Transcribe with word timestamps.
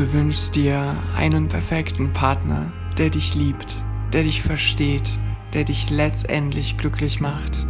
Du 0.00 0.14
wünschst 0.14 0.56
dir 0.56 0.96
einen 1.14 1.48
perfekten 1.48 2.14
Partner, 2.14 2.72
der 2.96 3.10
dich 3.10 3.34
liebt, 3.34 3.84
der 4.14 4.22
dich 4.22 4.40
versteht, 4.40 5.18
der 5.52 5.64
dich 5.64 5.90
letztendlich 5.90 6.78
glücklich 6.78 7.20
macht. 7.20 7.66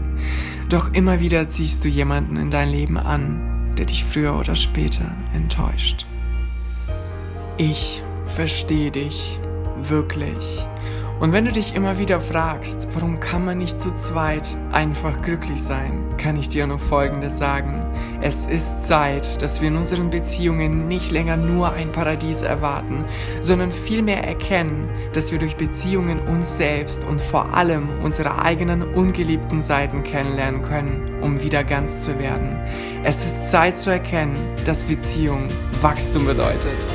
Doch 0.68 0.92
immer 0.92 1.18
wieder 1.18 1.48
ziehst 1.48 1.84
du 1.84 1.88
jemanden 1.88 2.36
in 2.36 2.52
dein 2.52 2.70
Leben 2.70 2.98
an, 2.98 3.74
der 3.76 3.86
dich 3.86 4.04
früher 4.04 4.38
oder 4.38 4.54
später 4.54 5.10
enttäuscht. 5.34 6.06
Ich 7.56 8.00
verstehe 8.26 8.92
dich 8.92 9.40
wirklich. 9.82 10.64
Und 11.18 11.32
wenn 11.32 11.46
du 11.46 11.50
dich 11.50 11.74
immer 11.74 11.98
wieder 11.98 12.20
fragst, 12.20 12.86
warum 12.92 13.18
kann 13.18 13.44
man 13.44 13.58
nicht 13.58 13.82
zu 13.82 13.92
zweit 13.96 14.56
einfach 14.70 15.20
glücklich 15.22 15.60
sein, 15.60 16.16
kann 16.16 16.36
ich 16.36 16.48
dir 16.48 16.68
nur 16.68 16.78
Folgendes 16.78 17.38
sagen. 17.38 17.79
Es 18.22 18.46
ist 18.46 18.86
Zeit, 18.86 19.40
dass 19.40 19.60
wir 19.60 19.68
in 19.68 19.76
unseren 19.76 20.10
Beziehungen 20.10 20.88
nicht 20.88 21.10
länger 21.10 21.36
nur 21.36 21.72
ein 21.72 21.90
Paradies 21.90 22.42
erwarten, 22.42 23.04
sondern 23.40 23.70
vielmehr 23.72 24.22
erkennen, 24.22 24.90
dass 25.14 25.32
wir 25.32 25.38
durch 25.38 25.56
Beziehungen 25.56 26.18
uns 26.20 26.58
selbst 26.58 27.04
und 27.04 27.20
vor 27.20 27.54
allem 27.54 27.88
unsere 28.02 28.42
eigenen 28.42 28.82
ungeliebten 28.82 29.62
Seiten 29.62 30.04
kennenlernen 30.04 30.62
können, 30.62 31.22
um 31.22 31.42
wieder 31.42 31.64
ganz 31.64 32.04
zu 32.04 32.18
werden. 32.18 32.58
Es 33.04 33.24
ist 33.24 33.50
Zeit 33.50 33.78
zu 33.78 33.90
erkennen, 33.90 34.56
dass 34.64 34.84
Beziehung 34.84 35.48
Wachstum 35.80 36.26
bedeutet. 36.26 36.86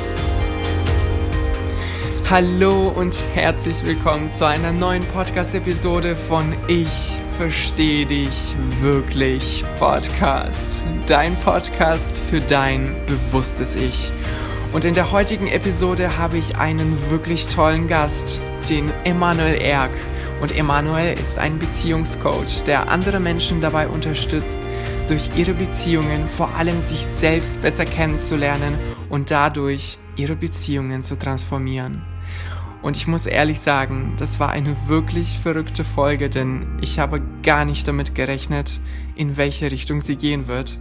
Hallo 2.30 2.88
und 2.88 3.20
herzlich 3.34 3.84
willkommen 3.84 4.32
zu 4.32 4.46
einer 4.46 4.72
neuen 4.72 5.04
Podcast-Episode 5.04 6.16
von 6.16 6.52
Ich 6.66 7.12
verstehe 7.36 8.06
dich 8.06 8.54
wirklich 8.80 9.62
Podcast. 9.78 10.82
Dein 11.06 11.36
Podcast 11.36 12.10
für 12.30 12.40
dein 12.40 12.94
bewusstes 13.06 13.76
Ich. 13.76 14.10
Und 14.72 14.86
in 14.86 14.94
der 14.94 15.12
heutigen 15.12 15.46
Episode 15.46 16.16
habe 16.16 16.38
ich 16.38 16.56
einen 16.56 17.10
wirklich 17.10 17.46
tollen 17.48 17.88
Gast, 17.88 18.40
den 18.70 18.90
Emanuel 19.04 19.60
Erk. 19.60 19.90
Und 20.40 20.56
Emanuel 20.56 21.18
ist 21.18 21.38
ein 21.38 21.58
Beziehungscoach, 21.58 22.64
der 22.64 22.90
andere 22.90 23.20
Menschen 23.20 23.60
dabei 23.60 23.86
unterstützt, 23.88 24.58
durch 25.08 25.30
ihre 25.36 25.52
Beziehungen 25.52 26.28
vor 26.28 26.54
allem 26.54 26.80
sich 26.80 27.04
selbst 27.04 27.60
besser 27.60 27.84
kennenzulernen 27.84 28.74
und 29.10 29.30
dadurch 29.30 29.98
ihre 30.16 30.36
Beziehungen 30.36 31.02
zu 31.02 31.18
transformieren. 31.18 32.15
Und 32.86 32.96
ich 32.96 33.08
muss 33.08 33.26
ehrlich 33.26 33.58
sagen, 33.58 34.14
das 34.16 34.38
war 34.38 34.50
eine 34.50 34.76
wirklich 34.86 35.40
verrückte 35.40 35.82
Folge, 35.82 36.30
denn 36.30 36.78
ich 36.80 37.00
habe 37.00 37.20
gar 37.42 37.64
nicht 37.64 37.88
damit 37.88 38.14
gerechnet, 38.14 38.78
in 39.16 39.36
welche 39.36 39.72
Richtung 39.72 40.02
sie 40.02 40.14
gehen 40.14 40.46
wird. 40.46 40.78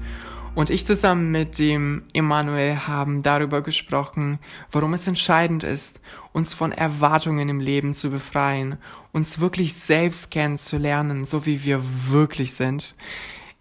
Und 0.54 0.70
ich 0.70 0.86
zusammen 0.86 1.32
mit 1.32 1.58
dem 1.58 2.04
Emanuel 2.14 2.76
haben 2.86 3.24
darüber 3.24 3.64
gesprochen, 3.64 4.38
warum 4.72 4.94
es 4.94 5.08
entscheidend 5.08 5.64
ist, 5.64 6.00
uns 6.32 6.54
von 6.54 6.72
Erwartungen 6.72 7.50
im 7.50 7.60
Leben 7.60 7.96
zu 7.96 8.12
befreien, 8.12 8.78
uns 9.12 9.40
wirklich 9.40 9.74
selbst 9.74 10.30
kennenzulernen, 10.30 11.26
so 11.26 11.48
wie 11.48 11.64
wir 11.64 11.82
wirklich 12.08 12.54
sind. 12.54 12.94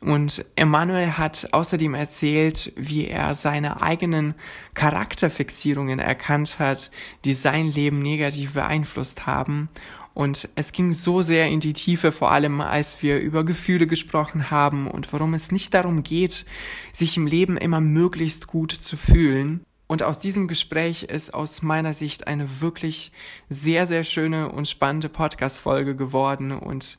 Und 0.01 0.45
Emanuel 0.57 1.17
hat 1.17 1.49
außerdem 1.53 1.95
erzählt, 1.95 2.73
wie 2.77 3.07
er 3.07 3.35
seine 3.35 3.81
eigenen 3.81 4.35
Charakterfixierungen 4.75 5.99
erkannt 5.99 6.59
hat, 6.59 6.91
die 7.25 7.33
sein 7.33 7.71
Leben 7.71 8.01
negativ 8.01 8.53
beeinflusst 8.53 9.27
haben. 9.27 9.71
Und 10.15 10.49
es 10.55 10.73
ging 10.73 10.93
so 10.93 11.23
sehr 11.23 11.49
in 11.49 11.59
die 11.59 11.73
Tiefe, 11.73 12.13
vor 12.13 12.31
allem 12.31 12.61
als 12.61 13.03
wir 13.03 13.19
über 13.19 13.45
Gefühle 13.45 13.89
gesprochen 13.89 14.51
haben 14.51 14.89
und 14.89 15.13
warum 15.13 15.35
es 15.35 15.51
nicht 15.51 15.75
darum 15.75 16.05
geht, 16.05 16.47
sich 16.93 17.17
im 17.17 17.27
Leben 17.27 17.57
immer 17.57 17.81
möglichst 17.81 18.47
gut 18.47 18.71
zu 18.71 18.97
fühlen. 18.97 19.65
Und 19.87 20.03
aus 20.03 20.19
diesem 20.19 20.49
Gespräch 20.49 21.03
ist 21.03 21.35
aus 21.35 21.63
meiner 21.63 21.93
Sicht 21.93 22.27
eine 22.27 22.61
wirklich 22.61 23.13
sehr, 23.49 23.87
sehr 23.87 24.05
schöne 24.05 24.51
und 24.51 24.69
spannende 24.69 25.09
Podcast-Folge 25.09 25.97
geworden 25.97 26.53
und 26.53 26.99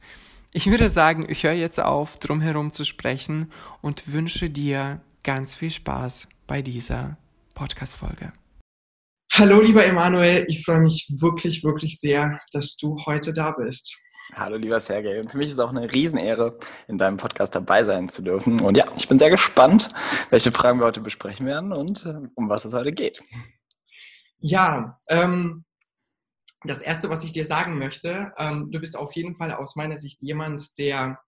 ich 0.56 0.68
würde 0.68 0.90
sagen, 0.90 1.26
ich 1.28 1.44
höre 1.44 1.52
jetzt 1.52 1.82
auf, 1.82 2.18
drumherum 2.18 2.72
zu 2.72 2.86
sprechen 2.86 3.52
und 3.82 4.14
wünsche 4.14 4.50
dir 4.50 5.02
ganz 5.22 5.54
viel 5.54 5.70
Spaß 5.70 6.30
bei 6.48 6.62
dieser 6.62 7.18
Podcast-Folge. 7.56 8.32
Hallo, 9.34 9.60
lieber 9.60 9.86
Emanuel, 9.86 10.46
ich 10.48 10.64
freue 10.64 10.80
mich 10.80 11.12
wirklich, 11.20 11.66
wirklich 11.66 12.00
sehr, 12.00 12.40
dass 12.54 12.78
du 12.78 12.96
heute 13.06 13.34
da 13.34 13.52
bist. 13.52 13.98
Hallo, 14.34 14.56
lieber 14.56 14.80
Sergej. 14.80 15.28
Für 15.28 15.38
mich 15.38 15.48
ist 15.48 15.56
es 15.56 15.60
auch 15.60 15.76
eine 15.76 15.92
Riesenehre, 15.92 16.58
in 16.88 16.98
deinem 16.98 17.18
Podcast 17.18 17.54
dabei 17.54 17.84
sein 17.84 18.08
zu 18.08 18.22
dürfen. 18.22 18.62
Und 18.62 18.78
ja, 18.78 18.86
ich 18.96 19.10
bin 19.10 19.20
sehr 19.20 19.30
gespannt, 19.30 19.90
welche 20.30 20.54
Fragen 20.54 20.80
wir 20.80 20.86
heute 20.86 21.02
besprechen 21.02 21.46
werden 21.46 21.74
und 21.74 22.06
äh, 22.06 22.30
um 22.34 22.48
was 22.48 22.64
es 22.64 22.74
heute 22.74 22.94
geht. 22.94 23.22
Ja, 24.40 24.98
ähm, 25.10 25.66
das 26.68 26.82
Erste, 26.82 27.10
was 27.10 27.24
ich 27.24 27.34
dir 27.34 27.46
sagen 27.46 27.78
möchte, 27.78 28.32
ähm, 28.38 28.72
du 28.72 28.80
bist 28.80 28.98
auf 28.98 29.14
jeden 29.16 29.36
Fall 29.36 29.54
aus 29.54 29.76
meiner 29.76 29.98
Sicht 29.98 30.22
jemand, 30.22 30.78
der 30.78 31.20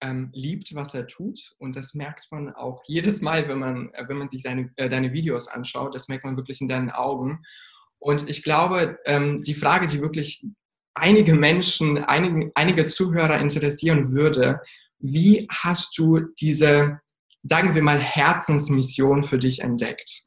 ähm, 0.00 0.30
liebt, 0.32 0.74
was 0.74 0.94
er 0.94 1.06
tut. 1.06 1.54
Und 1.58 1.76
das 1.76 1.94
merkt 1.94 2.26
man 2.30 2.54
auch 2.54 2.82
jedes 2.86 3.20
Mal, 3.20 3.48
wenn 3.48 3.58
man, 3.58 3.92
äh, 3.92 4.08
wenn 4.08 4.16
man 4.16 4.28
sich 4.28 4.42
seine, 4.42 4.70
äh, 4.76 4.88
deine 4.88 5.12
Videos 5.12 5.48
anschaut. 5.48 5.94
Das 5.94 6.08
merkt 6.08 6.24
man 6.24 6.36
wirklich 6.36 6.60
in 6.60 6.68
deinen 6.68 6.90
Augen. 6.90 7.42
Und 7.98 8.28
ich 8.28 8.42
glaube, 8.42 8.98
ähm, 9.04 9.42
die 9.42 9.54
Frage, 9.54 9.86
die 9.86 10.00
wirklich 10.00 10.44
einige 10.94 11.34
Menschen, 11.34 11.98
einige, 11.98 12.50
einige 12.54 12.86
Zuhörer 12.86 13.38
interessieren 13.38 14.12
würde, 14.12 14.60
wie 14.98 15.46
hast 15.50 15.96
du 15.98 16.20
diese, 16.40 17.00
sagen 17.42 17.74
wir 17.74 17.82
mal, 17.82 17.98
Herzensmission 17.98 19.22
für 19.22 19.38
dich 19.38 19.60
entdeckt? 19.60 20.24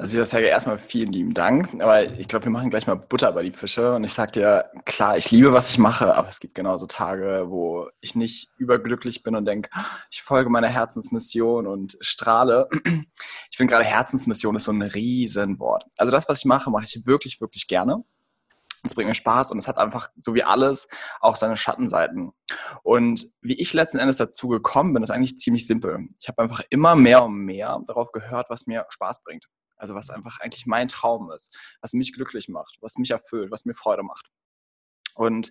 Also 0.00 0.16
ich 0.16 0.28
sage 0.28 0.46
erstmal 0.46 0.78
vielen 0.78 1.12
lieben 1.12 1.34
Dank, 1.34 1.82
aber 1.82 2.04
ich 2.04 2.28
glaube, 2.28 2.44
wir 2.44 2.52
machen 2.52 2.70
gleich 2.70 2.86
mal 2.86 2.94
Butter 2.94 3.32
bei 3.32 3.42
die 3.42 3.50
Fische 3.50 3.96
und 3.96 4.04
ich 4.04 4.12
sage 4.12 4.30
dir, 4.30 4.70
klar, 4.84 5.16
ich 5.16 5.32
liebe, 5.32 5.52
was 5.52 5.70
ich 5.70 5.78
mache, 5.78 6.14
aber 6.14 6.28
es 6.28 6.38
gibt 6.38 6.54
genauso 6.54 6.86
Tage, 6.86 7.46
wo 7.48 7.88
ich 8.00 8.14
nicht 8.14 8.48
überglücklich 8.58 9.24
bin 9.24 9.34
und 9.34 9.44
denke, 9.44 9.70
ich 10.12 10.22
folge 10.22 10.50
meiner 10.50 10.68
Herzensmission 10.68 11.66
und 11.66 11.98
strahle. 12.00 12.68
Ich 13.50 13.56
finde 13.56 13.72
gerade 13.72 13.84
Herzensmission 13.84 14.54
ist 14.54 14.64
so 14.64 14.72
ein 14.72 14.82
Riesenwort. 14.82 15.84
Also 15.96 16.12
das, 16.12 16.28
was 16.28 16.38
ich 16.38 16.44
mache, 16.44 16.70
mache 16.70 16.84
ich 16.84 17.04
wirklich, 17.04 17.40
wirklich 17.40 17.66
gerne. 17.66 18.04
Es 18.84 18.94
bringt 18.94 19.08
mir 19.08 19.14
Spaß 19.14 19.50
und 19.50 19.58
es 19.58 19.66
hat 19.66 19.78
einfach, 19.78 20.10
so 20.16 20.32
wie 20.34 20.44
alles, 20.44 20.86
auch 21.20 21.34
seine 21.34 21.56
Schattenseiten. 21.56 22.30
Und 22.84 23.26
wie 23.40 23.58
ich 23.58 23.72
letzten 23.72 23.98
Endes 23.98 24.18
dazu 24.18 24.46
gekommen 24.46 24.92
bin, 24.94 25.02
ist 25.02 25.10
eigentlich 25.10 25.38
ziemlich 25.38 25.66
simpel. 25.66 26.06
Ich 26.20 26.28
habe 26.28 26.40
einfach 26.40 26.62
immer 26.70 26.94
mehr 26.94 27.24
und 27.24 27.34
mehr 27.34 27.80
darauf 27.88 28.12
gehört, 28.12 28.48
was 28.48 28.68
mir 28.68 28.86
Spaß 28.90 29.24
bringt. 29.24 29.48
Also 29.78 29.94
was 29.94 30.10
einfach 30.10 30.40
eigentlich 30.40 30.66
mein 30.66 30.88
Traum 30.88 31.30
ist, 31.30 31.56
was 31.80 31.92
mich 31.92 32.12
glücklich 32.12 32.48
macht, 32.48 32.76
was 32.80 32.96
mich 32.96 33.10
erfüllt, 33.10 33.50
was 33.50 33.64
mir 33.64 33.74
Freude 33.74 34.02
macht. 34.02 34.26
Und 35.14 35.50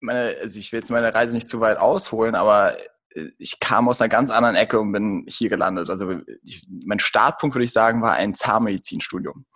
meine, 0.00 0.36
also 0.40 0.58
ich 0.58 0.72
will 0.72 0.80
jetzt 0.80 0.90
meine 0.90 1.12
Reise 1.12 1.34
nicht 1.34 1.48
zu 1.48 1.60
weit 1.60 1.78
ausholen, 1.78 2.34
aber 2.34 2.78
äh, 3.14 3.30
ich 3.38 3.58
kam 3.60 3.88
aus 3.88 4.00
einer 4.00 4.08
ganz 4.08 4.30
anderen 4.30 4.54
Ecke 4.54 4.78
und 4.78 4.92
bin 4.92 5.24
hier 5.28 5.48
gelandet. 5.48 5.90
Also 5.90 6.20
ich, 6.42 6.66
mein 6.68 7.00
Startpunkt, 7.00 7.54
würde 7.54 7.64
ich 7.64 7.72
sagen, 7.72 8.02
war 8.02 8.12
ein 8.12 8.34
Zahnmedizinstudium. 8.34 9.46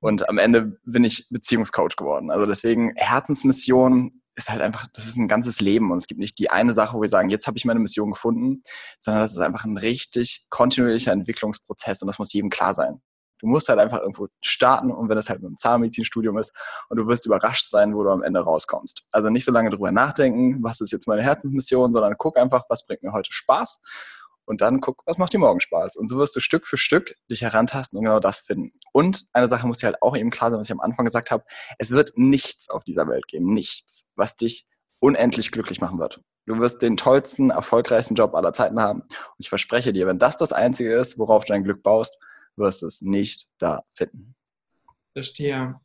Und 0.00 0.28
am 0.28 0.38
Ende 0.38 0.78
bin 0.84 1.04
ich 1.04 1.28
Beziehungscoach 1.30 1.96
geworden. 1.96 2.30
Also 2.30 2.46
deswegen 2.46 2.92
Herzensmission 2.96 4.22
ist 4.36 4.50
halt 4.50 4.60
einfach, 4.60 4.86
das 4.92 5.06
ist 5.06 5.16
ein 5.16 5.28
ganzes 5.28 5.60
Leben 5.60 5.90
und 5.90 5.98
es 5.98 6.06
gibt 6.06 6.20
nicht 6.20 6.38
die 6.38 6.50
eine 6.50 6.74
Sache, 6.74 6.96
wo 6.96 7.02
wir 7.02 7.08
sagen, 7.08 7.30
jetzt 7.30 7.46
habe 7.46 7.56
ich 7.56 7.64
meine 7.64 7.80
Mission 7.80 8.10
gefunden, 8.10 8.62
sondern 8.98 9.22
das 9.22 9.32
ist 9.32 9.38
einfach 9.38 9.64
ein 9.64 9.78
richtig 9.78 10.44
kontinuierlicher 10.50 11.12
Entwicklungsprozess 11.12 12.02
und 12.02 12.06
das 12.06 12.18
muss 12.18 12.34
jedem 12.34 12.50
klar 12.50 12.74
sein. 12.74 13.00
Du 13.38 13.46
musst 13.46 13.68
halt 13.68 13.78
einfach 13.78 14.00
irgendwo 14.00 14.28
starten 14.42 14.90
und 14.90 15.08
wenn 15.08 15.16
das 15.16 15.28
halt 15.28 15.40
mit 15.40 15.48
einem 15.48 15.58
Zahnmedizinstudium 15.58 16.38
ist 16.38 16.52
und 16.88 16.96
du 16.96 17.06
wirst 17.06 17.26
überrascht 17.26 17.68
sein, 17.68 17.94
wo 17.94 18.02
du 18.02 18.10
am 18.10 18.22
Ende 18.22 18.40
rauskommst. 18.40 19.04
Also 19.10 19.30
nicht 19.30 19.44
so 19.44 19.52
lange 19.52 19.70
drüber 19.70 19.92
nachdenken, 19.92 20.62
was 20.62 20.80
ist 20.80 20.92
jetzt 20.92 21.06
meine 21.06 21.22
Herzensmission, 21.22 21.92
sondern 21.92 22.14
guck 22.18 22.36
einfach, 22.36 22.64
was 22.68 22.86
bringt 22.86 23.02
mir 23.02 23.12
heute 23.12 23.32
Spaß 23.32 23.80
und 24.46 24.60
dann 24.60 24.80
guck, 24.80 25.02
was 25.06 25.18
macht 25.18 25.32
dir 25.32 25.38
morgen 25.38 25.60
Spaß. 25.60 25.96
Und 25.96 26.08
so 26.08 26.16
wirst 26.18 26.34
du 26.36 26.40
Stück 26.40 26.66
für 26.66 26.78
Stück 26.78 27.14
dich 27.30 27.42
herantasten 27.42 27.98
und 27.98 28.04
genau 28.04 28.20
das 28.20 28.40
finden. 28.40 28.72
Und 28.92 29.26
eine 29.32 29.48
Sache 29.48 29.66
muss 29.66 29.78
dir 29.78 29.86
halt 29.86 30.02
auch 30.02 30.16
eben 30.16 30.30
klar 30.30 30.50
sein, 30.50 30.60
was 30.60 30.68
ich 30.68 30.72
am 30.72 30.80
Anfang 30.80 31.04
gesagt 31.04 31.30
habe, 31.30 31.44
es 31.78 31.90
wird 31.90 32.12
nichts 32.16 32.70
auf 32.70 32.84
dieser 32.84 33.08
Welt 33.08 33.26
geben, 33.26 33.52
nichts, 33.52 34.06
was 34.14 34.36
dich 34.36 34.66
unendlich 35.00 35.50
glücklich 35.52 35.80
machen 35.80 35.98
wird. 35.98 36.22
Du 36.46 36.58
wirst 36.60 36.80
den 36.80 36.96
tollsten, 36.96 37.50
erfolgreichsten 37.50 38.14
Job 38.14 38.34
aller 38.34 38.52
Zeiten 38.52 38.80
haben. 38.80 39.00
Und 39.00 39.10
ich 39.38 39.48
verspreche 39.48 39.92
dir, 39.92 40.06
wenn 40.06 40.18
das 40.18 40.36
das 40.36 40.52
Einzige 40.52 40.94
ist, 40.94 41.18
worauf 41.18 41.44
du 41.44 41.52
dein 41.52 41.64
Glück 41.64 41.82
baust, 41.82 42.18
wirst 42.56 42.82
es 42.82 43.02
nicht 43.02 43.46
da 43.58 43.84
finden. 43.90 44.34
Verstehe. 45.12 45.78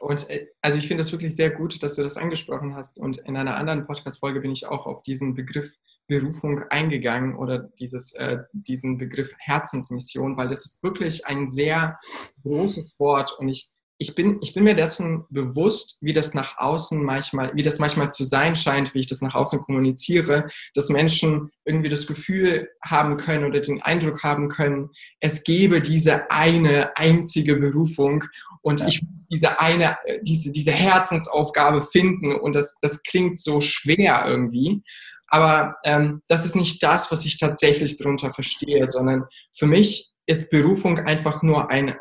Und 0.00 0.28
äh, 0.30 0.48
also 0.60 0.78
ich 0.78 0.88
finde 0.88 1.02
es 1.02 1.12
wirklich 1.12 1.34
sehr 1.34 1.50
gut, 1.50 1.82
dass 1.82 1.96
du 1.96 2.02
das 2.02 2.16
angesprochen 2.16 2.74
hast. 2.74 2.98
Und 2.98 3.18
in 3.18 3.36
einer 3.36 3.56
anderen 3.56 3.86
Podcast-Folge 3.86 4.40
bin 4.40 4.52
ich 4.52 4.66
auch 4.66 4.86
auf 4.86 5.02
diesen 5.02 5.34
Begriff 5.34 5.76
Berufung 6.08 6.62
eingegangen 6.68 7.36
oder 7.36 7.70
dieses, 7.78 8.12
äh, 8.14 8.38
diesen 8.52 8.98
Begriff 8.98 9.32
Herzensmission, 9.38 10.36
weil 10.36 10.48
das 10.48 10.66
ist 10.66 10.82
wirklich 10.82 11.26
ein 11.26 11.46
sehr 11.46 11.98
großes 12.42 12.98
Wort 12.98 13.32
und 13.38 13.48
ich, 13.48 13.70
ich 14.02 14.16
bin, 14.16 14.38
ich 14.42 14.52
bin 14.52 14.64
mir 14.64 14.74
dessen 14.74 15.24
bewusst, 15.30 15.98
wie 16.00 16.12
das 16.12 16.34
nach 16.34 16.58
außen 16.58 17.02
manchmal, 17.02 17.52
wie 17.54 17.62
das 17.62 17.78
manchmal 17.78 18.10
zu 18.10 18.24
sein 18.24 18.56
scheint, 18.56 18.94
wie 18.94 18.98
ich 18.98 19.06
das 19.06 19.22
nach 19.22 19.36
außen 19.36 19.60
kommuniziere, 19.60 20.48
dass 20.74 20.88
Menschen 20.88 21.52
irgendwie 21.64 21.88
das 21.88 22.08
Gefühl 22.08 22.68
haben 22.84 23.16
können 23.16 23.44
oder 23.44 23.60
den 23.60 23.80
Eindruck 23.80 24.24
haben 24.24 24.48
können, 24.48 24.90
es 25.20 25.44
gebe 25.44 25.80
diese 25.80 26.30
eine 26.30 26.96
einzige 26.96 27.56
Berufung 27.56 28.24
und 28.60 28.80
ja. 28.80 28.88
ich 28.88 29.02
muss 29.02 29.24
diese 29.30 29.60
eine, 29.60 29.96
diese, 30.22 30.50
diese 30.50 30.72
Herzensaufgabe 30.72 31.80
finden 31.80 32.34
und 32.34 32.56
das, 32.56 32.78
das 32.82 33.04
klingt 33.04 33.38
so 33.38 33.60
schwer 33.60 34.24
irgendwie. 34.26 34.82
Aber 35.28 35.76
ähm, 35.84 36.22
das 36.26 36.44
ist 36.44 36.56
nicht 36.56 36.82
das, 36.82 37.10
was 37.12 37.24
ich 37.24 37.38
tatsächlich 37.38 37.96
darunter 37.96 38.32
verstehe, 38.32 38.86
sondern 38.86 39.24
für 39.56 39.66
mich 39.66 40.10
ist 40.26 40.50
Berufung 40.50 40.98
einfach 40.98 41.42
nur 41.42 41.70
ein 41.70 41.94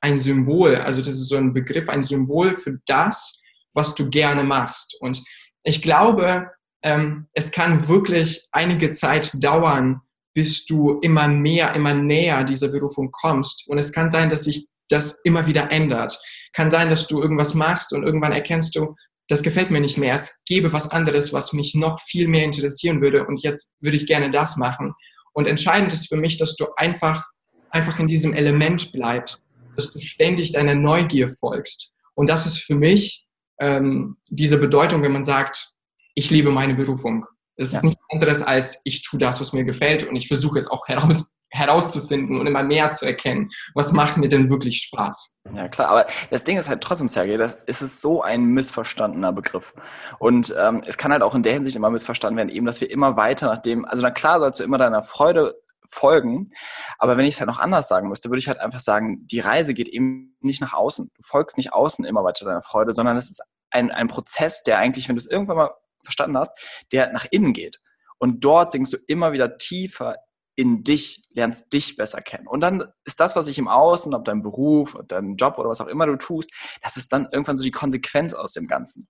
ein 0.00 0.20
Symbol, 0.20 0.76
also 0.76 1.00
das 1.00 1.14
ist 1.14 1.28
so 1.28 1.36
ein 1.36 1.52
Begriff, 1.52 1.88
ein 1.88 2.04
Symbol 2.04 2.54
für 2.54 2.78
das, 2.86 3.42
was 3.74 3.94
du 3.94 4.08
gerne 4.08 4.44
machst. 4.44 4.96
Und 5.00 5.22
ich 5.62 5.82
glaube, 5.82 6.50
ähm, 6.82 7.26
es 7.32 7.50
kann 7.50 7.88
wirklich 7.88 8.46
einige 8.52 8.92
Zeit 8.92 9.32
dauern, 9.42 10.00
bis 10.34 10.66
du 10.66 10.98
immer 11.00 11.28
mehr, 11.28 11.74
immer 11.74 11.94
näher 11.94 12.44
dieser 12.44 12.68
Berufung 12.68 13.10
kommst. 13.10 13.66
Und 13.68 13.78
es 13.78 13.92
kann 13.92 14.10
sein, 14.10 14.28
dass 14.28 14.44
sich 14.44 14.68
das 14.88 15.20
immer 15.24 15.46
wieder 15.46 15.70
ändert. 15.70 16.18
Kann 16.52 16.70
sein, 16.70 16.90
dass 16.90 17.06
du 17.06 17.20
irgendwas 17.20 17.54
machst 17.54 17.92
und 17.92 18.04
irgendwann 18.04 18.32
erkennst 18.32 18.76
du, 18.76 18.94
das 19.28 19.42
gefällt 19.42 19.70
mir 19.70 19.80
nicht 19.80 19.98
mehr. 19.98 20.14
Es 20.14 20.42
gäbe 20.44 20.72
was 20.72 20.90
anderes, 20.90 21.32
was 21.32 21.52
mich 21.52 21.74
noch 21.74 22.00
viel 22.00 22.28
mehr 22.28 22.44
interessieren 22.44 23.00
würde. 23.00 23.26
Und 23.26 23.42
jetzt 23.42 23.74
würde 23.80 23.96
ich 23.96 24.06
gerne 24.06 24.30
das 24.30 24.56
machen. 24.56 24.94
Und 25.32 25.46
entscheidend 25.46 25.92
ist 25.92 26.08
für 26.08 26.16
mich, 26.16 26.36
dass 26.36 26.54
du 26.54 26.66
einfach, 26.76 27.24
einfach 27.70 27.98
in 27.98 28.06
diesem 28.06 28.32
Element 28.34 28.92
bleibst 28.92 29.45
dass 29.76 29.92
du 29.92 29.98
ständig 30.00 30.52
deiner 30.52 30.74
Neugier 30.74 31.28
folgst. 31.28 31.92
Und 32.14 32.28
das 32.28 32.46
ist 32.46 32.58
für 32.58 32.74
mich 32.74 33.26
ähm, 33.60 34.16
diese 34.28 34.58
Bedeutung, 34.58 35.02
wenn 35.02 35.12
man 35.12 35.24
sagt, 35.24 35.72
ich 36.14 36.30
liebe 36.30 36.50
meine 36.50 36.74
Berufung. 36.74 37.26
Es 37.56 37.72
ja. 37.72 37.78
ist 37.78 37.84
nichts 37.84 38.02
anderes 38.10 38.42
als, 38.42 38.80
ich 38.84 39.02
tue 39.02 39.18
das, 39.18 39.40
was 39.40 39.52
mir 39.52 39.64
gefällt 39.64 40.04
und 40.08 40.16
ich 40.16 40.28
versuche 40.28 40.58
es 40.58 40.68
auch 40.68 40.86
heraus, 40.88 41.36
herauszufinden 41.50 42.38
und 42.38 42.46
immer 42.46 42.62
mehr 42.62 42.90
zu 42.90 43.06
erkennen, 43.06 43.50
was 43.74 43.92
macht 43.92 44.16
mir 44.16 44.28
denn 44.28 44.50
wirklich 44.50 44.82
Spaß. 44.82 45.36
Ja, 45.54 45.68
klar, 45.68 45.88
aber 45.88 46.06
das 46.30 46.44
Ding 46.44 46.58
ist 46.58 46.68
halt 46.68 46.82
trotzdem, 46.82 47.08
Sergej, 47.08 47.38
das 47.38 47.58
ist 47.66 48.00
so 48.00 48.22
ein 48.22 48.44
missverstandener 48.44 49.32
Begriff. 49.32 49.74
Und 50.18 50.54
ähm, 50.58 50.82
es 50.86 50.98
kann 50.98 51.12
halt 51.12 51.22
auch 51.22 51.34
in 51.34 51.42
der 51.42 51.54
Hinsicht 51.54 51.76
immer 51.76 51.90
missverstanden 51.90 52.36
werden, 52.36 52.50
eben, 52.50 52.66
dass 52.66 52.80
wir 52.80 52.90
immer 52.90 53.16
weiter 53.16 53.46
nach 53.46 53.58
dem, 53.58 53.84
also 53.84 54.02
na 54.02 54.10
klar 54.10 54.40
sollst 54.40 54.60
du 54.60 54.64
immer 54.64 54.78
deiner 54.78 55.02
Freude 55.02 55.54
folgen. 55.88 56.50
Aber 56.98 57.16
wenn 57.16 57.24
ich 57.24 57.34
es 57.34 57.40
halt 57.40 57.48
noch 57.48 57.60
anders 57.60 57.88
sagen 57.88 58.08
müsste, 58.08 58.30
würde 58.30 58.38
ich 58.38 58.48
halt 58.48 58.58
einfach 58.58 58.80
sagen, 58.80 59.26
die 59.26 59.40
Reise 59.40 59.74
geht 59.74 59.88
eben 59.88 60.36
nicht 60.40 60.60
nach 60.60 60.74
außen. 60.74 61.10
Du 61.14 61.22
folgst 61.22 61.56
nicht 61.56 61.72
außen 61.72 62.04
immer 62.04 62.24
weiter 62.24 62.44
deiner 62.44 62.62
Freude, 62.62 62.92
sondern 62.92 63.16
es 63.16 63.30
ist 63.30 63.42
ein, 63.70 63.90
ein 63.90 64.08
Prozess, 64.08 64.62
der 64.62 64.78
eigentlich, 64.78 65.08
wenn 65.08 65.16
du 65.16 65.20
es 65.20 65.26
irgendwann 65.26 65.56
mal 65.56 65.70
verstanden 66.02 66.38
hast, 66.38 66.52
der 66.92 67.12
nach 67.12 67.26
innen 67.30 67.52
geht. 67.52 67.80
Und 68.18 68.44
dort 68.44 68.72
sinkst 68.72 68.92
du 68.92 68.98
immer 69.06 69.32
wieder 69.32 69.58
tiefer 69.58 70.16
in 70.54 70.84
dich, 70.84 71.22
lernst 71.30 71.72
dich 71.72 71.96
besser 71.96 72.22
kennen. 72.22 72.46
Und 72.46 72.62
dann 72.62 72.90
ist 73.04 73.20
das, 73.20 73.36
was 73.36 73.46
ich 73.46 73.58
im 73.58 73.68
Außen, 73.68 74.14
ob 74.14 74.24
dein 74.24 74.42
Beruf, 74.42 74.94
ob 74.94 75.06
dein 75.06 75.36
Job 75.36 75.58
oder 75.58 75.68
was 75.68 75.82
auch 75.82 75.86
immer 75.86 76.06
du 76.06 76.16
tust, 76.16 76.50
das 76.82 76.96
ist 76.96 77.12
dann 77.12 77.28
irgendwann 77.30 77.58
so 77.58 77.62
die 77.62 77.70
Konsequenz 77.70 78.32
aus 78.32 78.52
dem 78.52 78.66
Ganzen. 78.66 79.06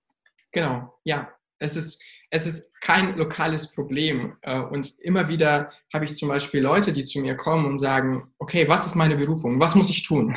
Genau, 0.51 0.93
ja. 1.05 1.29
Es 1.59 1.75
ist, 1.75 2.01
es 2.29 2.45
ist 2.45 2.71
kein 2.81 3.17
lokales 3.17 3.71
Problem. 3.71 4.37
Äh, 4.41 4.59
und 4.59 4.99
immer 4.99 5.27
wieder 5.29 5.71
habe 5.93 6.05
ich 6.05 6.15
zum 6.15 6.29
Beispiel 6.29 6.61
Leute, 6.61 6.93
die 6.93 7.03
zu 7.03 7.19
mir 7.19 7.35
kommen 7.35 7.65
und 7.65 7.77
sagen, 7.77 8.33
okay, 8.37 8.67
was 8.67 8.85
ist 8.85 8.95
meine 8.95 9.15
Berufung? 9.15 9.59
Was 9.59 9.75
muss 9.75 9.89
ich 9.89 10.03
tun? 10.03 10.35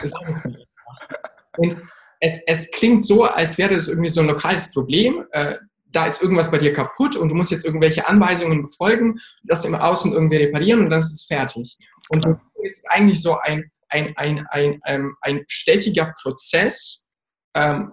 Und 1.57 1.83
es, 2.21 2.43
es 2.47 2.71
klingt 2.71 3.05
so, 3.05 3.25
als 3.25 3.59
wäre 3.59 3.75
das 3.75 3.89
irgendwie 3.89 4.11
so 4.11 4.21
ein 4.21 4.27
lokales 4.27 4.73
Problem. 4.73 5.25
Äh, 5.33 5.57
da 5.93 6.07
ist 6.07 6.23
irgendwas 6.23 6.51
bei 6.51 6.59
dir 6.59 6.73
kaputt 6.73 7.17
und 7.17 7.31
du 7.31 7.35
musst 7.35 7.51
jetzt 7.51 7.65
irgendwelche 7.65 8.07
Anweisungen 8.07 8.63
befolgen, 8.63 9.19
das 9.43 9.65
im 9.65 9.75
Außen 9.75 10.13
irgendwie 10.13 10.37
reparieren 10.37 10.81
und 10.81 10.91
dann 10.91 11.01
ist 11.01 11.13
es 11.13 11.25
fertig. 11.25 11.77
Und 12.11 12.25
ja. 12.25 12.41
es 12.65 12.79
ist 12.79 12.91
eigentlich 12.91 13.21
so 13.21 13.37
ein, 13.39 13.71
ein, 13.89 14.17
ein, 14.17 14.47
ein, 14.51 14.81
ein, 14.83 15.13
ein 15.23 15.45
stetiger 15.49 16.15
Prozess 16.23 17.05
ähm, 17.55 17.93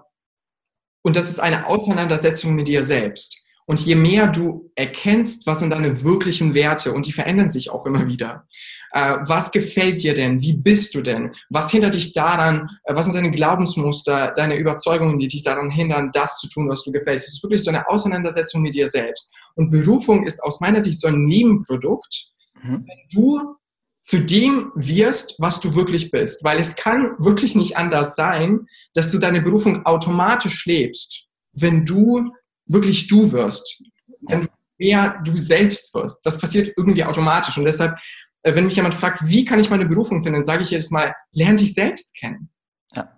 und 1.07 1.15
das 1.15 1.30
ist 1.30 1.39
eine 1.39 1.68
Auseinandersetzung 1.68 2.54
mit 2.54 2.68
dir 2.68 2.83
selbst. 2.83 3.42
Und 3.65 3.80
je 3.80 3.95
mehr 3.95 4.27
du 4.27 4.69
erkennst, 4.75 5.48
was 5.48 5.62
sind 5.62 5.69
deine 5.69 6.04
wirklichen 6.04 6.54
Werte, 6.54 6.92
und 6.92 7.06
die 7.06 7.13
verändern 7.13 7.50
sich 7.50 7.69
auch 7.69 7.86
immer 7.86 8.07
wieder. 8.07 8.45
Äh, 8.92 9.19
was 9.21 9.54
gefällt 9.54 10.04
dir 10.04 10.13
denn? 10.13 10.42
Wie 10.42 10.51
bist 10.51 10.95
du 10.95 11.01
denn? 11.01 11.31
Was 11.50 11.71
hindert 11.71 11.94
dich 11.94 12.12
daran? 12.12 12.69
Äh, 12.83 12.94
was 12.94 13.06
sind 13.06 13.15
deine 13.15 13.31
Glaubensmuster, 13.31 14.33
deine 14.36 14.57
Überzeugungen, 14.57 15.18
die 15.18 15.30
dich 15.30 15.44
daran 15.44 15.71
hindern, 15.71 16.12
das 16.12 16.39
zu 16.39 16.50
tun, 16.50 16.68
was 16.68 16.83
du 16.83 16.92
gefällst? 16.92 17.25
Es 17.25 17.36
ist 17.36 17.44
wirklich 17.44 17.63
so 17.63 17.69
eine 17.69 17.88
Auseinandersetzung 17.88 18.62
mit 18.62 18.75
dir 18.75 18.89
selbst. 18.89 19.33
Und 19.56 19.71
Berufung 19.71 20.25
ist 20.25 20.44
aus 20.44 20.60
meiner 20.60 20.81
Sicht 20.81 21.00
so 21.00 21.07
ein 21.07 21.24
Nebenprodukt, 21.24 22.33
mhm. 22.63 22.86
wenn 22.86 23.00
du 23.13 23.56
zu 24.07 24.21
dem 24.21 24.71
wirst, 24.74 25.36
was 25.38 25.59
du 25.59 25.75
wirklich 25.75 26.12
bist. 26.12 26.42
Weil 26.45 26.62
es 26.62 26.77
kann 26.77 27.15
wirklich 27.19 27.56
nicht 27.56 27.75
anders 27.75 28.15
sein, 28.15 28.65
dass 28.94 29.12
du 29.12 29.18
deine 29.18 29.42
Berufung 29.42 29.86
automatisch 29.86 30.65
lebst, 30.65 31.27
wenn 31.51 31.86
du 31.86 32.31
wirklich 32.65 33.07
du 33.07 33.33
wirst. 33.33 33.83
Wenn 34.21 34.42
du 34.42 34.48
mehr 34.77 35.21
du 35.25 35.36
selbst 35.36 35.94
wirst. 35.94 36.25
Das 36.25 36.38
passiert 36.38 36.71
irgendwie 36.77 37.04
automatisch. 37.04 37.57
Und 37.57 37.65
deshalb, 37.65 37.98
äh, 38.44 38.56
wenn 38.56 38.68
mich 38.68 38.77
jemand 38.77 38.94
fragt, 38.94 39.27
wie 39.27 39.44
kann 39.44 39.59
ich 39.59 39.69
meine 39.69 39.86
Berufung 39.86 40.24
finden, 40.24 40.45
sage 40.45 40.63
ich 40.63 40.71
jedes 40.71 40.89
Mal, 40.89 41.13
lerne 41.31 41.57
dich 41.57 41.74
selbst 41.74 42.15
kennen. 42.15 42.50
Ja. 42.95 43.12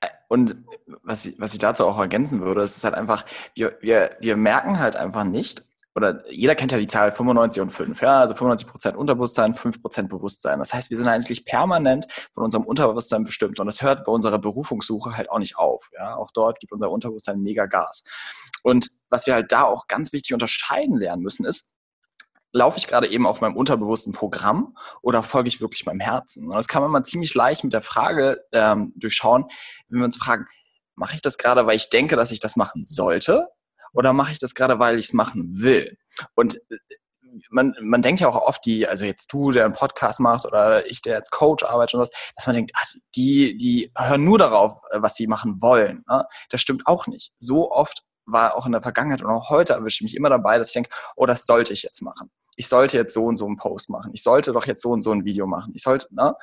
Äh, 0.00 0.08
und 0.28 0.56
was 1.02 1.26
ich, 1.26 1.38
was 1.38 1.52
ich 1.52 1.60
dazu 1.60 1.86
auch 1.86 2.00
ergänzen 2.00 2.40
würde, 2.40 2.62
ist 2.62 2.82
halt 2.82 2.94
einfach, 2.94 3.24
wir, 3.54 3.78
wir, 3.80 4.16
wir 4.20 4.36
merken 4.36 4.80
halt 4.80 4.96
einfach 4.96 5.22
nicht, 5.22 5.62
oder 5.94 6.28
jeder 6.30 6.54
kennt 6.54 6.72
ja 6.72 6.78
die 6.78 6.86
Zahl 6.86 7.12
95 7.12 7.62
und 7.62 7.70
5, 7.70 8.00
ja, 8.00 8.20
also 8.20 8.34
95 8.34 8.68
Prozent 8.68 8.96
Unterbewusstsein, 8.96 9.54
5 9.54 9.82
Prozent 9.82 10.08
Bewusstsein. 10.08 10.58
Das 10.58 10.72
heißt, 10.72 10.90
wir 10.90 10.96
sind 10.96 11.08
eigentlich 11.08 11.44
permanent 11.44 12.06
von 12.34 12.44
unserem 12.44 12.64
Unterbewusstsein 12.64 13.24
bestimmt 13.24 13.60
und 13.60 13.66
das 13.66 13.82
hört 13.82 14.04
bei 14.04 14.12
unserer 14.12 14.38
Berufungssuche 14.38 15.16
halt 15.16 15.30
auch 15.30 15.38
nicht 15.38 15.58
auf, 15.58 15.90
ja. 15.96 16.16
Auch 16.16 16.30
dort 16.32 16.60
gibt 16.60 16.72
unser 16.72 16.90
Unterbewusstsein 16.90 17.40
mega 17.40 17.66
Gas. 17.66 18.04
Und 18.62 18.88
was 19.10 19.26
wir 19.26 19.34
halt 19.34 19.52
da 19.52 19.64
auch 19.64 19.86
ganz 19.86 20.12
wichtig 20.12 20.32
unterscheiden 20.32 20.96
lernen 20.98 21.22
müssen, 21.22 21.44
ist, 21.44 21.76
laufe 22.52 22.78
ich 22.78 22.86
gerade 22.86 23.08
eben 23.08 23.26
auf 23.26 23.40
meinem 23.40 23.56
unterbewussten 23.56 24.12
Programm 24.12 24.76
oder 25.00 25.22
folge 25.22 25.48
ich 25.48 25.60
wirklich 25.60 25.86
meinem 25.86 26.00
Herzen? 26.00 26.44
Und 26.48 26.54
das 26.54 26.68
kann 26.68 26.82
man 26.82 26.90
mal 26.90 27.04
ziemlich 27.04 27.34
leicht 27.34 27.64
mit 27.64 27.72
der 27.72 27.82
Frage 27.82 28.44
ähm, 28.52 28.92
durchschauen, 28.96 29.46
wenn 29.88 30.00
wir 30.00 30.04
uns 30.04 30.16
fragen, 30.16 30.46
mache 30.94 31.14
ich 31.14 31.22
das 31.22 31.38
gerade, 31.38 31.66
weil 31.66 31.76
ich 31.76 31.90
denke, 31.90 32.16
dass 32.16 32.30
ich 32.30 32.40
das 32.40 32.56
machen 32.56 32.84
sollte? 32.84 33.48
Oder 33.92 34.12
mache 34.12 34.32
ich 34.32 34.38
das 34.38 34.54
gerade, 34.54 34.78
weil 34.78 34.98
ich 34.98 35.06
es 35.06 35.12
machen 35.12 35.60
will? 35.60 35.96
Und 36.34 36.56
äh, 36.70 36.76
man, 37.50 37.74
man 37.80 38.02
denkt 38.02 38.20
ja 38.20 38.28
auch 38.28 38.36
oft, 38.36 38.64
die, 38.64 38.86
also 38.86 39.04
jetzt 39.04 39.32
du, 39.32 39.52
der 39.52 39.64
einen 39.64 39.74
Podcast 39.74 40.20
machst 40.20 40.46
oder 40.46 40.86
ich, 40.86 41.02
der 41.02 41.16
als 41.16 41.30
Coach 41.30 41.64
arbeitet 41.64 41.94
und 41.94 42.00
was, 42.00 42.10
dass 42.36 42.46
man 42.46 42.56
denkt, 42.56 42.72
ach, 42.74 42.92
die, 43.14 43.56
die 43.56 43.90
hören 43.96 44.24
nur 44.24 44.38
darauf, 44.38 44.78
äh, 44.90 45.00
was 45.00 45.14
sie 45.14 45.26
machen 45.26 45.60
wollen. 45.60 46.04
Ne? 46.08 46.26
Das 46.50 46.60
stimmt 46.60 46.86
auch 46.86 47.06
nicht. 47.06 47.32
So 47.38 47.70
oft 47.70 48.02
war 48.24 48.56
auch 48.56 48.66
in 48.66 48.72
der 48.72 48.82
Vergangenheit 48.82 49.22
und 49.22 49.30
auch 49.30 49.50
heute 49.50 49.72
erwische 49.72 49.96
ich 49.96 50.12
mich 50.12 50.16
immer 50.16 50.30
dabei, 50.30 50.58
dass 50.58 50.68
ich 50.68 50.74
denke, 50.74 50.90
oh, 51.16 51.26
das 51.26 51.46
sollte 51.46 51.72
ich 51.72 51.82
jetzt 51.82 52.02
machen. 52.02 52.30
Ich 52.56 52.68
sollte 52.68 52.96
jetzt 52.96 53.14
so 53.14 53.24
und 53.24 53.36
so 53.36 53.46
einen 53.46 53.56
Post 53.56 53.88
machen. 53.88 54.10
Ich 54.14 54.22
sollte 54.22 54.52
doch 54.52 54.66
jetzt 54.66 54.82
so 54.82 54.90
und 54.90 55.02
so 55.02 55.10
ein 55.10 55.24
Video 55.24 55.46
machen. 55.46 55.72
Ich 55.74 55.82
sollte, 55.82 56.06
ne? 56.10 56.34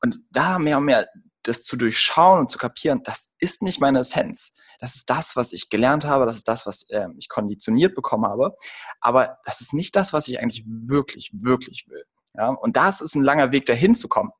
Und 0.00 0.18
da 0.30 0.58
mehr 0.58 0.78
und 0.78 0.84
mehr 0.84 1.08
das 1.42 1.62
zu 1.62 1.76
durchschauen 1.76 2.40
und 2.40 2.50
zu 2.50 2.58
kapieren, 2.58 3.02
das 3.04 3.30
ist 3.38 3.62
nicht 3.62 3.80
meine 3.80 4.00
Essenz. 4.00 4.52
Das 4.78 4.94
ist 4.94 5.10
das, 5.10 5.36
was 5.36 5.52
ich 5.52 5.70
gelernt 5.70 6.04
habe, 6.04 6.26
das 6.26 6.36
ist 6.36 6.48
das, 6.48 6.66
was 6.66 6.84
äh, 6.90 7.08
ich 7.18 7.28
konditioniert 7.28 7.94
bekommen 7.94 8.24
habe. 8.24 8.56
Aber 9.00 9.38
das 9.44 9.60
ist 9.60 9.72
nicht 9.72 9.96
das, 9.96 10.12
was 10.12 10.28
ich 10.28 10.40
eigentlich 10.40 10.64
wirklich, 10.66 11.30
wirklich 11.34 11.86
will. 11.88 12.04
Ja? 12.34 12.48
Und 12.48 12.76
das 12.76 13.00
ist 13.00 13.14
ein 13.14 13.22
langer 13.22 13.52
Weg, 13.52 13.66
dahin 13.66 13.94
zu 13.94 14.08
kommen. 14.08 14.30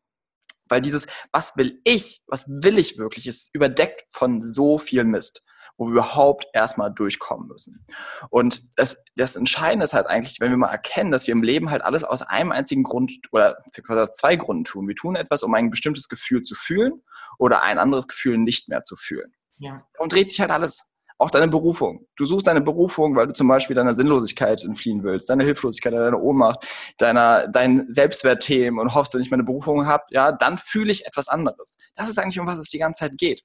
Weil 0.69 0.83
dieses, 0.83 1.07
was 1.33 1.57
will 1.57 1.81
ich, 1.85 2.23
was 2.27 2.47
will 2.49 2.79
ich 2.79 2.99
wirklich, 2.99 3.27
ist 3.27 3.55
überdeckt 3.55 4.05
von 4.13 4.43
so 4.43 4.79
viel 4.79 5.05
Mist 5.05 5.43
wo 5.79 5.87
wir 5.87 5.93
überhaupt 5.93 6.47
erstmal 6.53 6.93
durchkommen 6.93 7.47
müssen. 7.47 7.87
Und 8.31 8.63
das, 8.77 9.03
das 9.15 9.37
Entscheidende 9.37 9.85
ist 9.85 9.95
halt 9.95 10.09
eigentlich, 10.09 10.41
wenn 10.41 10.51
wir 10.51 10.59
mal 10.59 10.71
erkennen, 10.71 11.13
dass 11.13 11.27
wir 11.27 11.33
im 11.33 11.45
Leben 11.45 11.71
halt 11.71 11.83
alles 11.83 12.03
aus 12.03 12.23
einem 12.23 12.51
einzigen 12.51 12.83
Grund 12.83 13.13
oder 13.31 13.63
aus 13.89 14.13
zwei 14.13 14.37
Gründen 14.37 14.65
tun. 14.65 14.89
Wir 14.89 14.97
tun 14.97 15.15
etwas, 15.15 15.45
um 15.45 15.55
ein 15.55 15.71
bestimmtes 15.71 16.09
Gefühl 16.09 16.43
zu 16.43 16.57
fühlen 16.57 17.01
oder 17.39 17.63
ein 17.63 17.79
anderes 17.79 18.09
Gefühl 18.09 18.39
nicht 18.39 18.69
mehr 18.69 18.83
zu 18.83 18.97
fühlen. 18.97 19.33
Ja. 19.59 19.87
Und 19.99 20.13
dreht 20.13 20.31
sich 20.31 20.41
halt 20.41 20.51
alles. 20.51 20.85
Auch 21.21 21.33
deine 21.33 21.49
Berufung. 21.49 22.07
Du 22.17 22.27
suchst 22.27 22.47
deine 22.47 22.61
Berufung, 22.61 23.17
weil 23.17 23.27
du 23.27 23.33
zum 23.33 23.49
Beispiel 23.49 23.75
deiner 23.75 23.97
Sinnlosigkeit 23.97 24.63
entfliehen 24.63 25.03
willst, 25.03 25.29
deine 25.29 25.43
Hilflosigkeit, 25.43 25.93
deine 25.93 26.19
Ohnmacht, 26.19 26.65
deiner, 26.99 27.49
dein 27.49 27.93
Selbstwertthemen 27.93 28.79
und 28.79 28.95
hoffst, 28.95 29.15
wenn 29.15 29.21
ich 29.21 29.33
meine 29.33 29.43
Berufung 29.43 29.87
habe, 29.87 30.05
ja, 30.11 30.31
dann 30.31 30.59
fühle 30.59 30.93
ich 30.93 31.07
etwas 31.07 31.27
anderes. 31.27 31.77
Das 31.97 32.09
ist 32.09 32.21
eigentlich, 32.21 32.39
um 32.39 32.47
was 32.47 32.59
es 32.59 32.69
die 32.69 32.79
ganze 32.79 33.01
Zeit 33.01 33.19
geht. 33.19 33.43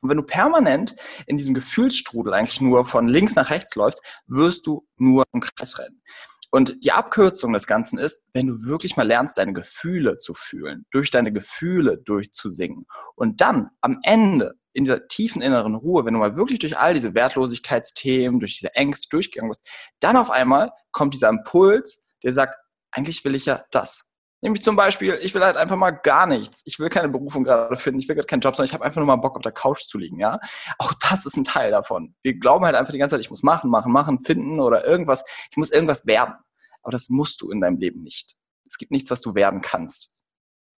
Und 0.00 0.10
wenn 0.10 0.16
du 0.16 0.24
permanent 0.24 0.96
in 1.26 1.36
diesem 1.36 1.54
Gefühlsstrudel 1.54 2.34
eigentlich 2.34 2.60
nur 2.60 2.84
von 2.84 3.06
links 3.06 3.36
nach 3.36 3.50
rechts 3.50 3.76
läufst, 3.76 4.00
wirst 4.26 4.66
du 4.66 4.84
nur 4.96 5.24
im 5.32 5.40
Kreis 5.40 5.78
rennen. 5.78 6.02
Und 6.50 6.76
die 6.84 6.92
Abkürzung 6.92 7.52
des 7.52 7.66
Ganzen 7.66 7.98
ist, 7.98 8.22
wenn 8.32 8.46
du 8.46 8.64
wirklich 8.64 8.96
mal 8.96 9.06
lernst, 9.06 9.38
deine 9.38 9.52
Gefühle 9.52 10.18
zu 10.18 10.34
fühlen, 10.34 10.86
durch 10.90 11.10
deine 11.10 11.32
Gefühle 11.32 11.98
durchzusingen 11.98 12.86
und 13.14 13.40
dann 13.40 13.70
am 13.80 13.98
Ende 14.02 14.54
in 14.72 14.84
dieser 14.84 15.08
tiefen 15.08 15.42
inneren 15.42 15.74
Ruhe, 15.74 16.04
wenn 16.04 16.14
du 16.14 16.20
mal 16.20 16.36
wirklich 16.36 16.58
durch 16.58 16.78
all 16.78 16.94
diese 16.94 17.14
Wertlosigkeitsthemen, 17.14 18.40
durch 18.40 18.56
diese 18.56 18.74
Ängste 18.74 19.08
durchgegangen 19.08 19.50
bist, 19.50 19.66
dann 20.00 20.16
auf 20.16 20.30
einmal 20.30 20.70
kommt 20.92 21.14
dieser 21.14 21.30
Impuls, 21.30 21.98
der 22.22 22.32
sagt, 22.32 22.56
eigentlich 22.90 23.24
will 23.24 23.34
ich 23.34 23.46
ja 23.46 23.64
das. 23.70 24.05
Nämlich 24.46 24.62
zum 24.62 24.76
Beispiel, 24.76 25.18
ich 25.22 25.34
will 25.34 25.42
halt 25.42 25.56
einfach 25.56 25.74
mal 25.74 25.90
gar 25.90 26.24
nichts. 26.28 26.62
Ich 26.66 26.78
will 26.78 26.88
keine 26.88 27.08
Berufung 27.08 27.42
gerade 27.42 27.76
finden, 27.76 27.98
ich 27.98 28.06
will 28.06 28.14
gerade 28.14 28.28
keinen 28.28 28.38
Job, 28.38 28.54
sondern 28.54 28.68
ich 28.68 28.74
habe 28.74 28.84
einfach 28.84 29.00
nur 29.00 29.06
mal 29.08 29.16
Bock 29.16 29.34
auf 29.34 29.42
der 29.42 29.50
Couch 29.50 29.88
zu 29.88 29.98
liegen, 29.98 30.20
ja. 30.20 30.38
Auch 30.78 30.92
das 30.92 31.26
ist 31.26 31.36
ein 31.36 31.42
Teil 31.42 31.72
davon. 31.72 32.14
Wir 32.22 32.34
glauben 32.34 32.64
halt 32.64 32.76
einfach 32.76 32.92
die 32.92 33.00
ganze 33.00 33.14
Zeit, 33.14 33.20
ich 33.22 33.30
muss 33.30 33.42
machen, 33.42 33.70
machen, 33.70 33.90
machen, 33.90 34.22
finden 34.22 34.60
oder 34.60 34.86
irgendwas. 34.86 35.24
Ich 35.50 35.56
muss 35.56 35.70
irgendwas 35.70 36.06
werden. 36.06 36.36
Aber 36.84 36.92
das 36.92 37.08
musst 37.08 37.42
du 37.42 37.50
in 37.50 37.60
deinem 37.60 37.78
Leben 37.78 38.04
nicht. 38.04 38.36
Es 38.64 38.78
gibt 38.78 38.92
nichts, 38.92 39.10
was 39.10 39.20
du 39.20 39.34
werden 39.34 39.62
kannst. 39.62 40.14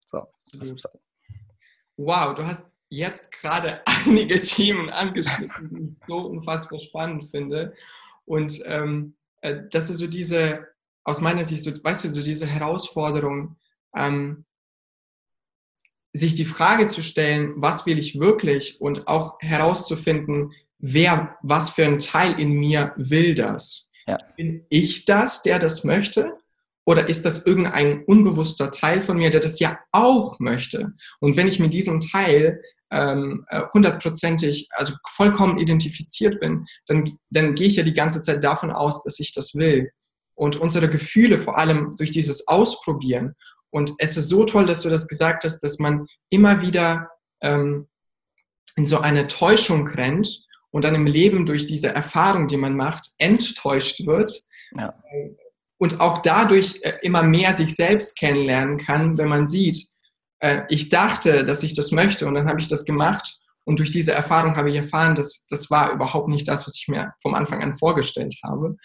So, 0.05 0.25
das 0.53 0.71
ist 0.71 0.85
halt. 0.85 1.01
Wow, 1.97 2.35
du 2.35 2.45
hast 2.45 2.73
jetzt 2.87 3.33
gerade 3.33 3.81
einige 4.05 4.39
Themen 4.39 4.89
angeschnitten, 4.89 5.75
die 5.75 5.83
ich 5.83 5.99
so 5.99 6.19
unfassbar 6.19 6.79
spannend 6.79 7.25
finde. 7.25 7.73
Und 8.23 8.61
ähm, 8.63 9.17
äh, 9.41 9.63
das 9.69 9.89
ist 9.89 9.97
so 9.97 10.07
diese 10.07 10.69
aus 11.07 11.21
meiner 11.21 11.45
Sicht, 11.45 11.63
so, 11.63 11.71
weißt 11.71 12.03
du, 12.03 12.09
so 12.09 12.21
diese 12.21 12.45
Herausforderung, 12.45 13.55
ähm, 13.95 14.45
sich 16.11 16.33
die 16.33 16.45
Frage 16.45 16.87
zu 16.87 17.01
stellen, 17.01 17.53
was 17.55 17.85
will 17.85 17.97
ich 17.97 18.19
wirklich 18.19 18.81
und 18.81 19.07
auch 19.07 19.37
herauszufinden, 19.39 20.51
wer, 20.79 21.37
was 21.41 21.69
für 21.69 21.85
ein 21.85 21.99
Teil 21.99 22.37
in 22.39 22.51
mir 22.51 22.93
will 22.97 23.35
das. 23.35 23.89
Ja. 24.05 24.17
Bin 24.35 24.65
ich 24.69 25.05
das, 25.05 25.41
der 25.43 25.59
das 25.59 25.85
möchte? 25.85 26.33
Oder 26.85 27.07
ist 27.07 27.23
das 27.23 27.45
irgendein 27.45 28.03
unbewusster 28.03 28.71
Teil 28.71 29.01
von 29.01 29.17
mir, 29.17 29.29
der 29.29 29.39
das 29.39 29.59
ja 29.59 29.79
auch 29.93 30.39
möchte? 30.39 30.93
Und 31.19 31.37
wenn 31.37 31.47
ich 31.47 31.59
mit 31.59 31.73
diesem 31.73 32.01
Teil 32.01 32.61
ähm, 32.91 33.45
äh, 33.49 33.61
hundertprozentig, 33.73 34.67
also 34.71 34.93
vollkommen 35.07 35.57
identifiziert 35.57 36.39
bin, 36.41 36.65
dann, 36.87 37.17
dann 37.29 37.55
gehe 37.55 37.67
ich 37.67 37.77
ja 37.77 37.83
die 37.83 37.93
ganze 37.93 38.21
Zeit 38.21 38.43
davon 38.43 38.71
aus, 38.71 39.03
dass 39.03 39.19
ich 39.19 39.33
das 39.33 39.55
will 39.55 39.91
und 40.37 40.55
unsere 40.55 40.89
Gefühle 40.89 41.39
vor 41.39 41.57
allem 41.57 41.91
durch 41.97 42.11
dieses 42.11 42.47
Ausprobieren. 42.47 43.35
Und 43.71 43.93
es 43.97 44.15
ist 44.15 44.29
so 44.29 44.45
toll, 44.45 44.65
dass 44.65 44.83
du 44.83 44.89
das 44.89 45.07
gesagt 45.07 45.43
hast, 45.43 45.59
dass 45.59 45.79
man 45.79 46.05
immer 46.29 46.61
wieder 46.61 47.09
ähm, 47.41 47.87
in 48.75 48.85
so 48.85 48.99
eine 48.99 49.27
Täuschung 49.27 49.87
rennt 49.87 50.45
und 50.69 50.83
dann 50.83 50.95
im 50.95 51.07
Leben 51.07 51.45
durch 51.45 51.65
diese 51.65 51.89
Erfahrung, 51.89 52.47
die 52.47 52.57
man 52.57 52.75
macht, 52.75 53.09
enttäuscht 53.17 54.05
wird. 54.05 54.31
Ja. 54.75 54.93
Und 55.79 55.99
auch 55.99 56.19
dadurch 56.19 56.79
äh, 56.83 56.99
immer 57.01 57.23
mehr 57.23 57.53
sich 57.55 57.75
selbst 57.75 58.17
kennenlernen 58.17 58.77
kann, 58.77 59.17
wenn 59.17 59.27
man 59.27 59.47
sieht, 59.47 59.87
äh, 60.39 60.61
ich 60.69 60.89
dachte, 60.89 61.45
dass 61.45 61.63
ich 61.63 61.73
das 61.73 61.91
möchte 61.91 62.27
und 62.27 62.35
dann 62.35 62.47
habe 62.47 62.59
ich 62.59 62.67
das 62.67 62.85
gemacht 62.85 63.39
und 63.65 63.79
durch 63.79 63.89
diese 63.89 64.13
Erfahrung 64.13 64.55
habe 64.55 64.69
ich 64.69 64.75
erfahren, 64.75 65.15
dass 65.15 65.45
das 65.47 65.69
war 65.71 65.91
überhaupt 65.91 66.29
nicht 66.29 66.47
das, 66.47 66.67
was 66.67 66.77
ich 66.77 66.87
mir 66.87 67.13
vom 67.21 67.33
Anfang 67.33 67.61
an 67.63 67.73
vorgestellt 67.73 68.35
habe. 68.43 68.77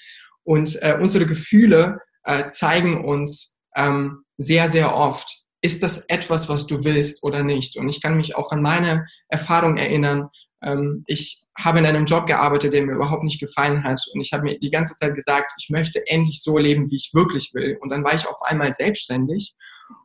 Und 0.45 0.79
äh, 0.83 0.99
unsere 1.01 1.27
Gefühle 1.27 1.99
äh, 2.25 2.49
zeigen 2.49 3.05
uns 3.05 3.59
ähm, 3.77 4.25
sehr, 4.39 4.69
sehr 4.69 4.95
oft, 4.95 5.43
ist 5.63 5.83
das 5.83 6.09
etwas, 6.09 6.49
was 6.49 6.67
du 6.67 6.85
willst 6.85 7.23
oder 7.23 7.45
nicht? 7.45 7.77
Und 7.77 7.89
ich 7.89 8.03
kann 8.03 8.17
mich 8.17 8.37
auch 8.37 8.51
an 8.51 8.63
meine 8.63 9.07
Erfahrung 9.29 9.77
erinnern. 9.77 10.29
Ähm, 10.63 11.05
ich 11.07 11.43
habe 11.57 11.79
in 11.79 11.87
einem 11.87 12.05
Job 12.05 12.27
gearbeitet, 12.27 12.73
der 12.73 12.85
mir 12.85 12.95
überhaupt 12.95 13.23
nicht 13.23 13.41
gefallen 13.41 13.85
hat. 13.85 14.01
Und 14.13 14.21
ich 14.21 14.33
habe 14.33 14.43
mir 14.43 14.59
die 14.59 14.71
ganze 14.71 14.95
Zeit 14.95 15.15
gesagt, 15.15 15.53
ich 15.59 15.71
möchte 15.71 16.03
endlich 16.07 16.43
so 16.43 16.59
leben, 16.59 16.91
wie 16.91 16.97
ich 16.97 17.11
wirklich 17.15 17.53
will. 17.55 17.79
Und 17.81 17.91
dann 17.91 18.03
war 18.05 18.15
ich 18.15 18.27
auf 18.27 18.41
einmal 18.45 18.73
selbstständig 18.73 19.55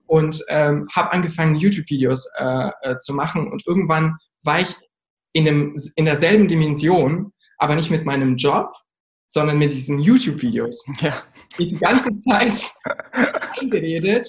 und 0.05 0.43
ähm, 0.49 0.87
habe 0.95 1.11
angefangen, 1.11 1.55
YouTube-Videos 1.55 2.29
äh, 2.37 2.69
äh, 2.81 2.97
zu 2.97 3.13
machen. 3.13 3.51
Und 3.51 3.65
irgendwann 3.65 4.17
war 4.43 4.59
ich 4.59 4.75
in, 5.33 5.47
einem, 5.47 5.75
in 5.95 6.05
derselben 6.05 6.47
Dimension, 6.47 7.33
aber 7.57 7.75
nicht 7.75 7.89
mit 7.89 8.05
meinem 8.05 8.35
Job, 8.35 8.71
sondern 9.27 9.57
mit 9.57 9.73
diesen 9.73 9.99
YouTube-Videos. 9.99 10.85
Ja. 10.99 11.23
Die 11.59 11.75
ganze 11.75 12.15
Zeit 12.15 12.71
eingeredet. 13.59 14.27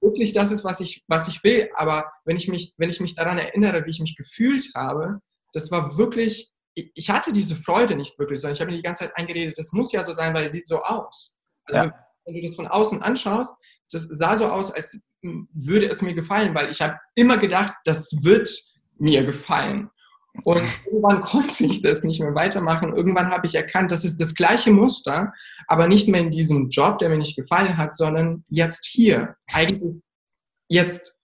Wirklich 0.00 0.32
das 0.32 0.50
ist, 0.50 0.64
was 0.64 0.80
ich, 0.80 1.02
was 1.08 1.28
ich 1.28 1.42
will. 1.44 1.70
Aber 1.76 2.12
wenn 2.24 2.36
ich, 2.36 2.48
mich, 2.48 2.74
wenn 2.76 2.90
ich 2.90 3.00
mich 3.00 3.14
daran 3.14 3.38
erinnere, 3.38 3.86
wie 3.86 3.90
ich 3.90 4.00
mich 4.00 4.16
gefühlt 4.16 4.66
habe, 4.74 5.20
das 5.52 5.70
war 5.70 5.96
wirklich, 5.96 6.50
ich 6.74 7.10
hatte 7.10 7.32
diese 7.32 7.56
Freude 7.56 7.96
nicht 7.96 8.18
wirklich, 8.18 8.40
sondern 8.40 8.54
ich 8.54 8.60
habe 8.60 8.70
mir 8.70 8.76
die 8.76 8.82
ganze 8.82 9.04
Zeit 9.04 9.16
eingeredet, 9.16 9.56
das 9.58 9.72
muss 9.72 9.92
ja 9.92 10.04
so 10.04 10.12
sein, 10.12 10.34
weil 10.34 10.44
es 10.44 10.52
sieht 10.52 10.66
so 10.66 10.82
aus. 10.82 11.38
Also 11.64 11.80
ja. 11.80 11.94
wenn 12.26 12.34
du 12.34 12.42
das 12.42 12.54
von 12.54 12.66
außen 12.66 13.02
anschaust, 13.02 13.56
das 13.90 14.02
sah 14.10 14.36
so 14.36 14.48
aus, 14.48 14.72
als 14.72 15.02
würde 15.22 15.86
es 15.86 16.02
mir 16.02 16.14
gefallen, 16.14 16.54
weil 16.54 16.70
ich 16.70 16.80
habe 16.80 16.98
immer 17.14 17.38
gedacht, 17.38 17.74
das 17.84 18.10
wird 18.22 18.50
mir 18.98 19.24
gefallen. 19.24 19.90
Und 20.44 20.80
irgendwann 20.86 21.20
konnte 21.20 21.64
ich 21.64 21.82
das 21.82 22.02
nicht 22.02 22.20
mehr 22.20 22.34
weitermachen. 22.34 22.94
Irgendwann 22.94 23.30
habe 23.30 23.46
ich 23.46 23.54
erkannt, 23.54 23.90
das 23.90 24.04
ist 24.04 24.20
das 24.20 24.34
gleiche 24.34 24.70
Muster, 24.70 25.32
aber 25.66 25.88
nicht 25.88 26.08
mehr 26.08 26.20
in 26.20 26.30
diesem 26.30 26.68
Job, 26.68 26.98
der 26.98 27.08
mir 27.08 27.18
nicht 27.18 27.36
gefallen 27.36 27.76
hat, 27.76 27.94
sondern 27.94 28.44
jetzt 28.48 28.86
hier. 28.86 29.36
Eigentlich 29.52 30.02
jetzt 30.68 31.18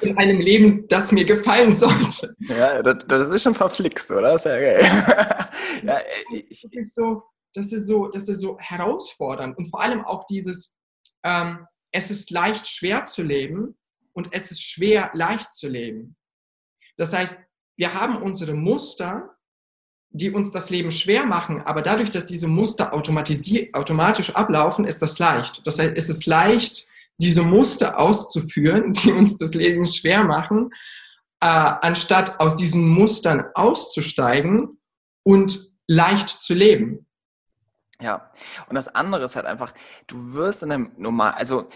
in 0.00 0.16
einem 0.16 0.40
Leben, 0.40 0.88
das 0.88 1.12
mir 1.12 1.24
gefallen 1.24 1.76
sollte. 1.76 2.34
Ja, 2.38 2.82
das, 2.82 3.04
das 3.06 3.30
ist 3.30 3.42
schon 3.42 3.54
verflixt, 3.54 4.10
oder? 4.10 4.38
Sehr 4.38 4.60
geil. 4.60 4.80
ja, 5.82 6.00
ich, 6.32 6.62
das, 6.62 6.72
ist 6.72 6.94
so, 6.94 7.22
das, 7.52 7.72
ist 7.72 7.86
so, 7.86 8.08
das 8.08 8.28
ist 8.28 8.40
so 8.40 8.58
herausfordernd. 8.58 9.58
Und 9.58 9.68
vor 9.68 9.80
allem 9.80 10.04
auch 10.04 10.26
dieses, 10.26 10.76
ähm, 11.24 11.66
es 11.90 12.10
ist 12.10 12.30
leicht 12.30 12.66
schwer 12.66 13.04
zu 13.04 13.22
leben 13.22 13.76
und 14.12 14.28
es 14.32 14.50
ist 14.50 14.62
schwer 14.62 15.10
leicht 15.14 15.52
zu 15.52 15.68
leben. 15.68 16.16
Das 16.96 17.12
heißt, 17.12 17.44
wir 17.76 17.94
haben 17.94 18.16
unsere 18.22 18.54
Muster, 18.54 19.36
die 20.10 20.30
uns 20.30 20.50
das 20.50 20.70
Leben 20.70 20.90
schwer 20.90 21.24
machen, 21.24 21.62
aber 21.62 21.80
dadurch, 21.82 22.10
dass 22.10 22.26
diese 22.26 22.46
Muster 22.46 22.92
automatisch 22.92 24.34
ablaufen, 24.34 24.84
ist 24.84 25.00
das 25.00 25.18
leicht. 25.18 25.66
Das 25.66 25.78
heißt, 25.78 25.94
es 25.96 26.08
ist 26.08 26.26
leicht, 26.26 26.86
diese 27.18 27.42
Muster 27.42 27.98
auszuführen, 27.98 28.92
die 28.92 29.12
uns 29.12 29.38
das 29.38 29.54
Leben 29.54 29.86
schwer 29.86 30.24
machen, 30.24 30.70
äh, 31.40 31.46
anstatt 31.46 32.40
aus 32.40 32.56
diesen 32.56 32.88
Mustern 32.88 33.44
auszusteigen 33.54 34.78
und 35.24 35.58
leicht 35.86 36.28
zu 36.28 36.54
leben. 36.54 37.06
Ja, 38.00 38.30
und 38.68 38.74
das 38.74 38.88
andere 38.88 39.24
ist 39.24 39.36
halt 39.36 39.46
einfach, 39.46 39.72
du 40.08 40.34
wirst 40.34 40.62
in 40.64 40.72
einem 40.72 40.92
normal, 40.96 41.32
also 41.32 41.68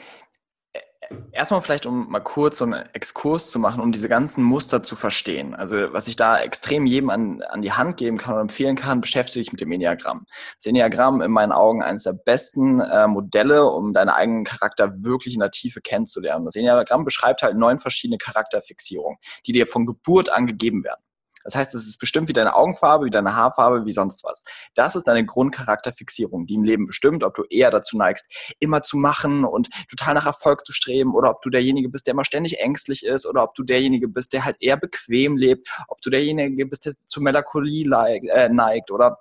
Erstmal 1.33 1.63
vielleicht, 1.63 1.87
um 1.87 2.11
mal 2.11 2.21
kurz 2.21 2.59
so 2.59 2.65
einen 2.65 2.85
Exkurs 2.93 3.51
zu 3.51 3.59
machen, 3.59 3.81
um 3.81 3.93
diese 3.93 4.09
ganzen 4.09 4.43
Muster 4.43 4.83
zu 4.83 4.97
verstehen. 4.97 5.55
Also 5.55 5.93
was 5.93 6.09
ich 6.09 6.17
da 6.17 6.39
extrem 6.41 6.87
jedem 6.87 7.11
an, 7.11 7.43
an 7.43 7.63
die 7.63 7.73
Hand 7.73 7.97
geben 7.97 8.19
kann 8.19 8.35
und 8.35 8.41
empfehlen 8.41 8.77
kann, 8.77 9.01
beschäftige 9.01 9.43
dich 9.43 9.53
mit 9.53 9.61
dem 9.61 9.71
Enneagramm. 9.71 10.27
Das 10.57 10.67
Enneagramm 10.67 11.21
in 11.21 11.31
meinen 11.31 11.53
Augen 11.53 11.83
eines 11.83 12.05
der 12.05 12.15
besten 12.15 12.81
äh, 12.81 13.07
Modelle, 13.07 13.67
um 13.67 13.93
deinen 13.93 14.09
eigenen 14.09 14.45
Charakter 14.45 15.03
wirklich 15.03 15.35
in 15.35 15.41
der 15.41 15.51
Tiefe 15.51 15.81
kennenzulernen. 15.81 16.45
Das 16.45 16.57
Enneagramm 16.57 17.05
beschreibt 17.05 17.43
halt 17.43 17.57
neun 17.57 17.79
verschiedene 17.79 18.19
Charakterfixierungen, 18.19 19.19
die 19.47 19.53
dir 19.53 19.67
von 19.67 19.87
Geburt 19.87 20.31
an 20.31 20.47
gegeben 20.47 20.83
werden. 20.85 21.06
Das 21.47 21.55
heißt, 21.55 21.75
es 21.75 21.87
ist 21.87 21.99
bestimmt 21.99 22.29
wie 22.29 22.33
deine 22.33 22.57
Augenfarbe, 22.57 23.07
wie 23.07 23.11
deine 23.11 23.37
Haarfarbe, 23.37 23.87
wie 23.87 23.93
sonst 23.93 24.25
was. 24.25 24.43
Das 24.75 24.97
ist 24.97 25.05
deine 25.05 25.25
Grundcharakterfixierung, 25.25 26.47
die 26.47 26.55
im 26.55 26.65
Leben 26.65 26.87
bestimmt, 26.87 27.23
ob 27.23 27.35
du 27.35 27.45
eher 27.45 27.71
dazu 27.71 27.97
neigst, 27.97 28.27
immer 28.59 28.83
zu 28.83 28.97
machen 28.97 29.45
und 29.45 29.69
total 29.89 30.15
nach 30.15 30.27
Erfolg 30.27 30.67
zu 30.67 30.73
streben 30.73 31.15
oder 31.15 31.31
ob 31.31 31.43
du 31.43 31.51
derjenige 31.51 31.89
bist, 31.89 32.07
der 32.09 32.13
immer 32.13 32.25
ständig 32.25 32.59
ängstlich 32.59 33.05
ist 33.05 33.27
oder 33.27 33.45
ob 33.45 33.55
du 33.55 33.63
derjenige 33.63 34.09
bist, 34.09 34.33
der 34.33 34.45
halt 34.45 34.57
eher 34.59 34.77
bequem 34.77 35.37
lebt, 35.37 35.69
ob 35.87 36.01
du 36.01 36.11
derjenige 36.11 36.67
bist, 36.67 36.87
der 36.87 36.95
zu 37.07 37.21
Melancholie 37.21 37.87
äh, 38.29 38.49
neigt 38.49 38.91
oder 38.91 39.19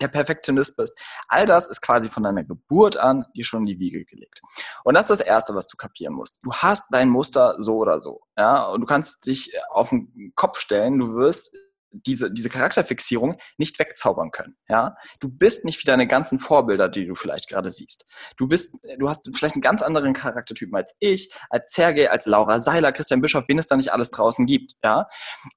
der 0.00 0.08
Perfektionist 0.08 0.76
bist. 0.76 0.98
All 1.28 1.46
das 1.46 1.66
ist 1.68 1.80
quasi 1.80 2.08
von 2.10 2.22
deiner 2.22 2.44
Geburt 2.44 2.96
an 2.96 3.24
dir 3.34 3.44
schon 3.44 3.60
in 3.60 3.66
die 3.66 3.78
Wiege 3.78 4.04
gelegt. 4.04 4.40
Und 4.84 4.94
das 4.94 5.06
ist 5.06 5.20
das 5.20 5.26
Erste, 5.26 5.54
was 5.54 5.68
du 5.68 5.76
kapieren 5.76 6.14
musst. 6.14 6.38
Du 6.42 6.52
hast 6.52 6.84
dein 6.90 7.08
Muster 7.08 7.56
so 7.58 7.76
oder 7.76 8.00
so. 8.00 8.22
Ja? 8.36 8.64
Und 8.66 8.82
du 8.82 8.86
kannst 8.86 9.26
dich 9.26 9.52
auf 9.70 9.90
den 9.90 10.32
Kopf 10.34 10.58
stellen, 10.58 10.98
du 10.98 11.14
wirst 11.14 11.50
diese, 11.90 12.30
diese 12.30 12.48
Charakterfixierung 12.48 13.38
nicht 13.56 13.78
wegzaubern 13.78 14.30
können. 14.30 14.56
Ja? 14.68 14.96
Du 15.20 15.28
bist 15.28 15.64
nicht 15.64 15.80
wie 15.80 15.86
deine 15.86 16.06
ganzen 16.06 16.38
Vorbilder, 16.38 16.88
die 16.88 17.06
du 17.06 17.14
vielleicht 17.14 17.48
gerade 17.48 17.70
siehst. 17.70 18.06
Du 18.36 18.48
bist, 18.48 18.76
du 18.98 19.08
hast 19.08 19.28
vielleicht 19.34 19.54
einen 19.54 19.62
ganz 19.62 19.82
anderen 19.82 20.12
Charaktertypen 20.12 20.76
als 20.76 20.94
ich, 20.98 21.32
als 21.48 21.72
Sergei, 21.72 22.10
als 22.10 22.26
Laura 22.26 22.60
Seiler, 22.60 22.92
Christian 22.92 23.20
Bischof, 23.20 23.44
wen 23.48 23.58
es 23.58 23.66
da 23.66 23.76
nicht 23.76 23.92
alles 23.92 24.10
draußen 24.10 24.46
gibt. 24.46 24.74
Ja? 24.82 25.08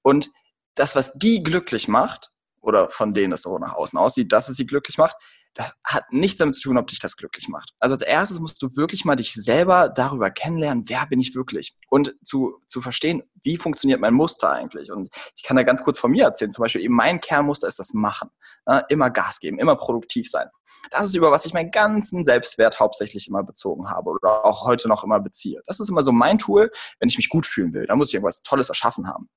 Und 0.02 0.32
das, 0.76 0.96
was 0.96 1.14
die 1.14 1.44
glücklich 1.44 1.88
macht, 1.88 2.32
oder 2.62 2.90
von 2.90 3.14
denen 3.14 3.34
es 3.34 3.44
so 3.44 3.58
nach 3.58 3.74
außen 3.74 3.98
aussieht, 3.98 4.32
dass 4.32 4.50
es 4.50 4.58
sie 4.58 4.66
glücklich 4.66 4.98
macht, 4.98 5.16
das 5.56 5.74
hat 5.84 6.12
nichts 6.12 6.40
damit 6.40 6.56
zu 6.56 6.62
tun, 6.62 6.78
ob 6.78 6.88
dich 6.88 7.00
das 7.00 7.18
glücklich 7.18 7.48
macht. 7.50 7.74
Also 7.80 7.96
als 7.96 8.04
erstes 8.04 8.40
musst 8.40 8.62
du 8.62 8.76
wirklich 8.76 9.04
mal 9.04 9.16
dich 9.16 9.34
selber 9.34 9.90
darüber 9.90 10.30
kennenlernen, 10.30 10.86
wer 10.88 11.06
bin 11.08 11.20
ich 11.20 11.36
wirklich 11.36 11.76
und 11.90 12.16
zu, 12.24 12.62
zu 12.68 12.82
verstehen, 12.82 13.24
wie 13.44 13.58
funktioniert 13.58 14.00
mein 14.00 14.14
Muster 14.14 14.52
eigentlich. 14.52 14.92
Und 14.92 15.10
ich 15.36 15.44
kann 15.44 15.58
da 15.58 15.64
ganz 15.64 15.84
kurz 15.84 16.00
von 16.00 16.12
mir 16.12 16.26
erzählen, 16.26 16.52
zum 16.52 16.64
Beispiel 16.64 16.82
eben 16.82 16.94
mein 16.94 17.20
Kernmuster 17.20 17.68
ist 17.68 17.80
das 17.80 17.94
Machen. 17.94 18.30
Ja, 18.68 18.80
immer 18.90 19.10
Gas 19.10 19.40
geben, 19.40 19.60
immer 19.60 19.76
produktiv 19.76 20.30
sein. 20.30 20.48
Das 20.92 21.06
ist 21.08 21.16
über 21.16 21.32
was 21.32 21.46
ich 21.46 21.54
meinen 21.54 21.72
ganzen 21.72 22.24
Selbstwert 22.24 22.80
hauptsächlich 22.80 23.28
immer 23.28 23.44
bezogen 23.44 23.90
habe 23.90 24.12
oder 24.12 24.46
auch 24.46 24.66
heute 24.66 24.88
noch 24.88 25.04
immer 25.04 25.20
beziehe. 25.20 25.62
Das 25.66 25.80
ist 25.80 25.90
immer 25.90 26.04
so 26.04 26.12
mein 26.12 26.38
Tool, 26.38 26.72
wenn 27.00 27.10
ich 27.10 27.18
mich 27.18 27.30
gut 27.30 27.46
fühlen 27.46 27.74
will. 27.74 27.86
Da 27.88 27.96
muss 27.96 28.10
ich 28.10 28.14
irgendwas 28.14 28.44
Tolles 28.44 28.70
erschaffen 28.70 29.08
haben. 29.08 29.30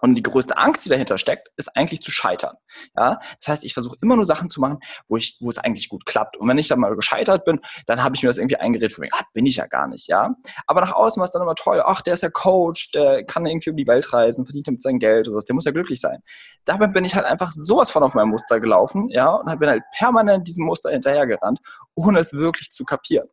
Und 0.00 0.14
die 0.14 0.22
größte 0.22 0.56
Angst, 0.56 0.84
die 0.84 0.90
dahinter 0.90 1.18
steckt, 1.18 1.48
ist 1.56 1.74
eigentlich 1.76 2.02
zu 2.02 2.10
scheitern. 2.10 2.56
Ja? 2.96 3.18
Das 3.40 3.48
heißt, 3.48 3.64
ich 3.64 3.74
versuche 3.74 3.96
immer 4.02 4.16
nur 4.16 4.24
Sachen 4.24 4.50
zu 4.50 4.60
machen, 4.60 4.78
wo, 5.08 5.16
ich, 5.16 5.38
wo 5.40 5.48
es 5.48 5.58
eigentlich 5.58 5.88
gut 5.88 6.04
klappt. 6.04 6.36
Und 6.36 6.48
wenn 6.48 6.58
ich 6.58 6.68
dann 6.68 6.80
mal 6.80 6.94
gescheitert 6.94 7.44
bin, 7.44 7.60
dann 7.86 8.02
habe 8.02 8.14
ich 8.14 8.22
mir 8.22 8.28
das 8.28 8.38
irgendwie 8.38 8.56
eingeredet, 8.56 8.92
von 8.92 9.02
mir, 9.02 9.10
ah, 9.12 9.24
bin 9.32 9.46
ich 9.46 9.56
ja 9.56 9.66
gar 9.66 9.86
nicht. 9.86 10.08
Ja? 10.08 10.34
Aber 10.66 10.80
nach 10.80 10.92
außen 10.92 11.18
war 11.20 11.24
es 11.24 11.32
dann 11.32 11.42
immer 11.42 11.54
toll, 11.54 11.82
ach, 11.84 12.02
der 12.02 12.14
ist 12.14 12.22
ja 12.22 12.30
Coach, 12.30 12.90
der 12.92 13.24
kann 13.24 13.46
irgendwie 13.46 13.70
um 13.70 13.76
die 13.76 13.86
Welt 13.86 14.12
reisen, 14.12 14.44
verdient 14.44 14.66
damit 14.66 14.82
sein 14.82 14.98
Geld 14.98 15.28
oder 15.28 15.38
was, 15.38 15.44
der 15.44 15.54
muss 15.54 15.64
ja 15.64 15.72
glücklich 15.72 16.00
sein. 16.00 16.20
Dabei 16.64 16.88
bin 16.88 17.04
ich 17.04 17.14
halt 17.14 17.24
einfach 17.24 17.52
sowas 17.52 17.90
von 17.90 18.02
auf 18.02 18.14
mein 18.14 18.28
Muster 18.28 18.60
gelaufen, 18.60 19.08
ja, 19.08 19.30
und 19.30 19.58
bin 19.58 19.68
halt 19.68 19.82
permanent 19.96 20.46
diesem 20.46 20.66
Muster 20.66 20.90
hinterhergerannt, 20.90 21.60
ohne 21.94 22.18
es 22.18 22.32
wirklich 22.32 22.70
zu 22.70 22.84
kapieren. 22.84 23.28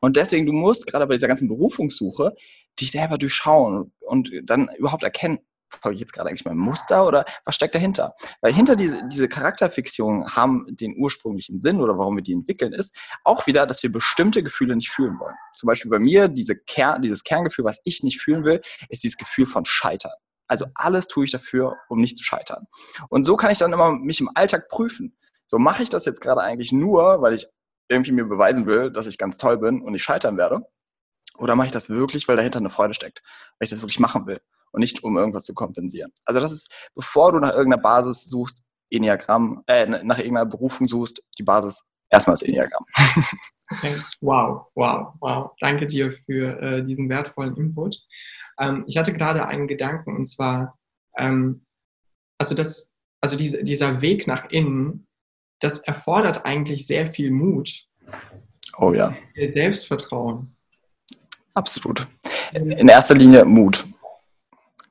Und 0.00 0.16
deswegen, 0.16 0.46
du 0.46 0.52
musst 0.52 0.86
gerade 0.86 1.06
bei 1.06 1.14
dieser 1.14 1.28
ganzen 1.28 1.48
Berufungssuche 1.48 2.34
dich 2.80 2.92
selber 2.92 3.18
durchschauen 3.18 3.92
und 4.00 4.30
dann 4.44 4.68
überhaupt 4.78 5.02
erkennen, 5.02 5.38
folge 5.70 5.96
ich 5.96 6.00
jetzt 6.00 6.12
gerade 6.12 6.28
eigentlich 6.28 6.44
meinem 6.44 6.58
Muster 6.58 7.06
oder 7.06 7.24
was 7.44 7.54
steckt 7.54 7.74
dahinter? 7.74 8.14
Weil 8.40 8.52
hinter 8.52 8.76
diese, 8.76 9.06
diese 9.08 9.28
Charakterfixierungen 9.28 10.34
haben 10.34 10.66
den 10.68 10.96
ursprünglichen 10.96 11.60
Sinn 11.60 11.80
oder 11.80 11.98
warum 11.98 12.16
wir 12.16 12.22
die 12.22 12.32
entwickeln, 12.32 12.72
ist 12.72 12.94
auch 13.24 13.46
wieder, 13.46 13.66
dass 13.66 13.82
wir 13.82 13.92
bestimmte 13.92 14.42
Gefühle 14.42 14.76
nicht 14.76 14.90
fühlen 14.90 15.18
wollen. 15.18 15.34
Zum 15.54 15.66
Beispiel 15.66 15.90
bei 15.90 15.98
mir, 15.98 16.28
diese 16.28 16.56
Kern, 16.56 17.02
dieses 17.02 17.24
Kerngefühl, 17.24 17.64
was 17.64 17.80
ich 17.84 18.02
nicht 18.02 18.20
fühlen 18.20 18.44
will, 18.44 18.60
ist 18.88 19.02
dieses 19.04 19.16
Gefühl 19.16 19.46
von 19.46 19.64
Scheitern. 19.64 20.12
Also 20.46 20.66
alles 20.74 21.08
tue 21.08 21.26
ich 21.26 21.30
dafür, 21.30 21.76
um 21.88 22.00
nicht 22.00 22.16
zu 22.16 22.24
scheitern. 22.24 22.66
Und 23.10 23.24
so 23.24 23.36
kann 23.36 23.50
ich 23.50 23.58
dann 23.58 23.72
immer 23.72 23.92
mich 23.92 24.20
im 24.20 24.30
Alltag 24.34 24.68
prüfen. 24.68 25.16
So 25.46 25.58
mache 25.58 25.82
ich 25.82 25.90
das 25.90 26.04
jetzt 26.06 26.20
gerade 26.20 26.40
eigentlich 26.40 26.72
nur, 26.72 27.20
weil 27.20 27.34
ich 27.34 27.46
irgendwie 27.88 28.12
mir 28.12 28.24
beweisen 28.24 28.66
will, 28.66 28.90
dass 28.90 29.06
ich 29.06 29.18
ganz 29.18 29.38
toll 29.38 29.58
bin 29.58 29.82
und 29.82 29.94
ich 29.94 30.02
scheitern 30.02 30.36
werde? 30.36 30.66
Oder 31.36 31.54
mache 31.54 31.66
ich 31.66 31.72
das 31.72 31.90
wirklich, 31.90 32.28
weil 32.28 32.36
dahinter 32.36 32.58
eine 32.58 32.70
Freude 32.70 32.94
steckt, 32.94 33.22
weil 33.58 33.66
ich 33.66 33.70
das 33.70 33.80
wirklich 33.80 34.00
machen 34.00 34.26
will? 34.26 34.40
Und 34.78 34.80
nicht 34.80 35.02
um 35.02 35.16
irgendwas 35.16 35.42
zu 35.42 35.54
kompensieren. 35.54 36.12
Also 36.24 36.40
das 36.40 36.52
ist, 36.52 36.72
bevor 36.94 37.32
du 37.32 37.40
nach 37.40 37.50
irgendeiner 37.50 37.82
Basis 37.82 38.24
suchst, 38.24 38.62
Enneagramm, 38.90 39.64
äh, 39.66 39.86
nach 39.86 40.18
irgendeiner 40.18 40.46
Berufung 40.46 40.86
suchst, 40.86 41.20
die 41.36 41.42
Basis 41.42 41.82
erstmal 42.10 42.34
das 42.34 42.42
Enneagramm. 42.42 42.84
Wow, 44.22 44.68
wow, 44.74 45.12
wow. 45.20 45.50
Danke 45.60 45.86
dir 45.86 46.10
für 46.10 46.58
äh, 46.62 46.82
diesen 46.82 47.10
wertvollen 47.10 47.54
Input. 47.56 48.00
Ähm, 48.58 48.84
ich 48.86 48.96
hatte 48.96 49.12
gerade 49.12 49.46
einen 49.46 49.68
Gedanken 49.68 50.16
und 50.16 50.24
zwar, 50.24 50.78
ähm, 51.18 51.66
also 52.38 52.54
das, 52.54 52.94
also 53.20 53.36
diese, 53.36 53.62
dieser 53.64 54.00
Weg 54.00 54.26
nach 54.26 54.48
innen, 54.50 55.06
das 55.60 55.80
erfordert 55.80 56.46
eigentlich 56.46 56.86
sehr 56.86 57.08
viel 57.08 57.30
Mut. 57.30 57.84
Oh 58.78 58.92
ja. 58.94 59.14
Selbstvertrauen. 59.44 60.56
Absolut. 61.52 62.06
In 62.54 62.88
erster 62.88 63.16
Linie 63.16 63.44
Mut. 63.44 63.86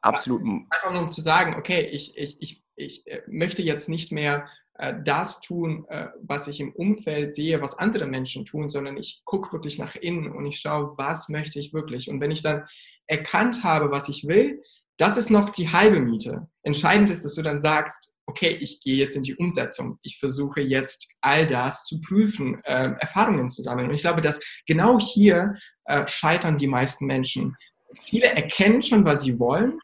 Absolut. 0.07 0.41
Einfach 0.41 0.91
nur 0.91 1.03
um 1.03 1.09
zu 1.09 1.21
sagen, 1.21 1.55
okay, 1.55 1.81
ich, 1.91 2.17
ich, 2.17 2.41
ich, 2.41 2.63
ich 2.75 3.07
äh, 3.07 3.21
möchte 3.27 3.61
jetzt 3.61 3.89
nicht 3.89 4.11
mehr 4.11 4.47
äh, 4.75 4.93
das 5.03 5.41
tun, 5.41 5.85
äh, 5.89 6.07
was 6.21 6.47
ich 6.47 6.59
im 6.59 6.73
Umfeld 6.73 7.33
sehe, 7.33 7.61
was 7.61 7.77
andere 7.77 8.05
Menschen 8.05 8.45
tun, 8.45 8.69
sondern 8.69 8.97
ich 8.97 9.21
gucke 9.25 9.51
wirklich 9.53 9.79
nach 9.79 9.95
innen 9.95 10.31
und 10.31 10.45
ich 10.45 10.59
schaue, 10.59 10.93
was 10.97 11.29
möchte 11.29 11.59
ich 11.59 11.73
wirklich. 11.73 12.09
Und 12.09 12.21
wenn 12.21 12.31
ich 12.31 12.41
dann 12.41 12.65
erkannt 13.07 13.63
habe, 13.63 13.91
was 13.91 14.09
ich 14.09 14.27
will, 14.27 14.61
das 14.97 15.17
ist 15.17 15.29
noch 15.29 15.49
die 15.49 15.69
halbe 15.69 15.99
Miete. 15.99 16.47
Entscheidend 16.63 17.09
ist, 17.09 17.23
dass 17.23 17.35
du 17.35 17.43
dann 17.43 17.59
sagst, 17.59 18.15
okay, 18.25 18.57
ich 18.59 18.81
gehe 18.81 18.95
jetzt 18.95 19.15
in 19.15 19.23
die 19.23 19.35
Umsetzung. 19.35 19.99
Ich 20.01 20.19
versuche 20.19 20.61
jetzt 20.61 21.17
all 21.21 21.47
das 21.47 21.85
zu 21.85 22.01
prüfen, 22.01 22.59
äh, 22.65 22.91
Erfahrungen 22.99 23.47
zu 23.47 23.61
sammeln. 23.61 23.87
Und 23.87 23.95
ich 23.95 24.01
glaube, 24.01 24.21
dass 24.21 24.43
genau 24.65 24.99
hier 24.99 25.55
äh, 25.85 26.05
scheitern 26.07 26.57
die 26.57 26.67
meisten 26.67 27.05
Menschen. 27.05 27.55
Viele 27.93 28.27
erkennen 28.27 28.81
schon, 28.81 29.05
was 29.05 29.21
sie 29.21 29.39
wollen, 29.39 29.79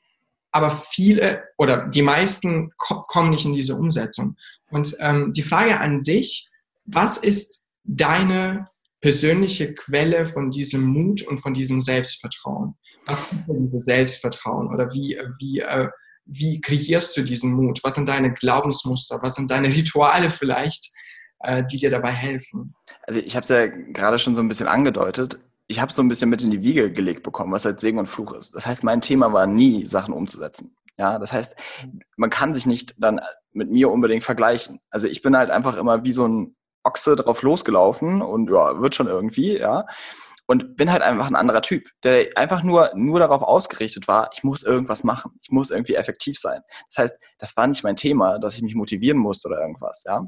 aber 0.53 0.69
viele 0.69 1.43
oder 1.57 1.88
die 1.88 2.03
meisten 2.03 2.72
kommen 2.77 3.31
nicht 3.31 3.45
in 3.45 3.53
diese 3.53 3.75
Umsetzung. 3.75 4.38
Und 4.69 4.95
ähm, 5.00 5.34
die 5.34 5.41
Frage 5.41 5.80
an 5.80 6.04
dich, 6.04 6.47
was 6.86 7.17
ist 7.17 7.63
deine 7.84 8.65
persönliche 9.01 9.73
Quelle 9.73 10.25
von 10.25 10.51
diesem 10.51 10.84
Mut 10.84 11.23
und 11.23 11.39
von 11.39 11.54
diesem 11.54 11.82
Selbstvertrauen? 11.82 12.75
Was 13.06 13.23
ist 13.23 13.32
denn 13.47 13.58
dieses 13.58 13.84
Selbstvertrauen 13.84 14.67
oder 14.73 14.93
wie, 14.93 15.19
wie, 15.39 15.60
äh, 15.60 15.89
wie 16.25 16.62
kreierst 16.62 17.17
du 17.17 17.23
diesen 17.23 17.51
Mut? 17.51 17.80
Was 17.84 17.95
sind 17.95 18.08
deine 18.08 18.32
Glaubensmuster? 18.32 19.19
Was 19.21 19.36
sind 19.36 19.49
deine 19.49 19.67
Rituale 19.67 20.30
vielleicht, 20.30 20.91
äh, 21.39 21.63
die 21.69 21.78
dir 21.78 21.89
dabei 21.89 22.12
helfen? 22.12 22.75
Also 23.08 23.19
ich 23.19 23.36
habe 23.36 23.43
es 23.43 23.49
ja 23.49 23.65
gerade 23.65 24.19
schon 24.19 24.36
so 24.36 24.41
ein 24.41 24.47
bisschen 24.47 24.67
angedeutet 24.67 25.39
ich 25.67 25.80
habe 25.80 25.93
so 25.93 26.02
ein 26.02 26.08
bisschen 26.08 26.30
mit 26.30 26.43
in 26.43 26.52
die 26.52 26.62
Wiege 26.62 26.91
gelegt 26.91 27.23
bekommen, 27.23 27.52
was 27.52 27.65
halt 27.65 27.80
Segen 27.80 27.99
und 27.99 28.08
Fluch 28.08 28.34
ist. 28.34 28.54
Das 28.54 28.67
heißt, 28.67 28.84
mein 28.84 29.02
Thema 29.02 29.34
war 29.34 29.47
nie, 29.47 29.86
Sachen 29.86 30.13
umzusetzen. 30.13 30.76
Ja, 30.97 31.17
das 31.17 31.32
heißt, 31.32 31.56
man 32.17 32.30
kann 32.30 32.54
sich 32.54 32.65
nicht 32.65 32.95
dann 32.97 33.19
mit 33.52 33.71
mir 33.71 33.89
unbedingt 33.91 34.23
vergleichen. 34.23 34.80
Also 34.89 35.08
ich 35.08 35.21
bin 35.21 35.36
halt 35.36 35.49
einfach 35.49 35.78
immer 35.78 36.04
wie 36.04 36.12
so 36.12 36.28
ein 36.28 36.56
Ochse 36.84 37.15
drauf 37.15 37.41
losgelaufen 37.41 38.21
und 38.21 38.49
ja, 38.52 38.80
wird 38.80 38.93
schon 38.95 39.08
irgendwie, 39.08 39.58
ja. 39.58 39.86
Und 40.45 40.76
bin 40.76 40.91
halt 40.91 41.02
einfach 41.02 41.28
ein 41.28 41.36
anderer 41.36 41.62
Typ, 41.62 41.88
der 42.04 42.28
einfach 42.36 42.63
nur, 42.63 42.91
nur 42.95 43.19
darauf 43.19 43.41
ausgerichtet 43.41 44.10
war, 44.10 44.30
ich 44.34 44.43
muss 44.43 44.63
irgendwas 44.63 45.06
machen. 45.06 45.32
Ich 45.41 45.49
muss 45.49 45.71
irgendwie 45.71 45.95
effektiv 45.95 46.38
sein. 46.38 46.62
Das 46.91 47.04
heißt, 47.04 47.15
das 47.39 47.56
war 47.56 47.65
nicht 47.65 47.84
mein 47.84 47.95
Thema, 47.95 48.39
dass 48.39 48.56
ich 48.56 48.62
mich 48.62 48.76
motivieren 48.76 49.17
musste 49.17 49.47
oder 49.47 49.62
irgendwas, 49.62 50.04
ja 50.06 50.28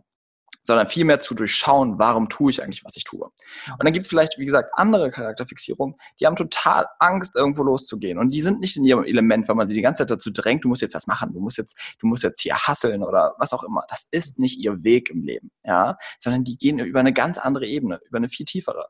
sondern 0.66 0.88
vielmehr 0.88 1.20
zu 1.20 1.36
durchschauen, 1.36 2.00
warum 2.00 2.28
tue 2.28 2.50
ich 2.50 2.64
eigentlich, 2.64 2.84
was 2.84 2.98
ich 2.98 3.04
tue. 3.04 3.24
Und 3.24 3.84
dann 3.84 3.94
gibt 3.94 4.06
es 4.06 4.10
vielleicht, 4.10 4.40
wie 4.40 4.46
gesagt, 4.46 4.72
andere 4.74 5.12
Charakterfixierungen, 5.12 5.96
die 6.20 6.26
haben 6.26 6.36
total 6.36 6.88
Angst, 6.98 7.36
irgendwo 7.36 7.62
loszugehen. 7.62 8.18
Und 8.18 8.32
die 8.32 8.42
sind 8.42 8.60
nicht 8.60 8.76
in 8.76 8.84
ihrem 8.84 9.04
Element, 9.04 9.48
weil 9.48 9.56
man 9.56 9.68
sie 9.68 9.76
die 9.76 9.82
ganze 9.82 10.02
Zeit 10.02 10.10
dazu 10.10 10.32
drängt, 10.32 10.64
du 10.64 10.70
musst 10.70 10.82
jetzt 10.82 10.96
das 10.96 11.06
machen, 11.06 11.34
du 11.34 11.40
musst 11.40 11.58
jetzt, 11.58 11.78
du 12.00 12.08
musst 12.08 12.24
jetzt 12.24 12.42
hier 12.42 12.58
hasseln 12.58 13.04
oder 13.04 13.36
was 13.38 13.54
auch 13.54 13.64
immer. 13.64 13.84
Das 13.90 14.08
ist 14.10 14.40
nicht 14.40 14.58
ihr 14.58 14.84
Weg 14.84 15.12
im 15.12 15.24
Leben, 15.24 15.52
ja, 15.64 15.98
sondern 16.20 16.44
die 16.44 16.58
gehen 16.58 16.80
über 16.80 17.00
eine 17.00 17.14
ganz 17.14 17.38
andere 17.38 17.68
Ebene, 17.68 18.02
über 18.08 18.18
eine 18.18 18.30
viel 18.30 18.48
tiefere. 18.48 18.88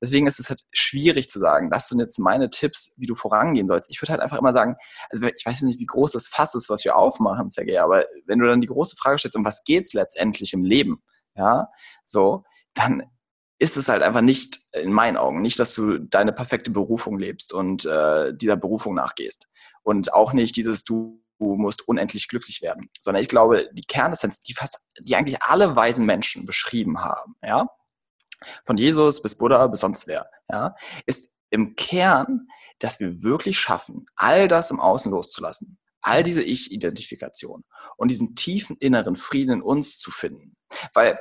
Deswegen 0.00 0.26
ist 0.26 0.40
es 0.40 0.48
halt 0.48 0.62
schwierig 0.70 1.28
zu 1.28 1.40
sagen, 1.40 1.70
das 1.70 1.88
sind 1.88 1.98
jetzt 2.00 2.18
meine 2.18 2.48
Tipps, 2.48 2.92
wie 2.96 3.06
du 3.06 3.14
vorangehen 3.14 3.68
sollst. 3.68 3.90
Ich 3.90 4.00
würde 4.00 4.12
halt 4.12 4.22
einfach 4.22 4.38
immer 4.38 4.54
sagen, 4.54 4.76
also 5.10 5.26
ich 5.26 5.44
weiß 5.44 5.60
nicht, 5.62 5.78
wie 5.78 5.86
groß 5.86 6.12
das 6.12 6.28
Fass 6.28 6.54
ist, 6.54 6.70
was 6.70 6.84
wir 6.84 6.96
aufmachen, 6.96 7.50
Sergej, 7.50 7.78
aber 7.78 8.06
wenn 8.24 8.38
du 8.38 8.46
dann 8.46 8.62
die 8.62 8.66
große 8.66 8.96
Frage 8.96 9.18
stellst, 9.18 9.36
um 9.36 9.44
was 9.44 9.64
geht's 9.64 9.92
letztendlich 9.92 10.54
im 10.54 10.64
Leben? 10.64 11.02
Ja, 11.38 11.68
so, 12.04 12.44
dann 12.74 13.04
ist 13.58 13.76
es 13.76 13.88
halt 13.88 14.02
einfach 14.02 14.20
nicht, 14.20 14.60
in 14.72 14.92
meinen 14.92 15.16
Augen, 15.16 15.42
nicht, 15.42 15.58
dass 15.58 15.74
du 15.74 15.98
deine 15.98 16.32
perfekte 16.32 16.70
Berufung 16.70 17.18
lebst 17.18 17.52
und 17.52 17.84
äh, 17.86 18.32
dieser 18.34 18.56
Berufung 18.56 18.94
nachgehst. 18.94 19.48
Und 19.82 20.12
auch 20.12 20.32
nicht 20.32 20.56
dieses, 20.56 20.84
du, 20.84 21.24
du 21.38 21.56
musst 21.56 21.86
unendlich 21.88 22.28
glücklich 22.28 22.62
werden. 22.62 22.88
Sondern 23.00 23.22
ich 23.22 23.28
glaube, 23.28 23.68
die 23.72 23.82
Kernessenz, 23.82 24.42
die 24.42 24.54
fast, 24.54 24.78
die 25.00 25.16
eigentlich 25.16 25.42
alle 25.42 25.74
weisen 25.74 26.06
Menschen 26.06 26.46
beschrieben 26.46 27.00
haben, 27.00 27.34
ja, 27.42 27.68
von 28.64 28.76
Jesus 28.76 29.20
bis 29.22 29.36
Buddha 29.36 29.66
bis 29.66 29.80
sonst 29.80 30.06
wer, 30.06 30.30
ja, 30.48 30.76
ist 31.06 31.32
im 31.50 31.74
Kern, 31.74 32.48
dass 32.78 33.00
wir 33.00 33.22
wirklich 33.22 33.58
schaffen, 33.58 34.06
all 34.14 34.46
das 34.46 34.70
im 34.70 34.78
Außen 34.78 35.10
loszulassen. 35.10 35.78
All 36.00 36.22
diese 36.22 36.42
Ich-Identifikation 36.42 37.64
und 37.96 38.10
diesen 38.10 38.34
tiefen 38.34 38.76
inneren 38.78 39.16
Frieden 39.16 39.54
in 39.54 39.62
uns 39.62 39.98
zu 39.98 40.10
finden. 40.10 40.56
Weil 40.94 41.18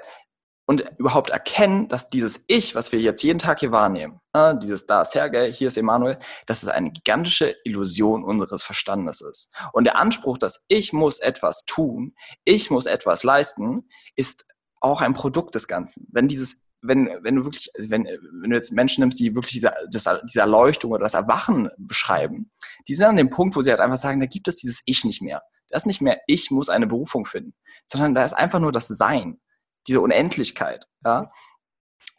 und 0.70 0.84
überhaupt 0.98 1.30
erkennen, 1.30 1.88
dass 1.88 2.10
dieses 2.10 2.44
Ich, 2.48 2.76
was 2.76 2.92
wir 2.92 3.00
jetzt 3.00 3.24
jeden 3.24 3.40
Tag 3.40 3.62
hier 3.62 3.72
wahrnehmen, 3.72 4.20
äh, 4.34 4.54
dieses 4.62 4.86
da 4.86 5.02
ist 5.02 5.14
Sergei, 5.14 5.50
hier 5.52 5.70
ist 5.70 5.78
Emanuel, 5.78 6.20
dass 6.46 6.62
es 6.62 6.68
eine 6.68 6.92
gigantische 6.92 7.56
Illusion 7.64 8.26
unseres 8.26 8.64
Verstandes 8.64 9.22
ist. 9.22 9.50
Und 9.72 9.86
der 9.86 9.96
Anspruch, 9.96 10.38
dass 10.38 10.66
ich 10.68 10.92
muss 10.92 11.20
etwas 11.20 11.64
tun, 11.66 12.16
ich 12.44 12.70
muss 12.70 12.86
etwas 12.86 13.24
leisten, 13.24 13.88
ist 14.18 14.46
auch 14.82 15.00
ein 15.00 15.14
Produkt 15.14 15.56
des 15.56 15.70
Ganzen. 15.70 16.06
Wenn 16.12 16.28
dieses 16.28 16.58
wenn, 16.82 17.10
wenn 17.22 17.36
du 17.36 17.44
wirklich, 17.44 17.70
also 17.76 17.90
wenn, 17.90 18.06
wenn 18.06 18.50
du 18.50 18.56
jetzt 18.56 18.72
Menschen 18.72 19.02
nimmst, 19.02 19.20
die 19.20 19.36
wirklich 19.36 19.54
diese, 19.54 19.74
das, 19.92 20.08
diese 20.28 20.40
Erleuchtung 20.40 20.92
oder 20.92 21.04
das 21.04 21.14
Erwachen 21.14 21.70
beschreiben, 21.78 22.52
die 22.88 22.96
sind 22.96 23.06
an 23.06 23.16
dem 23.16 23.30
Punkt, 23.30 23.56
wo 23.56 23.62
sie 23.62 23.72
halt 23.72 23.80
einfach 23.80 23.98
sagen, 23.98 24.20
da 24.20 24.26
gibt 24.26 24.48
es 24.48 24.58
dieses 24.58 24.82
Ich 24.86 25.04
nicht 25.04 25.22
mehr. 25.22 25.42
Da 25.70 25.78
ist 25.78 25.86
nicht 25.86 26.02
mehr, 26.02 26.22
ich 26.28 26.52
muss 26.52 26.70
eine 26.70 26.88
Berufung 26.88 27.26
finden, 27.26 27.54
sondern 27.88 28.14
da 28.14 28.24
ist 28.24 28.34
einfach 28.34 28.60
nur 28.60 28.72
das 28.72 28.88
Sein, 28.88 29.40
diese 29.88 30.02
Unendlichkeit. 30.02 30.86
Ja? 31.04 31.32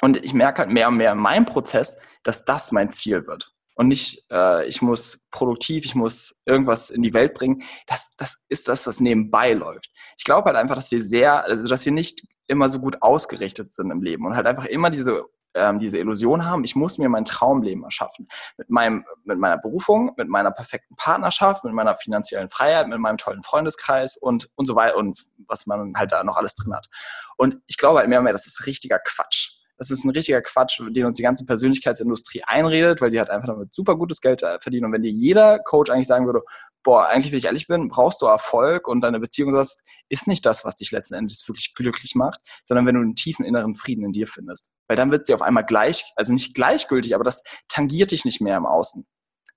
Und 0.02 0.16
ich 0.22 0.34
merke 0.34 0.62
halt 0.62 0.70
mehr 0.70 0.88
und 0.88 0.96
mehr 0.96 1.12
in 1.12 1.18
meinem 1.18 1.46
Prozess, 1.46 1.96
dass 2.22 2.44
das 2.44 2.72
mein 2.72 2.92
Ziel 2.92 3.26
wird. 3.26 3.54
Und 3.74 3.88
nicht, 3.88 4.24
äh, 4.30 4.66
ich 4.66 4.82
muss 4.82 5.26
produktiv, 5.30 5.84
ich 5.84 5.94
muss 5.94 6.40
irgendwas 6.44 6.90
in 6.90 7.00
die 7.00 7.14
Welt 7.14 7.34
bringen. 7.34 7.62
Das, 7.86 8.10
das 8.16 8.42
ist 8.48 8.66
das, 8.66 8.88
was 8.88 8.98
nebenbei 8.98 9.52
läuft. 9.52 9.90
Ich 10.16 10.24
glaube 10.24 10.46
halt 10.46 10.56
einfach, 10.56 10.74
dass 10.74 10.90
wir 10.90 11.02
sehr, 11.04 11.44
also 11.44 11.68
dass 11.68 11.84
wir 11.84 11.92
nicht 11.92 12.26
immer 12.48 12.70
so 12.70 12.80
gut 12.80 13.02
ausgerichtet 13.02 13.72
sind 13.72 13.90
im 13.90 14.02
Leben 14.02 14.26
und 14.26 14.34
halt 14.34 14.46
einfach 14.46 14.66
immer 14.66 14.90
diese 14.90 15.24
ähm, 15.54 15.78
diese 15.78 15.98
Illusion 15.98 16.44
haben, 16.44 16.64
ich 16.64 16.76
muss 16.76 16.98
mir 16.98 17.08
mein 17.08 17.24
Traumleben 17.24 17.84
erschaffen. 17.84 18.28
Mit, 18.56 18.70
meinem, 18.70 19.04
mit 19.24 19.38
meiner 19.38 19.58
Berufung, 19.58 20.12
mit 20.16 20.28
meiner 20.28 20.50
perfekten 20.50 20.94
Partnerschaft, 20.96 21.64
mit 21.64 21.72
meiner 21.72 21.96
finanziellen 21.96 22.50
Freiheit, 22.50 22.88
mit 22.88 22.98
meinem 22.98 23.16
tollen 23.16 23.42
Freundeskreis 23.42 24.16
und, 24.16 24.50
und 24.56 24.66
so 24.66 24.76
weiter 24.76 24.96
und 24.96 25.26
was 25.46 25.66
man 25.66 25.94
halt 25.96 26.12
da 26.12 26.22
noch 26.24 26.36
alles 26.36 26.54
drin 26.54 26.74
hat. 26.74 26.88
Und 27.36 27.60
ich 27.66 27.76
glaube 27.76 27.98
halt 27.98 28.08
mehr 28.08 28.18
und 28.18 28.24
mehr, 28.24 28.32
das 28.32 28.46
ist 28.46 28.66
richtiger 28.66 28.98
Quatsch. 28.98 29.57
Das 29.78 29.90
ist 29.90 30.04
ein 30.04 30.10
richtiger 30.10 30.42
Quatsch, 30.42 30.80
den 30.90 31.06
uns 31.06 31.16
die 31.16 31.22
ganze 31.22 31.44
Persönlichkeitsindustrie 31.44 32.42
einredet, 32.44 33.00
weil 33.00 33.10
die 33.10 33.20
hat 33.20 33.30
einfach 33.30 33.48
damit 33.48 33.72
super 33.72 33.96
gutes 33.96 34.20
Geld 34.20 34.42
äh, 34.42 34.58
verdienen. 34.60 34.86
Und 34.86 34.92
wenn 34.92 35.02
dir 35.02 35.10
jeder 35.10 35.58
Coach 35.60 35.90
eigentlich 35.90 36.08
sagen 36.08 36.26
würde, 36.26 36.42
boah, 36.82 37.06
eigentlich, 37.06 37.32
wenn 37.32 37.38
ich 37.38 37.44
ehrlich 37.46 37.66
bin, 37.66 37.88
brauchst 37.88 38.20
du 38.20 38.26
Erfolg 38.26 38.88
und 38.88 39.00
deine 39.00 39.20
Beziehung 39.20 39.52
das 39.52 39.78
ist 40.08 40.26
nicht 40.26 40.44
das, 40.44 40.64
was 40.64 40.76
dich 40.76 40.90
letzten 40.90 41.14
Endes 41.14 41.46
wirklich 41.48 41.74
glücklich 41.74 42.14
macht, 42.14 42.40
sondern 42.64 42.86
wenn 42.86 42.94
du 42.94 43.00
einen 43.00 43.14
tiefen 43.14 43.44
inneren 43.44 43.76
Frieden 43.76 44.04
in 44.04 44.12
dir 44.12 44.26
findest. 44.26 44.70
Weil 44.88 44.96
dann 44.96 45.10
wird 45.10 45.26
sie 45.26 45.34
auf 45.34 45.42
einmal 45.42 45.64
gleich, 45.64 46.12
also 46.16 46.32
nicht 46.32 46.54
gleichgültig, 46.54 47.14
aber 47.14 47.24
das 47.24 47.42
tangiert 47.68 48.10
dich 48.10 48.24
nicht 48.24 48.40
mehr 48.40 48.56
im 48.56 48.66
Außen 48.66 49.06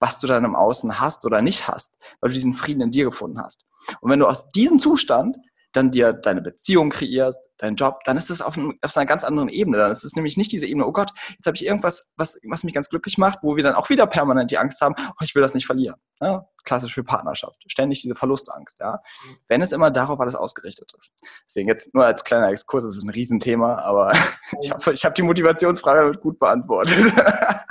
was 0.01 0.19
du 0.19 0.25
dann 0.25 0.43
im 0.43 0.55
Außen 0.55 0.99
hast 0.99 1.25
oder 1.25 1.41
nicht 1.41 1.67
hast, 1.67 1.95
weil 2.19 2.29
du 2.29 2.33
diesen 2.33 2.55
Frieden 2.55 2.81
in 2.81 2.89
dir 2.89 3.05
gefunden 3.05 3.39
hast. 3.39 3.63
Und 4.01 4.09
wenn 4.09 4.19
du 4.19 4.25
aus 4.25 4.49
diesem 4.49 4.79
Zustand 4.79 5.37
dann 5.73 5.91
dir 5.91 6.13
deine 6.13 6.41
Beziehung 6.41 6.89
kreierst, 6.89 7.39
deinen 7.57 7.75
Job, 7.75 7.99
dann 8.03 8.17
ist 8.17 8.29
das 8.29 8.41
auf, 8.41 8.57
auf 8.57 8.97
einer 8.97 9.05
ganz 9.05 9.23
anderen 9.23 9.49
Ebene. 9.49 9.77
Dann 9.77 9.91
ist 9.91 10.03
es 10.03 10.13
nämlich 10.13 10.37
nicht 10.37 10.51
diese 10.51 10.65
Ebene, 10.65 10.85
oh 10.85 10.91
Gott, 10.91 11.11
jetzt 11.29 11.45
habe 11.45 11.55
ich 11.55 11.65
irgendwas, 11.65 12.11
was, 12.15 12.39
was 12.47 12.63
mich 12.63 12.73
ganz 12.73 12.89
glücklich 12.89 13.17
macht, 13.17 13.39
wo 13.41 13.55
wir 13.55 13.63
dann 13.63 13.75
auch 13.75 13.89
wieder 13.89 14.07
permanent 14.07 14.51
die 14.51 14.57
Angst 14.57 14.81
haben, 14.81 14.95
oh, 14.97 15.23
ich 15.23 15.35
will 15.35 15.41
das 15.41 15.53
nicht 15.53 15.65
verlieren. 15.65 15.95
Ja, 16.19 16.47
klassisch 16.63 16.93
für 16.93 17.03
Partnerschaft. 17.03 17.63
Ständig 17.67 18.01
diese 18.01 18.15
Verlustangst, 18.15 18.79
ja. 18.79 18.99
Wenn 19.47 19.61
es 19.61 19.71
immer 19.71 19.89
darauf 19.91 20.19
alles 20.19 20.35
ausgerichtet 20.35 20.91
ist. 20.97 21.11
Deswegen 21.45 21.67
jetzt 21.67 21.93
nur 21.93 22.05
als 22.05 22.23
kleiner 22.23 22.49
Exkurs, 22.49 22.83
es 22.83 22.97
ist 22.97 23.03
ein 23.03 23.09
Riesenthema, 23.09 23.77
aber 23.79 24.11
ich 24.61 24.71
hoffe, 24.71 24.93
ich 24.93 25.03
habe 25.05 25.15
die 25.15 25.23
Motivationsfrage 25.23 26.17
gut 26.19 26.37
beantwortet. 26.39 27.13
ja, 27.15 27.65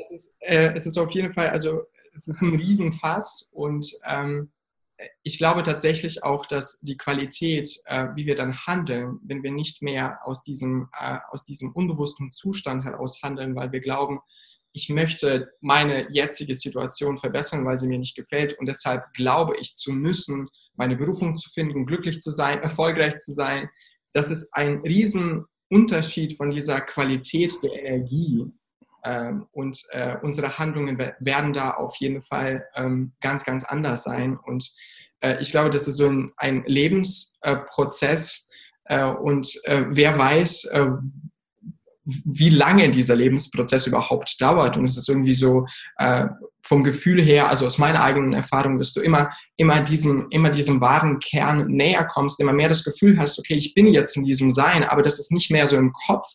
es 0.00 0.10
ist, 0.12 0.36
äh, 0.40 0.72
es 0.74 0.86
ist 0.86 0.98
auf 0.98 1.10
jeden 1.10 1.32
Fall, 1.32 1.50
also 1.50 1.82
es 2.14 2.28
ist 2.28 2.40
ein 2.40 2.54
Riesenfass 2.54 3.50
und 3.52 3.92
ähm, 4.06 4.50
ich 5.22 5.38
glaube 5.38 5.62
tatsächlich 5.62 6.24
auch, 6.24 6.46
dass 6.46 6.80
die 6.80 6.96
Qualität, 6.96 7.68
äh, 7.84 8.08
wie 8.14 8.26
wir 8.26 8.34
dann 8.34 8.66
handeln, 8.66 9.18
wenn 9.22 9.42
wir 9.42 9.50
nicht 9.50 9.82
mehr 9.82 10.20
aus 10.24 10.42
diesem, 10.42 10.88
äh, 10.98 11.18
aus 11.30 11.44
diesem 11.44 11.72
unbewussten 11.72 12.32
Zustand 12.32 12.84
heraus 12.84 13.20
handeln, 13.22 13.54
weil 13.54 13.72
wir 13.72 13.80
glauben, 13.80 14.20
ich 14.72 14.88
möchte 14.90 15.52
meine 15.60 16.10
jetzige 16.10 16.54
Situation 16.54 17.16
verbessern, 17.16 17.64
weil 17.64 17.78
sie 17.78 17.88
mir 17.88 17.98
nicht 17.98 18.14
gefällt 18.14 18.58
und 18.58 18.66
deshalb 18.66 19.12
glaube 19.14 19.56
ich 19.58 19.74
zu 19.74 19.92
müssen, 19.92 20.48
meine 20.74 20.96
Berufung 20.96 21.36
zu 21.36 21.48
finden, 21.50 21.86
glücklich 21.86 22.20
zu 22.20 22.30
sein, 22.30 22.60
erfolgreich 22.60 23.18
zu 23.18 23.32
sein. 23.32 23.70
Das 24.12 24.30
ist 24.30 24.52
ein 24.52 24.80
Riesenunterschied 24.80 26.36
von 26.36 26.50
dieser 26.50 26.82
Qualität 26.82 27.54
der 27.62 27.72
Energie, 27.72 28.44
ähm, 29.06 29.46
und 29.52 29.84
äh, 29.90 30.16
unsere 30.20 30.58
Handlungen 30.58 30.98
werden 31.20 31.52
da 31.52 31.70
auf 31.70 31.96
jeden 31.96 32.22
Fall 32.22 32.66
ähm, 32.74 33.12
ganz, 33.20 33.44
ganz 33.44 33.64
anders 33.64 34.02
sein. 34.02 34.36
Und 34.36 34.68
äh, 35.20 35.40
ich 35.40 35.52
glaube, 35.52 35.70
das 35.70 35.86
ist 35.86 35.96
so 35.96 36.08
ein, 36.08 36.32
ein 36.36 36.64
Lebensprozess. 36.66 38.48
Äh, 38.84 39.04
und 39.04 39.48
äh, 39.64 39.84
wer 39.88 40.18
weiß, 40.18 40.64
äh, 40.64 40.86
wie 42.04 42.50
lange 42.50 42.90
dieser 42.90 43.14
Lebensprozess 43.14 43.86
überhaupt 43.86 44.40
dauert. 44.40 44.76
Und 44.76 44.84
es 44.84 44.96
ist 44.96 45.08
irgendwie 45.08 45.34
so 45.34 45.66
äh, 45.98 46.26
vom 46.62 46.82
Gefühl 46.82 47.22
her, 47.22 47.48
also 47.48 47.64
aus 47.64 47.78
meiner 47.78 48.02
eigenen 48.02 48.32
Erfahrung, 48.32 48.78
dass 48.78 48.92
du 48.92 49.00
immer, 49.00 49.30
immer, 49.56 49.82
diesem, 49.82 50.26
immer 50.30 50.50
diesem 50.50 50.80
wahren 50.80 51.20
Kern 51.20 51.68
näher 51.68 52.04
kommst, 52.04 52.40
immer 52.40 52.52
mehr 52.52 52.68
das 52.68 52.82
Gefühl 52.82 53.18
hast, 53.18 53.38
okay, 53.38 53.54
ich 53.54 53.74
bin 53.74 53.86
jetzt 53.88 54.16
in 54.16 54.24
diesem 54.24 54.50
Sein, 54.50 54.82
aber 54.84 55.02
das 55.02 55.20
ist 55.20 55.30
nicht 55.30 55.50
mehr 55.52 55.66
so 55.68 55.76
im 55.76 55.92
Kopf, 55.92 56.28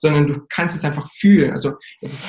sondern 0.00 0.26
du 0.26 0.46
kannst 0.48 0.74
es 0.74 0.84
einfach 0.84 1.06
fühlen. 1.06 1.52
Also, 1.52 1.74
ist, 2.00 2.24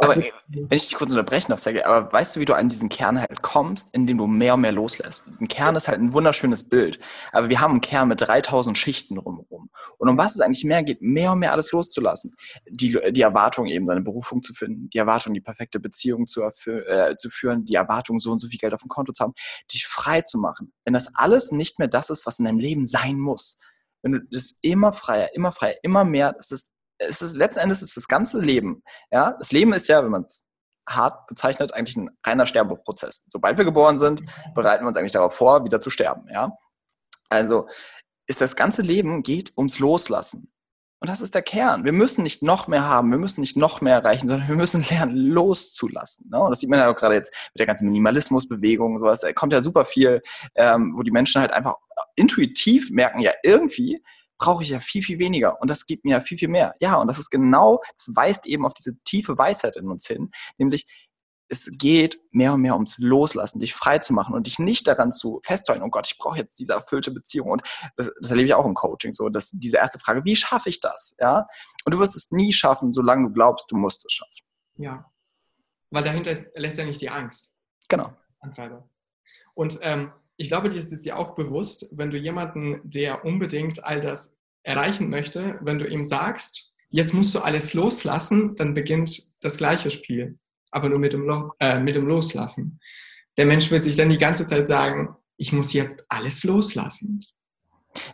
aber 0.00 0.16
wenn 0.16 0.68
ich 0.70 0.88
dich 0.88 0.94
kurz 0.94 1.10
unterbrechen 1.10 1.48
darf, 1.48 1.60
Sergej, 1.60 1.84
aber 1.84 2.12
weißt 2.12 2.36
du, 2.36 2.40
wie 2.40 2.44
du 2.44 2.52
an 2.52 2.68
diesen 2.68 2.90
Kern 2.90 3.18
halt 3.18 3.40
kommst, 3.40 3.88
indem 3.94 4.18
du 4.18 4.26
mehr 4.26 4.54
und 4.54 4.60
mehr 4.60 4.72
loslässt? 4.72 5.24
Ein 5.40 5.48
Kern 5.48 5.74
ist 5.74 5.88
halt 5.88 6.00
ein 6.00 6.12
wunderschönes 6.12 6.68
Bild, 6.68 6.98
aber 7.32 7.48
wir 7.48 7.60
haben 7.62 7.70
einen 7.72 7.80
Kern 7.80 8.08
mit 8.08 8.20
3000 8.20 8.76
Schichten 8.76 9.14
drumherum. 9.14 9.70
Und 9.96 10.08
um 10.10 10.18
was 10.18 10.34
es 10.34 10.42
eigentlich 10.42 10.64
mehr 10.64 10.82
geht, 10.82 11.00
mehr 11.00 11.32
und 11.32 11.38
mehr 11.38 11.52
alles 11.52 11.72
loszulassen. 11.72 12.34
Die, 12.68 12.98
die 13.10 13.22
Erwartung 13.22 13.66
eben, 13.66 13.86
seine 13.88 14.02
Berufung 14.02 14.42
zu 14.42 14.52
finden, 14.52 14.90
die 14.90 14.98
Erwartung, 14.98 15.32
die 15.32 15.40
perfekte 15.40 15.80
Beziehung 15.80 16.26
zu, 16.26 16.42
äh, 16.42 17.16
zu 17.16 17.30
führen, 17.30 17.64
die 17.64 17.74
Erwartung, 17.74 18.20
so 18.20 18.32
und 18.32 18.40
so 18.40 18.48
viel 18.48 18.58
Geld 18.58 18.74
auf 18.74 18.82
dem 18.82 18.88
Konto 18.88 19.12
zu 19.12 19.24
haben, 19.24 19.34
dich 19.72 19.86
frei 19.86 20.20
zu 20.20 20.36
machen. 20.36 20.74
Wenn 20.84 20.92
das 20.92 21.08
alles 21.14 21.52
nicht 21.52 21.78
mehr 21.78 21.88
das 21.88 22.10
ist, 22.10 22.26
was 22.26 22.38
in 22.38 22.44
deinem 22.44 22.58
Leben 22.58 22.86
sein 22.86 23.18
muss, 23.18 23.56
wenn 24.02 24.12
du 24.12 24.20
das 24.30 24.58
immer 24.60 24.92
freier, 24.92 25.30
immer 25.34 25.52
freier, 25.52 25.76
immer 25.82 26.04
mehr, 26.04 26.34
das 26.34 26.50
ist 26.50 26.73
es 26.98 27.22
ist 27.22 27.34
letzten 27.34 27.60
Endes 27.60 27.82
ist 27.82 27.96
das 27.96 28.08
ganze 28.08 28.40
Leben. 28.40 28.82
Ja, 29.10 29.36
das 29.38 29.52
Leben 29.52 29.72
ist 29.72 29.88
ja, 29.88 30.02
wenn 30.02 30.10
man 30.10 30.22
es 30.24 30.46
hart 30.88 31.26
bezeichnet, 31.26 31.72
eigentlich 31.72 31.96
ein 31.96 32.10
reiner 32.24 32.46
Sterbeprozess. 32.46 33.24
Sobald 33.28 33.56
wir 33.56 33.64
geboren 33.64 33.98
sind, 33.98 34.22
bereiten 34.54 34.84
wir 34.84 34.88
uns 34.88 34.96
eigentlich 34.96 35.12
darauf 35.12 35.34
vor, 35.34 35.64
wieder 35.64 35.80
zu 35.80 35.90
sterben. 35.90 36.28
Ja, 36.30 36.52
also 37.30 37.68
ist 38.26 38.40
das 38.40 38.56
ganze 38.56 38.82
Leben 38.82 39.22
geht 39.22 39.52
ums 39.56 39.78
Loslassen. 39.78 40.50
Und 41.00 41.10
das 41.10 41.20
ist 41.20 41.34
der 41.34 41.42
Kern. 41.42 41.84
Wir 41.84 41.92
müssen 41.92 42.22
nicht 42.22 42.42
noch 42.42 42.66
mehr 42.66 42.88
haben, 42.88 43.10
wir 43.10 43.18
müssen 43.18 43.42
nicht 43.42 43.58
noch 43.58 43.82
mehr 43.82 43.96
erreichen, 43.96 44.26
sondern 44.26 44.48
wir 44.48 44.56
müssen 44.56 44.82
lernen, 44.88 45.14
loszulassen. 45.14 46.30
Ne? 46.30 46.40
Und 46.40 46.50
das 46.50 46.60
sieht 46.60 46.70
man 46.70 46.78
ja 46.78 46.90
auch 46.90 46.96
gerade 46.96 47.16
jetzt 47.16 47.30
mit 47.52 47.60
der 47.60 47.66
ganzen 47.66 47.86
Minimalismusbewegung 47.88 48.94
und 48.94 49.00
sowas. 49.00 49.20
Da 49.20 49.32
kommt 49.34 49.52
ja 49.52 49.60
super 49.60 49.84
viel, 49.84 50.22
ähm, 50.54 50.94
wo 50.96 51.02
die 51.02 51.10
Menschen 51.10 51.42
halt 51.42 51.52
einfach 51.52 51.76
intuitiv 52.16 52.90
merken, 52.90 53.20
ja, 53.20 53.32
irgendwie 53.42 54.02
brauche 54.38 54.62
ich 54.62 54.70
ja 54.70 54.80
viel, 54.80 55.02
viel 55.02 55.18
weniger 55.18 55.60
und 55.60 55.70
das 55.70 55.86
gibt 55.86 56.04
mir 56.04 56.12
ja 56.12 56.20
viel, 56.20 56.38
viel 56.38 56.48
mehr. 56.48 56.74
Ja, 56.80 56.96
und 56.96 57.08
das 57.08 57.18
ist 57.18 57.30
genau, 57.30 57.82
das 57.96 58.14
weist 58.14 58.46
eben 58.46 58.66
auf 58.66 58.74
diese 58.74 58.96
tiefe 59.04 59.38
Weisheit 59.38 59.76
in 59.76 59.88
uns 59.88 60.06
hin, 60.06 60.30
nämlich 60.58 60.86
es 61.48 61.68
geht 61.72 62.18
mehr 62.30 62.54
und 62.54 62.62
mehr 62.62 62.74
ums 62.74 62.96
Loslassen, 62.98 63.58
dich 63.58 63.74
frei 63.74 63.98
zu 63.98 64.12
machen 64.12 64.34
und 64.34 64.46
dich 64.46 64.58
nicht 64.58 64.88
daran 64.88 65.12
zu 65.12 65.40
festzuhalten, 65.44 65.84
oh 65.84 65.90
Gott, 65.90 66.06
ich 66.10 66.18
brauche 66.18 66.38
jetzt 66.38 66.58
diese 66.58 66.72
erfüllte 66.72 67.10
Beziehung. 67.10 67.50
Und 67.50 67.62
das, 67.96 68.10
das, 68.20 68.30
erlebe 68.30 68.48
ich 68.48 68.54
auch 68.54 68.64
im 68.64 68.74
Coaching 68.74 69.12
so, 69.12 69.28
dass 69.28 69.50
diese 69.50 69.76
erste 69.76 69.98
Frage, 69.98 70.24
wie 70.24 70.36
schaffe 70.36 70.68
ich 70.68 70.80
das? 70.80 71.14
Ja? 71.20 71.46
Und 71.84 71.94
du 71.94 71.98
wirst 71.98 72.16
es 72.16 72.30
nie 72.30 72.52
schaffen, 72.52 72.92
solange 72.92 73.28
du 73.28 73.32
glaubst, 73.32 73.70
du 73.70 73.76
musst 73.76 74.04
es 74.06 74.12
schaffen. 74.12 74.46
Ja. 74.76 75.10
Weil 75.90 76.02
dahinter 76.02 76.32
ist 76.32 76.48
letztendlich 76.54 76.98
die 76.98 77.10
Angst. 77.10 77.52
Genau. 77.88 78.12
Antreiber. 78.40 78.88
Und 79.54 79.78
ähm, 79.82 80.12
ich 80.36 80.48
glaube, 80.48 80.68
dir 80.68 80.78
ist 80.78 80.92
es 80.92 81.02
dir 81.02 81.18
auch 81.18 81.34
bewusst, 81.34 81.88
wenn 81.92 82.10
du 82.10 82.18
jemanden, 82.18 82.80
der 82.84 83.24
unbedingt 83.24 83.84
all 83.84 84.00
das 84.00 84.38
erreichen 84.62 85.10
möchte, 85.10 85.58
wenn 85.60 85.78
du 85.78 85.86
ihm 85.86 86.04
sagst, 86.04 86.72
jetzt 86.88 87.12
musst 87.12 87.34
du 87.34 87.40
alles 87.40 87.74
loslassen, 87.74 88.56
dann 88.56 88.74
beginnt 88.74 89.34
das 89.42 89.56
gleiche 89.56 89.90
Spiel, 89.90 90.38
aber 90.70 90.88
nur 90.88 90.98
mit 90.98 91.12
dem, 91.12 91.26
Lo 91.26 91.52
äh, 91.60 91.78
mit 91.78 91.94
dem 91.94 92.06
Loslassen. 92.06 92.80
Der 93.36 93.46
Mensch 93.46 93.70
wird 93.70 93.84
sich 93.84 93.96
dann 93.96 94.10
die 94.10 94.18
ganze 94.18 94.46
Zeit 94.46 94.66
sagen, 94.66 95.16
ich 95.36 95.52
muss 95.52 95.72
jetzt 95.72 96.04
alles 96.08 96.44
loslassen. 96.44 97.20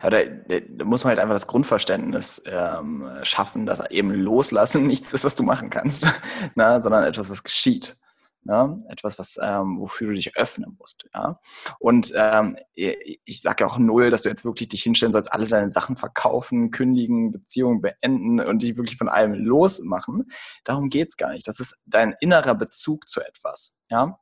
Ja, 0.03 0.11
da, 0.11 0.25
da, 0.25 0.85
muss 0.85 1.05
man 1.05 1.11
halt 1.11 1.21
einfach 1.21 1.35
das 1.35 1.47
Grundverständnis 1.47 2.43
ähm, 2.47 3.09
schaffen, 3.23 3.67
dass 3.67 3.89
eben 3.91 4.11
Loslassen 4.11 4.87
nichts 4.87 5.13
ist, 5.13 5.25
was 5.25 5.35
du 5.35 5.43
machen 5.43 5.71
kannst, 5.71 6.07
na, 6.55 6.83
sondern 6.83 7.05
etwas, 7.05 7.31
was 7.31 7.43
geschieht. 7.43 7.97
Ne? 8.43 8.79
Etwas, 8.89 9.19
was, 9.19 9.39
ähm, 9.41 9.81
wofür 9.81 10.09
du 10.09 10.15
dich 10.15 10.37
öffnen 10.37 10.77
musst. 10.79 11.07
Ja? 11.15 11.41
Und 11.79 12.13
ähm, 12.17 12.57
ich 12.75 13.43
sage 13.43 13.65
ja 13.65 13.71
auch 13.71 13.79
null, 13.79 14.11
dass 14.11 14.23
du 14.23 14.31
jetzt 14.31 14.45
wirklich 14.45 14.69
dich 14.69 14.83
hinstellen 14.83 15.13
sollst, 15.13 15.33
alle 15.33 15.47
deine 15.47 15.71
Sachen 15.71 15.97
verkaufen, 15.97 16.71
kündigen, 16.71 17.33
Beziehungen 17.33 17.83
beenden 17.83 18.41
und 18.41 18.63
dich 18.63 18.77
wirklich 18.77 18.97
von 18.97 19.09
allem 19.09 19.35
losmachen. 19.35 20.31
Darum 20.65 20.89
geht's 20.89 21.17
gar 21.17 21.33
nicht. 21.33 21.47
Das 21.47 21.61
ist 21.61 21.77
dein 21.85 22.15
innerer 22.21 22.55
Bezug 22.55 23.09
zu 23.09 23.21
etwas. 23.21 23.77
Ja? 23.91 24.19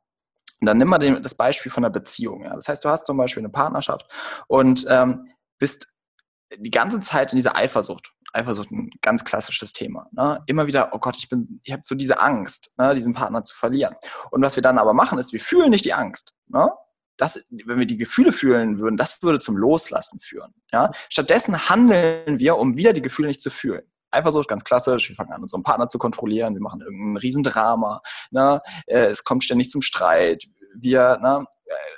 Und 0.59 0.65
dann 0.65 0.77
nimm 0.77 0.89
mal 0.89 0.99
den, 0.99 1.23
das 1.23 1.35
Beispiel 1.35 1.71
von 1.71 1.85
einer 1.85 1.91
Beziehung. 1.91 2.43
Ja? 2.43 2.55
Das 2.55 2.67
heißt, 2.67 2.83
du 2.83 2.89
hast 2.89 3.05
zum 3.05 3.15
Beispiel 3.15 3.41
eine 3.41 3.49
Partnerschaft 3.49 4.05
und 4.47 4.85
ähm, 4.89 5.29
bist 5.59 5.87
die 6.57 6.71
ganze 6.71 6.99
Zeit 6.99 7.31
in 7.31 7.37
dieser 7.37 7.55
Eifersucht. 7.55 8.13
Eifersucht 8.33 8.71
ein 8.71 8.91
ganz 9.01 9.23
klassisches 9.23 9.73
Thema. 9.73 10.07
Ne? 10.11 10.41
Immer 10.45 10.67
wieder, 10.67 10.89
oh 10.93 10.99
Gott, 10.99 11.17
ich 11.17 11.29
bin, 11.29 11.61
ich 11.63 11.73
habe 11.73 11.83
so 11.85 11.95
diese 11.95 12.21
Angst, 12.21 12.73
ne, 12.77 12.93
diesen 12.93 13.13
Partner 13.13 13.43
zu 13.43 13.55
verlieren. 13.55 13.95
Und 14.31 14.41
was 14.41 14.55
wir 14.55 14.63
dann 14.63 14.77
aber 14.77 14.93
machen, 14.93 15.17
ist, 15.19 15.33
wir 15.33 15.39
fühlen 15.39 15.69
nicht 15.69 15.85
die 15.85 15.93
Angst. 15.93 16.33
Ne? 16.47 16.71
Das, 17.17 17.41
wenn 17.49 17.79
wir 17.79 17.85
die 17.85 17.97
Gefühle 17.97 18.31
fühlen 18.31 18.79
würden, 18.79 18.97
das 18.97 19.21
würde 19.21 19.39
zum 19.39 19.57
Loslassen 19.57 20.19
führen. 20.19 20.53
Ja? 20.71 20.91
Stattdessen 21.09 21.69
handeln 21.69 22.39
wir, 22.39 22.57
um 22.57 22.77
wieder 22.77 22.93
die 22.93 23.01
Gefühle 23.01 23.27
nicht 23.27 23.41
zu 23.41 23.49
fühlen. 23.49 23.83
Eifersucht, 24.11 24.47
ganz 24.47 24.63
klassisch. 24.63 25.09
Wir 25.09 25.15
fangen 25.15 25.33
an, 25.33 25.41
unseren 25.41 25.63
Partner 25.63 25.87
zu 25.87 25.99
kontrollieren. 25.99 26.53
Wir 26.53 26.61
machen 26.61 26.81
irgendein 26.81 27.17
Riesendrama. 27.17 28.01
Ne? 28.31 28.61
Äh, 28.87 29.05
es 29.05 29.23
kommt 29.23 29.43
ständig 29.43 29.69
zum 29.69 29.81
Streit. 29.81 30.45
Wir 30.75 31.17
ne, 31.17 31.45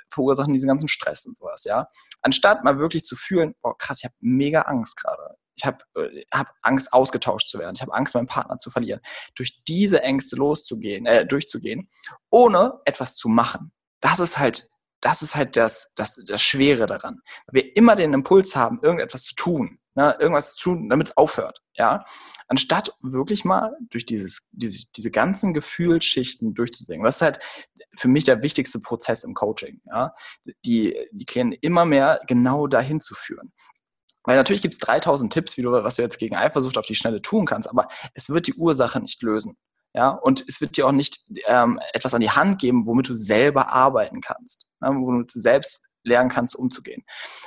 verursachen 0.08 0.52
diesen 0.52 0.68
ganzen 0.68 0.88
Stress 0.88 1.24
und 1.26 1.36
sowas. 1.36 1.64
Ja? 1.64 1.88
Anstatt 2.20 2.64
mal 2.64 2.78
wirklich 2.78 3.04
zu 3.04 3.16
fühlen, 3.16 3.54
oh 3.62 3.74
krass, 3.74 3.98
ich 3.98 4.04
habe 4.04 4.14
mega 4.20 4.62
Angst 4.62 4.96
gerade 4.96 5.36
ich 5.54 5.64
habe 5.64 5.78
äh, 5.94 6.24
hab 6.32 6.54
Angst, 6.62 6.92
ausgetauscht 6.92 7.48
zu 7.48 7.58
werden. 7.58 7.74
Ich 7.74 7.82
habe 7.82 7.94
Angst, 7.94 8.14
meinen 8.14 8.26
Partner 8.26 8.58
zu 8.58 8.70
verlieren. 8.70 9.00
Durch 9.34 9.62
diese 9.64 10.02
Ängste 10.02 10.36
loszugehen, 10.36 11.06
äh, 11.06 11.26
durchzugehen, 11.26 11.88
ohne 12.30 12.80
etwas 12.84 13.16
zu 13.16 13.28
machen. 13.28 13.72
Das 14.00 14.18
ist 14.18 14.38
halt, 14.38 14.68
das 15.00 15.22
ist 15.22 15.34
halt 15.34 15.56
das, 15.56 15.92
das, 15.94 16.20
das 16.26 16.42
Schwere 16.42 16.86
daran. 16.86 17.20
Weil 17.46 17.62
wir 17.62 17.76
immer 17.76 17.96
den 17.96 18.14
Impuls 18.14 18.56
haben, 18.56 18.80
irgendetwas 18.82 19.24
zu 19.24 19.34
tun. 19.34 19.78
Ne? 19.94 20.16
Irgendwas 20.18 20.54
zu 20.54 20.70
tun, 20.70 20.88
damit 20.88 21.08
es 21.08 21.16
aufhört. 21.16 21.60
Ja? 21.74 22.04
Anstatt 22.48 22.94
wirklich 23.00 23.44
mal 23.44 23.76
durch 23.90 24.06
dieses, 24.06 24.40
diese, 24.50 24.86
diese 24.96 25.10
ganzen 25.10 25.52
Gefühlsschichten 25.52 26.54
durchzusehen. 26.54 27.02
Das 27.02 27.16
ist 27.16 27.22
halt 27.22 27.40
für 27.96 28.08
mich 28.08 28.24
der 28.24 28.42
wichtigste 28.42 28.80
Prozess 28.80 29.24
im 29.24 29.34
Coaching. 29.34 29.80
Ja? 29.86 30.14
Die, 30.64 30.96
die 31.12 31.24
Klienten 31.26 31.58
immer 31.60 31.84
mehr 31.84 32.20
genau 32.26 32.66
dahin 32.66 33.00
zu 33.00 33.14
führen 33.14 33.52
Weil 34.24 34.36
natürlich 34.36 34.62
gibt 34.62 34.74
es 34.74 34.80
3000 34.80 35.32
Tipps, 35.32 35.56
wie 35.56 35.62
du, 35.62 35.72
was 35.72 35.96
du 35.96 36.02
jetzt 36.02 36.18
gegen 36.18 36.36
Eifersucht 36.36 36.78
auf 36.78 36.86
die 36.86 36.94
Schnelle 36.94 37.22
tun 37.22 37.46
kannst, 37.46 37.68
aber 37.68 37.88
es 38.14 38.30
wird 38.30 38.46
die 38.46 38.54
Ursache 38.54 39.00
nicht 39.00 39.22
lösen. 39.22 39.56
Ja, 39.94 40.08
und 40.08 40.42
es 40.48 40.62
wird 40.62 40.78
dir 40.78 40.86
auch 40.86 40.92
nicht 40.92 41.20
ähm, 41.46 41.78
etwas 41.92 42.14
an 42.14 42.22
die 42.22 42.30
Hand 42.30 42.58
geben, 42.58 42.86
womit 42.86 43.10
du 43.10 43.14
selber 43.14 43.68
arbeiten 43.68 44.22
kannst, 44.22 44.66
ne, 44.80 44.88
womit 44.88 45.34
du 45.34 45.38
selbst 45.38 45.84
lernen 46.04 46.30
kannst, 46.30 46.56
umzugehen. 46.56 47.04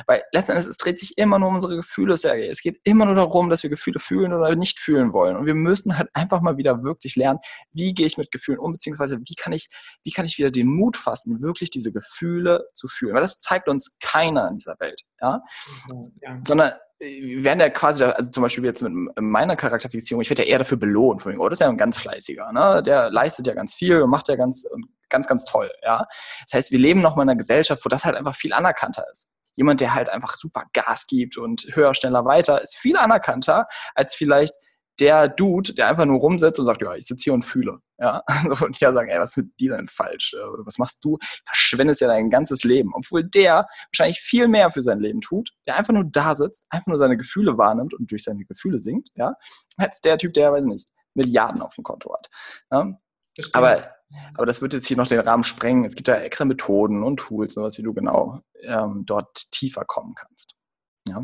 Weil 0.07 0.23
letztendlich, 0.31 0.67
es 0.67 0.77
dreht 0.77 0.99
sich 0.99 1.17
immer 1.17 1.39
nur 1.39 1.49
um 1.49 1.55
unsere 1.55 1.75
Gefühle, 1.75 2.17
Sergej. 2.17 2.49
Es 2.49 2.61
geht 2.61 2.79
immer 2.83 3.05
nur 3.05 3.15
darum, 3.15 3.49
dass 3.49 3.63
wir 3.63 3.69
Gefühle 3.69 3.99
fühlen 3.99 4.33
oder 4.33 4.55
nicht 4.55 4.79
fühlen 4.79 5.13
wollen. 5.13 5.35
Und 5.35 5.45
wir 5.45 5.55
müssen 5.55 5.97
halt 5.97 6.09
einfach 6.13 6.41
mal 6.41 6.57
wieder 6.57 6.83
wirklich 6.83 7.15
lernen, 7.15 7.39
wie 7.73 7.93
gehe 7.93 8.05
ich 8.05 8.17
mit 8.17 8.31
Gefühlen 8.31 8.59
um, 8.59 8.73
beziehungsweise 8.73 9.19
wie 9.19 9.35
kann 9.35 9.53
ich, 9.53 9.69
wie 10.03 10.11
kann 10.11 10.25
ich 10.25 10.37
wieder 10.37 10.51
den 10.51 10.67
Mut 10.67 10.97
fassen, 10.97 11.41
wirklich 11.41 11.69
diese 11.69 11.91
Gefühle 11.91 12.65
zu 12.73 12.87
fühlen. 12.87 13.15
Weil 13.15 13.21
das 13.21 13.39
zeigt 13.39 13.67
uns 13.67 13.97
keiner 13.99 14.47
in 14.49 14.57
dieser 14.57 14.75
Welt. 14.79 15.01
Ja? 15.21 15.41
Mhm, 15.91 16.01
ja. 16.21 16.39
Sondern 16.45 16.73
wir 16.99 17.43
werden 17.43 17.59
ja 17.59 17.69
quasi, 17.69 18.03
also 18.03 18.31
zum 18.31 18.43
Beispiel 18.43 18.63
jetzt 18.63 18.81
mit 18.81 18.93
meiner 19.19 19.55
Charakterfixierung, 19.55 20.21
ich 20.21 20.29
werde 20.29 20.43
ja 20.43 20.49
eher 20.49 20.59
dafür 20.59 20.77
belohnt 20.77 21.21
von 21.21 21.33
ihm. 21.33 21.41
Oh, 21.41 21.49
das 21.49 21.57
ist 21.57 21.61
ja 21.61 21.69
ein 21.69 21.77
ganz 21.77 21.97
fleißiger, 21.97 22.51
ne? 22.53 22.81
Der 22.83 23.11
leistet 23.11 23.47
ja 23.47 23.53
ganz 23.53 23.73
viel 23.73 24.01
und 24.01 24.09
macht 24.09 24.29
ja 24.29 24.35
ganz, 24.35 24.65
ganz, 25.09 25.27
ganz 25.27 25.45
toll, 25.45 25.71
ja. 25.83 26.05
Das 26.45 26.57
heißt, 26.57 26.71
wir 26.71 26.79
leben 26.79 27.01
noch 27.01 27.15
mal 27.15 27.23
in 27.23 27.29
einer 27.29 27.37
Gesellschaft, 27.37 27.83
wo 27.85 27.89
das 27.89 28.05
halt 28.05 28.15
einfach 28.15 28.35
viel 28.35 28.53
anerkannter 28.53 29.05
ist. 29.11 29.27
Jemand, 29.55 29.79
der 29.79 29.93
halt 29.93 30.09
einfach 30.09 30.35
super 30.35 30.63
Gas 30.73 31.07
gibt 31.07 31.37
und 31.37 31.67
höher, 31.71 31.93
schneller, 31.95 32.25
weiter, 32.25 32.61
ist 32.61 32.77
viel 32.77 32.97
anerkannter 32.97 33.67
als 33.93 34.13
vielleicht 34.13 34.53
der 34.99 35.27
Dude, 35.27 35.73
der 35.73 35.87
einfach 35.87 36.05
nur 36.05 36.19
rumsitzt 36.19 36.59
und 36.59 36.65
sagt, 36.65 36.81
ja, 36.81 36.95
ich 36.95 37.05
sitze 37.05 37.25
hier 37.25 37.33
und 37.33 37.43
fühle. 37.43 37.79
Ja, 37.97 38.23
und 38.61 38.79
ja 38.79 38.93
sagen, 38.93 39.09
ey, 39.09 39.19
was 39.19 39.31
ist 39.31 39.37
mit 39.37 39.59
dir 39.59 39.75
denn 39.75 39.87
falsch? 39.87 40.33
Oder 40.33 40.65
was 40.65 40.77
machst 40.77 41.03
du? 41.03 41.17
Verschwendest 41.45 42.01
ja 42.01 42.07
dein 42.07 42.29
ganzes 42.29 42.63
Leben. 42.63 42.91
Obwohl 42.93 43.23
der 43.23 43.67
wahrscheinlich 43.91 44.19
viel 44.19 44.47
mehr 44.47 44.71
für 44.71 44.81
sein 44.81 44.99
Leben 44.99 45.21
tut, 45.21 45.51
der 45.67 45.77
einfach 45.77 45.93
nur 45.93 46.05
da 46.05 46.35
sitzt, 46.35 46.63
einfach 46.69 46.87
nur 46.87 46.97
seine 46.97 47.17
Gefühle 47.17 47.57
wahrnimmt 47.57 47.93
und 47.93 48.11
durch 48.11 48.23
seine 48.23 48.45
Gefühle 48.45 48.79
singt, 48.79 49.09
ja, 49.15 49.35
als 49.77 50.01
der 50.01 50.17
Typ, 50.17 50.33
der, 50.33 50.51
weiß 50.51 50.63
nicht, 50.63 50.87
Milliarden 51.13 51.61
auf 51.61 51.75
dem 51.75 51.83
Konto 51.83 52.13
hat. 52.13 52.27
Ja? 52.71 52.91
Aber, 53.53 53.94
aber 54.35 54.45
das 54.45 54.61
wird 54.61 54.73
jetzt 54.73 54.87
hier 54.87 54.97
noch 54.97 55.07
den 55.07 55.19
Rahmen 55.19 55.43
sprengen. 55.43 55.85
Es 55.85 55.95
gibt 55.95 56.07
da 56.07 56.17
extra 56.17 56.45
Methoden 56.45 57.03
und 57.03 57.17
Tools, 57.17 57.53
sowas, 57.53 57.77
wie 57.77 57.83
du 57.83 57.93
genau 57.93 58.41
ähm, 58.61 59.03
dort 59.05 59.51
tiefer 59.51 59.85
kommen 59.85 60.15
kannst. 60.15 60.55
Ja, 61.07 61.21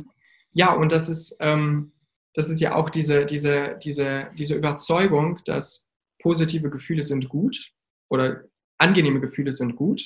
ja 0.52 0.74
und 0.74 0.92
das 0.92 1.10
ist, 1.10 1.38
ähm, 1.40 1.94
das 2.34 2.50
ist 2.50 2.60
ja 2.60 2.76
auch 2.76 2.90
diese, 2.90 3.26
diese, 3.26 3.78
diese, 3.82 4.30
diese 4.38 4.56
Überzeugung, 4.56 5.40
dass 5.46 5.88
positive 6.22 6.70
Gefühle 6.70 7.04
sind 7.04 7.30
gut 7.30 7.72
oder 8.10 8.44
angenehme 8.78 9.20
Gefühle 9.20 9.52
sind 9.52 9.76
gut 9.76 10.02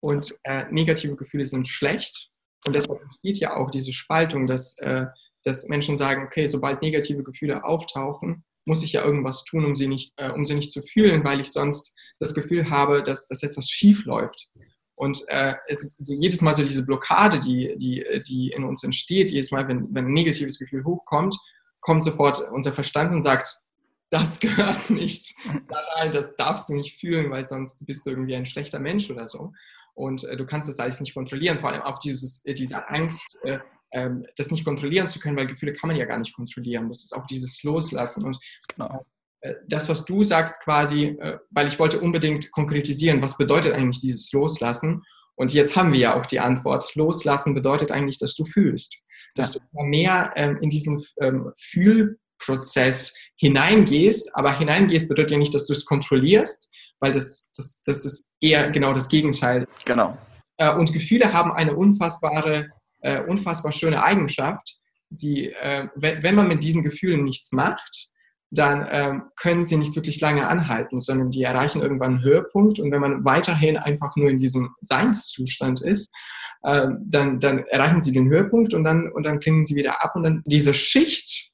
und 0.00 0.34
äh, 0.44 0.64
negative 0.70 1.16
Gefühle 1.16 1.46
sind 1.46 1.66
schlecht. 1.68 2.28
Und 2.64 2.76
deshalb 2.76 3.00
entsteht 3.00 3.38
ja 3.38 3.56
auch 3.56 3.70
diese 3.70 3.92
Spaltung, 3.92 4.46
dass, 4.46 4.78
äh, 4.78 5.06
dass 5.44 5.66
Menschen 5.68 5.96
sagen, 5.96 6.24
okay, 6.24 6.46
sobald 6.46 6.82
negative 6.82 7.22
Gefühle 7.22 7.64
auftauchen, 7.64 8.44
muss 8.64 8.82
ich 8.82 8.92
ja 8.92 9.04
irgendwas 9.04 9.44
tun, 9.44 9.64
um 9.64 9.74
sie 9.74 9.88
nicht, 9.88 10.12
äh, 10.16 10.30
um 10.30 10.44
sie 10.44 10.54
nicht 10.54 10.72
zu 10.72 10.82
fühlen, 10.82 11.24
weil 11.24 11.40
ich 11.40 11.50
sonst 11.50 11.94
das 12.18 12.34
Gefühl 12.34 12.70
habe, 12.70 13.02
dass, 13.02 13.26
dass 13.26 13.42
etwas 13.42 13.68
schief 13.68 14.04
läuft. 14.04 14.48
Und 14.94 15.22
äh, 15.28 15.54
es 15.66 15.82
ist 15.82 16.04
so 16.04 16.14
jedes 16.14 16.42
Mal 16.42 16.54
so 16.54 16.62
diese 16.62 16.84
Blockade, 16.84 17.40
die, 17.40 17.76
die, 17.76 18.04
die 18.26 18.50
in 18.50 18.64
uns 18.64 18.84
entsteht, 18.84 19.30
jedes 19.30 19.50
Mal, 19.50 19.66
wenn, 19.66 19.92
wenn 19.92 20.06
ein 20.06 20.12
negatives 20.12 20.58
Gefühl 20.58 20.84
hochkommt, 20.84 21.36
kommt 21.80 22.04
sofort 22.04 22.40
unser 22.52 22.72
Verstand 22.72 23.12
und 23.12 23.22
sagt, 23.22 23.62
das 24.10 24.38
gehört 24.40 24.90
nicht 24.90 25.34
da 25.68 25.76
rein, 25.96 26.12
das 26.12 26.36
darfst 26.36 26.68
du 26.68 26.74
nicht 26.74 27.00
fühlen, 27.00 27.30
weil 27.30 27.44
sonst 27.44 27.84
bist 27.86 28.06
du 28.06 28.10
irgendwie 28.10 28.36
ein 28.36 28.44
schlechter 28.44 28.78
Mensch 28.78 29.10
oder 29.10 29.26
so. 29.26 29.52
Und 29.94 30.24
äh, 30.24 30.36
du 30.36 30.46
kannst 30.46 30.68
das 30.68 30.78
alles 30.78 31.00
nicht 31.00 31.14
kontrollieren, 31.14 31.58
vor 31.58 31.70
allem 31.70 31.82
auch 31.82 31.98
dieses, 31.98 32.44
äh, 32.44 32.54
diese 32.54 32.88
Angst, 32.88 33.38
äh, 33.42 33.58
ähm, 33.92 34.24
das 34.36 34.50
nicht 34.50 34.64
kontrollieren 34.64 35.08
zu 35.08 35.20
können, 35.20 35.36
weil 35.36 35.46
Gefühle 35.46 35.72
kann 35.72 35.88
man 35.88 35.96
ja 35.96 36.04
gar 36.04 36.18
nicht 36.18 36.34
kontrollieren. 36.34 36.88
Das 36.88 37.04
ist 37.04 37.14
auch 37.14 37.26
dieses 37.26 37.62
Loslassen. 37.62 38.24
Und 38.24 38.38
genau. 38.68 39.04
Äh, 39.40 39.54
das, 39.68 39.88
was 39.88 40.04
du 40.04 40.22
sagst 40.22 40.62
quasi, 40.62 41.16
äh, 41.20 41.38
weil 41.50 41.68
ich 41.68 41.78
wollte 41.78 42.00
unbedingt 42.00 42.50
konkretisieren, 42.52 43.22
was 43.22 43.36
bedeutet 43.36 43.72
eigentlich 43.72 44.00
dieses 44.00 44.32
Loslassen? 44.32 45.02
Und 45.34 45.52
jetzt 45.52 45.76
haben 45.76 45.92
wir 45.92 46.00
ja 46.00 46.20
auch 46.20 46.26
die 46.26 46.40
Antwort. 46.40 46.94
Loslassen 46.94 47.54
bedeutet 47.54 47.90
eigentlich, 47.90 48.18
dass 48.18 48.34
du 48.34 48.44
fühlst 48.44 49.02
dass 49.34 49.54
ja. 49.54 49.60
du 49.60 49.66
immer 49.72 49.88
mehr 49.88 50.32
ähm, 50.36 50.58
in 50.60 50.70
diesen 50.70 51.02
ähm, 51.20 51.52
Fühlprozess 51.58 53.14
hineingehst. 53.36 54.34
Aber 54.34 54.56
hineingehst 54.58 55.08
bedeutet 55.08 55.32
ja 55.32 55.38
nicht, 55.38 55.54
dass 55.54 55.66
du 55.66 55.72
es 55.72 55.84
kontrollierst, 55.84 56.70
weil 57.00 57.12
das, 57.12 57.50
das, 57.56 57.82
das 57.84 58.04
ist 58.04 58.28
eher 58.40 58.70
genau 58.70 58.92
das 58.92 59.08
Gegenteil. 59.08 59.66
Genau. 59.84 60.16
Äh, 60.58 60.74
und 60.74 60.92
Gefühle 60.92 61.32
haben 61.32 61.52
eine 61.52 61.76
unfassbare, 61.76 62.68
äh, 63.02 63.20
unfassbar 63.22 63.72
schöne 63.72 64.02
Eigenschaft. 64.02 64.78
Sie, 65.10 65.48
äh, 65.48 65.88
wenn, 65.94 66.22
wenn 66.22 66.34
man 66.34 66.48
mit 66.48 66.62
diesen 66.62 66.82
Gefühlen 66.82 67.24
nichts 67.24 67.52
macht, 67.52 68.08
dann 68.50 68.86
ähm, 68.90 69.22
können 69.36 69.64
sie 69.64 69.76
nicht 69.78 69.96
wirklich 69.96 70.20
lange 70.20 70.46
anhalten, 70.46 71.00
sondern 71.00 71.30
die 71.30 71.42
erreichen 71.42 71.80
irgendwann 71.80 72.16
einen 72.16 72.22
Höhepunkt. 72.22 72.78
Und 72.78 72.90
wenn 72.90 73.00
man 73.00 73.24
weiterhin 73.24 73.78
einfach 73.78 74.14
nur 74.16 74.28
in 74.28 74.38
diesem 74.38 74.74
Seinszustand 74.80 75.80
ist, 75.80 76.14
äh, 76.62 76.88
dann, 77.00 77.40
dann 77.40 77.60
erreichen 77.66 78.02
sie 78.02 78.12
den 78.12 78.28
Höhepunkt 78.28 78.74
und 78.74 78.84
dann, 78.84 79.10
und 79.10 79.22
dann 79.22 79.40
klingen 79.40 79.64
sie 79.64 79.74
wieder 79.74 80.02
ab 80.04 80.16
und 80.16 80.22
dann 80.22 80.42
diese 80.46 80.74
Schicht, 80.74 81.50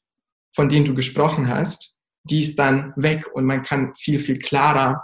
von 0.51 0.69
denen 0.69 0.85
du 0.85 0.95
gesprochen 0.95 1.49
hast, 1.49 1.97
die 2.25 2.41
ist 2.41 2.59
dann 2.59 2.93
weg 2.97 3.27
und 3.33 3.45
man 3.45 3.63
kann 3.63 3.95
viel, 3.95 4.19
viel 4.19 4.39
klarer 4.39 5.03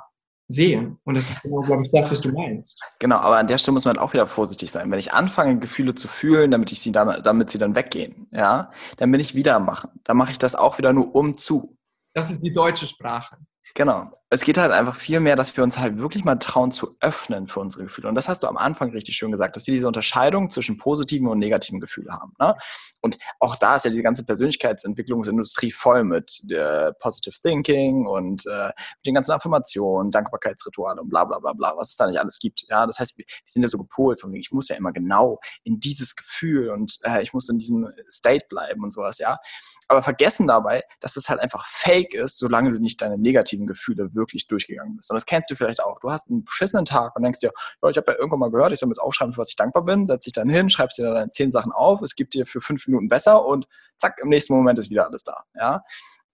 sehen. 0.49 0.99
Und 1.05 1.15
das 1.15 1.31
ist 1.31 1.43
genau, 1.43 1.61
glaube 1.61 1.83
ich, 1.83 1.91
das, 1.91 2.11
was 2.11 2.21
du 2.21 2.31
meinst. 2.31 2.81
Genau, 2.99 3.17
aber 3.17 3.39
an 3.39 3.47
der 3.47 3.59
Stelle 3.59 3.73
muss 3.73 3.85
man 3.85 3.99
auch 3.99 4.13
wieder 4.13 4.27
vorsichtig 4.27 4.71
sein. 4.71 4.91
Wenn 4.91 4.99
ich 4.99 5.13
anfange, 5.13 5.59
Gefühle 5.59 5.95
zu 5.95 6.09
fühlen, 6.09 6.51
damit 6.51 6.73
ich 6.73 6.81
sie 6.81 6.93
dann, 6.93 7.23
damit 7.23 7.51
sie 7.51 7.59
dann 7.59 7.75
weggehen, 7.75 8.27
ja, 8.31 8.71
dann 8.97 9.11
bin 9.11 9.21
ich 9.21 9.35
wieder 9.35 9.59
machen. 9.59 9.91
Dann 10.05 10.17
mache 10.17 10.33
ich 10.33 10.39
das 10.39 10.55
auch 10.55 10.79
wieder 10.79 10.93
nur 10.93 11.15
um 11.15 11.39
zu. 11.39 11.77
Das 12.15 12.31
ist 12.31 12.41
die 12.41 12.53
deutsche 12.53 12.87
Sprache. 12.87 13.37
Genau. 13.75 14.11
Es 14.35 14.43
geht 14.43 14.59
halt 14.59 14.73
einfach 14.73 14.97
viel 14.97 15.21
mehr, 15.21 15.37
dass 15.37 15.57
wir 15.57 15.63
uns 15.63 15.79
halt 15.79 15.97
wirklich 15.97 16.25
mal 16.25 16.35
trauen 16.35 16.73
zu 16.73 16.97
öffnen 17.01 17.47
für 17.47 17.61
unsere 17.61 17.85
Gefühle. 17.85 18.09
Und 18.09 18.17
das 18.17 18.29
hast 18.29 18.43
du 18.43 18.49
am 18.49 18.57
Anfang 18.57 18.91
richtig 18.91 19.17
schön 19.17 19.31
gesagt, 19.31 19.55
dass 19.55 19.65
wir 19.69 19.73
diese 19.73 19.87
Unterscheidung 19.87 20.51
zwischen 20.51 20.77
positiven 20.77 21.29
und 21.29 21.39
negativen 21.39 21.79
Gefühlen 21.79 22.13
haben. 22.13 22.35
Ne? 22.41 22.57
Und 23.01 23.17
auch 23.39 23.55
da 23.55 23.77
ist 23.77 23.85
ja 23.85 23.93
die 23.93 24.03
ganze 24.03 24.25
Persönlichkeitsentwicklungsindustrie 24.25 25.71
voll 25.71 26.03
mit 26.03 26.43
äh, 26.51 26.93
Positive 26.95 27.37
Thinking 27.41 28.07
und 28.07 28.45
äh, 28.47 28.67
mit 28.67 29.07
den 29.07 29.15
ganzen 29.15 29.31
Affirmationen, 29.31 30.11
Dankbarkeitsrituale 30.11 31.01
und 31.01 31.11
bla 31.11 31.25
bla 31.25 31.39
bla 31.39 31.53
bla, 31.53 31.77
was 31.77 31.91
es 31.91 31.97
da 31.97 32.09
nicht 32.09 32.19
alles 32.19 32.41
gibt. 32.41 32.65
Ja, 32.69 32.87
das 32.87 32.99
heißt, 32.99 33.17
wir, 33.17 33.25
sind 33.47 33.63
ja 33.63 33.69
so 33.69 33.79
gepolt 33.79 34.21
von 34.21 34.33
wegen, 34.33 34.41
ich 34.41 34.51
muss 34.51 34.69
ja 34.69 34.75
immer 34.75 34.93
genau 34.93 35.39
in 35.63 35.79
dieses 35.79 36.17
Gefühl 36.17 36.71
und 36.71 36.99
äh, 37.05 37.23
ich 37.23 37.33
muss 37.33 37.49
in 37.49 37.59
diesem 37.59 37.89
State 38.11 38.47
bleiben 38.49 38.83
und 38.83 38.93
sowas, 38.93 39.19
ja. 39.19 39.39
Aber 39.87 40.03
vergessen 40.03 40.49
dabei, 40.49 40.83
dass 41.01 41.15
das 41.15 41.29
halt 41.29 41.41
einfach 41.41 41.67
fake 41.67 42.15
ist, 42.15 42.39
solange 42.39 42.73
du 42.73 42.81
nicht 42.81 43.01
deine 43.01 43.17
negativen 43.19 43.45
negativen 43.45 43.67
Gefühle 43.67 44.15
wirklich 44.15 44.24
durchgegangen 44.27 44.97
bist. 44.97 45.11
Und 45.11 45.15
das 45.15 45.27
kennst 45.27 45.51
du 45.51 45.57
vielleicht 45.57 45.83
auch. 45.83 46.01
Du 46.01 46.11
hast 46.11 46.29
einen 46.29 46.45
beschissenen 46.45 46.85
Tag 46.85 47.17
und 47.17 47.23
denkst 47.23 47.41
dir, 47.41 47.53
ja, 47.83 47.91
ich 47.91 47.97
habe 47.97 48.13
ja 48.13 48.19
irgendwann 48.19 48.41
mal 48.41 48.51
gehört, 48.51 48.73
ich 48.73 48.79
soll 48.79 48.89
mir 48.89 48.93
jetzt 48.93 49.03
aufschreiben, 49.03 49.35
für 49.35 49.41
was 49.41 49.51
ich 49.51 49.57
dankbar 49.57 49.85
bin, 49.85 50.07
setz 50.07 50.25
dich 50.25 50.33
dann 50.33 50.49
hin, 50.49 50.71
schreibst 50.71 50.99
dir 50.99 51.13
dann 51.13 51.31
zehn 51.31 51.53
Sachen 51.53 51.73
auf, 51.73 52.03
es 52.03 52.15
gibt 52.15 52.35
dir 52.35 52.47
für 52.47 52.61
fünf 52.61 52.87
Minuten 52.87 53.09
besser 53.09 53.45
und 53.45 53.67
zack, 53.97 54.19
im 54.23 54.29
nächsten 54.29 54.55
Moment 54.55 54.79
ist 54.79 54.91
wieder 54.91 55.07
alles 55.07 55.23
da. 55.23 55.45
Ja? 55.55 55.83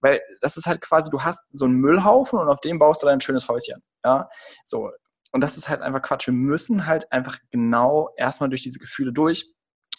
Weil 0.01 0.21
das 0.41 0.57
ist 0.57 0.67
halt 0.67 0.81
quasi, 0.81 1.11
du 1.11 1.23
hast 1.23 1.43
so 1.53 1.65
einen 1.65 1.75
Müllhaufen 1.75 2.39
und 2.39 2.49
auf 2.49 2.61
dem 2.61 2.79
baust 2.79 3.03
du 3.03 3.07
dann 3.07 3.15
ein 3.15 3.21
schönes 3.21 3.49
Häuschen. 3.49 3.83
Ja? 4.05 4.29
So. 4.65 4.91
Und 5.33 5.43
das 5.43 5.57
ist 5.57 5.69
halt 5.69 5.81
einfach 5.81 6.03
Quatsch. 6.03 6.27
Wir 6.27 6.35
müssen 6.35 6.87
halt 6.87 7.11
einfach 7.13 7.39
genau 7.51 8.11
erstmal 8.17 8.49
durch 8.49 8.63
diese 8.63 8.79
Gefühle 8.79 9.13
durch. 9.13 9.53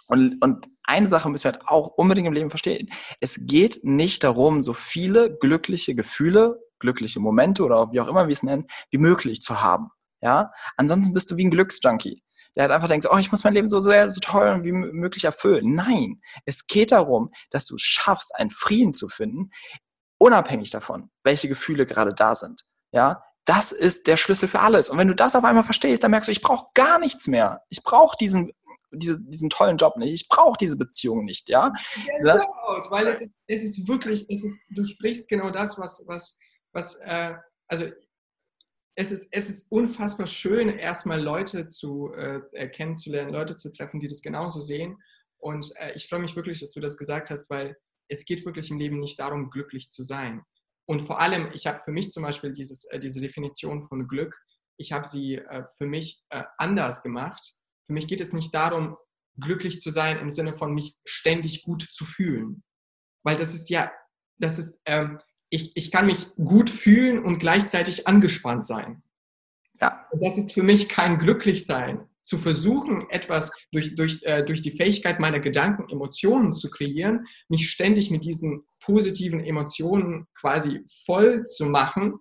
Und, 0.08 0.44
und 0.44 0.68
eine 0.84 1.08
Sache 1.08 1.30
müssen 1.30 1.46
wir 1.46 1.54
halt 1.54 1.64
auch 1.68 1.88
unbedingt 1.88 2.28
im 2.28 2.34
Leben 2.34 2.50
verstehen. 2.50 2.90
Es 3.22 3.40
geht 3.46 3.80
nicht 3.84 4.26
darum, 4.26 4.62
so 4.62 4.74
viele 4.74 5.38
glückliche 5.38 5.96
Gefühle 5.96 6.60
glückliche 6.82 7.22
Momente 7.22 7.64
oder 7.64 7.92
wie 7.94 8.02
auch 8.02 8.08
immer 8.08 8.28
wir 8.28 8.34
es 8.34 8.44
nennen, 8.44 8.68
wie 8.90 8.98
möglich 8.98 9.42
zu 9.42 9.62
haben. 9.62 9.90
Ja? 10.22 10.52
Ansonsten 10.76 11.14
bist 11.14 11.32
du 11.32 11.38
wie 11.38 11.46
ein 11.46 11.52
Glücksjunkie 11.52 12.22
der 12.56 12.64
halt 12.64 12.72
einfach 12.72 12.88
denkt, 12.88 13.08
oh, 13.10 13.18
ich 13.18 13.32
muss 13.32 13.44
mein 13.44 13.54
Leben 13.54 13.70
so 13.70 13.80
sehr, 13.82 14.10
so 14.10 14.20
toll 14.20 14.64
wie 14.64 14.72
möglich 14.72 15.24
erfüllen. 15.24 15.74
Nein, 15.74 16.22
es 16.46 16.68
geht 16.68 16.92
darum, 16.92 17.32
dass 17.50 17.66
du 17.66 17.76
schaffst, 17.78 18.36
einen 18.36 18.50
Frieden 18.50 18.94
zu 18.94 19.08
finden, 19.08 19.52
unabhängig 20.18 20.70
davon, 20.70 21.10
welche 21.24 21.48
Gefühle 21.48 21.86
gerade 21.86 22.14
da 22.14 22.36
sind. 22.36 22.66
Ja, 22.92 23.24
das 23.46 23.72
ist 23.72 24.08
der 24.08 24.18
Schlüssel 24.18 24.48
für 24.48 24.60
alles. 24.60 24.90
Und 24.90 24.98
wenn 24.98 25.08
du 25.08 25.16
das 25.16 25.36
auf 25.36 25.44
einmal 25.44 25.64
verstehst, 25.64 26.04
dann 26.04 26.12
merkst 26.12 26.28
du, 26.28 26.32
ich 26.32 26.42
brauche 26.42 26.68
gar 26.74 27.00
nichts 27.00 27.28
mehr. 27.28 27.62
Ich 27.70 27.84
brauche 27.84 28.16
diesen, 28.20 28.52
diese, 28.92 29.20
diesen 29.20 29.50
tollen 29.50 29.78
Job 29.78 29.98
nicht. 29.98 30.14
Ich 30.14 30.28
brauche 30.28 30.58
diese 30.60 30.78
Beziehung 30.78 31.24
nicht, 31.24 31.50
ja. 31.50 31.74
ja 32.24 32.42
weil 32.90 33.08
es, 33.08 33.24
es, 33.48 33.64
ist 33.64 33.88
wirklich, 33.88 34.30
es 34.30 34.44
ist, 34.44 34.60
du 34.70 34.84
sprichst 34.84 35.30
genau 35.30 35.50
das, 35.50 35.80
was, 35.80 36.04
was, 36.06 36.38
was, 36.74 36.96
äh, 36.96 37.36
also 37.68 37.86
es 38.96 39.12
ist, 39.12 39.30
es 39.32 39.50
ist 39.50 39.72
unfassbar 39.72 40.28
schön, 40.28 40.70
erstmal 40.70 41.22
Leute 41.22 41.68
zu 41.68 42.12
äh, 42.14 42.68
kennenzulernen, 42.70 43.32
Leute 43.32 43.56
zu 43.56 43.72
treffen, 43.72 44.00
die 44.00 44.08
das 44.08 44.22
genauso 44.22 44.60
sehen. 44.60 45.02
Und 45.38 45.72
äh, 45.78 45.94
ich 45.94 46.08
freue 46.08 46.20
mich 46.20 46.36
wirklich, 46.36 46.60
dass 46.60 46.72
du 46.72 46.80
das 46.80 46.98
gesagt 46.98 47.30
hast, 47.30 47.50
weil 47.50 47.78
es 48.10 48.26
geht 48.26 48.46
wirklich 48.46 48.70
im 48.70 48.78
Leben 48.78 49.00
nicht 49.00 49.20
darum, 49.20 49.50
glücklich 49.50 49.90
zu 49.90 50.04
sein. 50.04 50.44
Und 50.86 51.02
vor 51.02 51.20
allem, 51.20 51.50
ich 51.54 51.68
habe 51.68 51.80
für 51.80 51.92
mich 51.92 52.12
zum 52.12 52.24
Beispiel 52.24 52.52
dieses, 52.52 52.86
äh, 52.86 53.00
diese 53.00 53.22
Definition 53.22 53.82
von 53.82 54.08
Glück, 54.08 54.38
ich 54.78 54.92
habe 54.92 55.08
sie 55.08 55.36
äh, 55.36 55.64
für 55.78 55.86
mich 55.86 56.22
äh, 56.30 56.44
anders 56.58 57.02
gemacht. 57.02 57.60
Für 57.86 57.94
mich 57.94 58.08
geht 58.08 58.22
es 58.22 58.34
nicht 58.34 58.54
darum, 58.54 58.98
glücklich 59.40 59.82
zu 59.82 59.90
sein 59.90 60.20
im 60.20 60.32
Sinne 60.32 60.56
von 60.56 60.74
mich 60.74 60.98
ständig 61.06 61.64
gut 61.64 61.84
zu 61.84 62.06
fühlen. 62.06 62.64
Weil 63.24 63.38
das 63.38 63.54
ist 63.54 63.70
ja, 63.70 63.92
das 64.38 64.60
ist, 64.60 64.82
ähm, 64.86 65.20
ich, 65.52 65.76
ich 65.76 65.92
kann 65.92 66.08
mich 66.08 66.34
gut 66.38 66.70
fühlen 66.70 67.24
und 67.24 67.38
gleichzeitig 67.38 68.08
angespannt 68.08 68.66
sein. 68.66 69.04
Ja. 69.80 70.08
Und 70.12 70.24
das 70.24 70.38
ist 70.38 70.54
für 70.54 70.64
mich 70.64 70.90
kein 70.90 71.20
Glücklichsein. 71.20 72.08
Zu 72.24 72.38
versuchen, 72.38 73.10
etwas 73.10 73.52
durch, 73.72 73.96
durch, 73.96 74.22
äh, 74.24 74.46
durch 74.46 74.62
die 74.62 74.72
Fähigkeit 74.72 75.20
meiner 75.20 75.40
Gedanken, 75.40 75.90
Emotionen 75.90 76.54
zu 76.54 76.70
kreieren, 76.70 77.26
mich 77.50 77.70
ständig 77.70 78.12
mit 78.12 78.24
diesen 78.24 78.64
positiven 78.80 79.42
Emotionen 79.42 80.28
quasi 80.40 80.86
voll 81.06 81.44
zu 81.46 81.66
machen, 81.66 82.20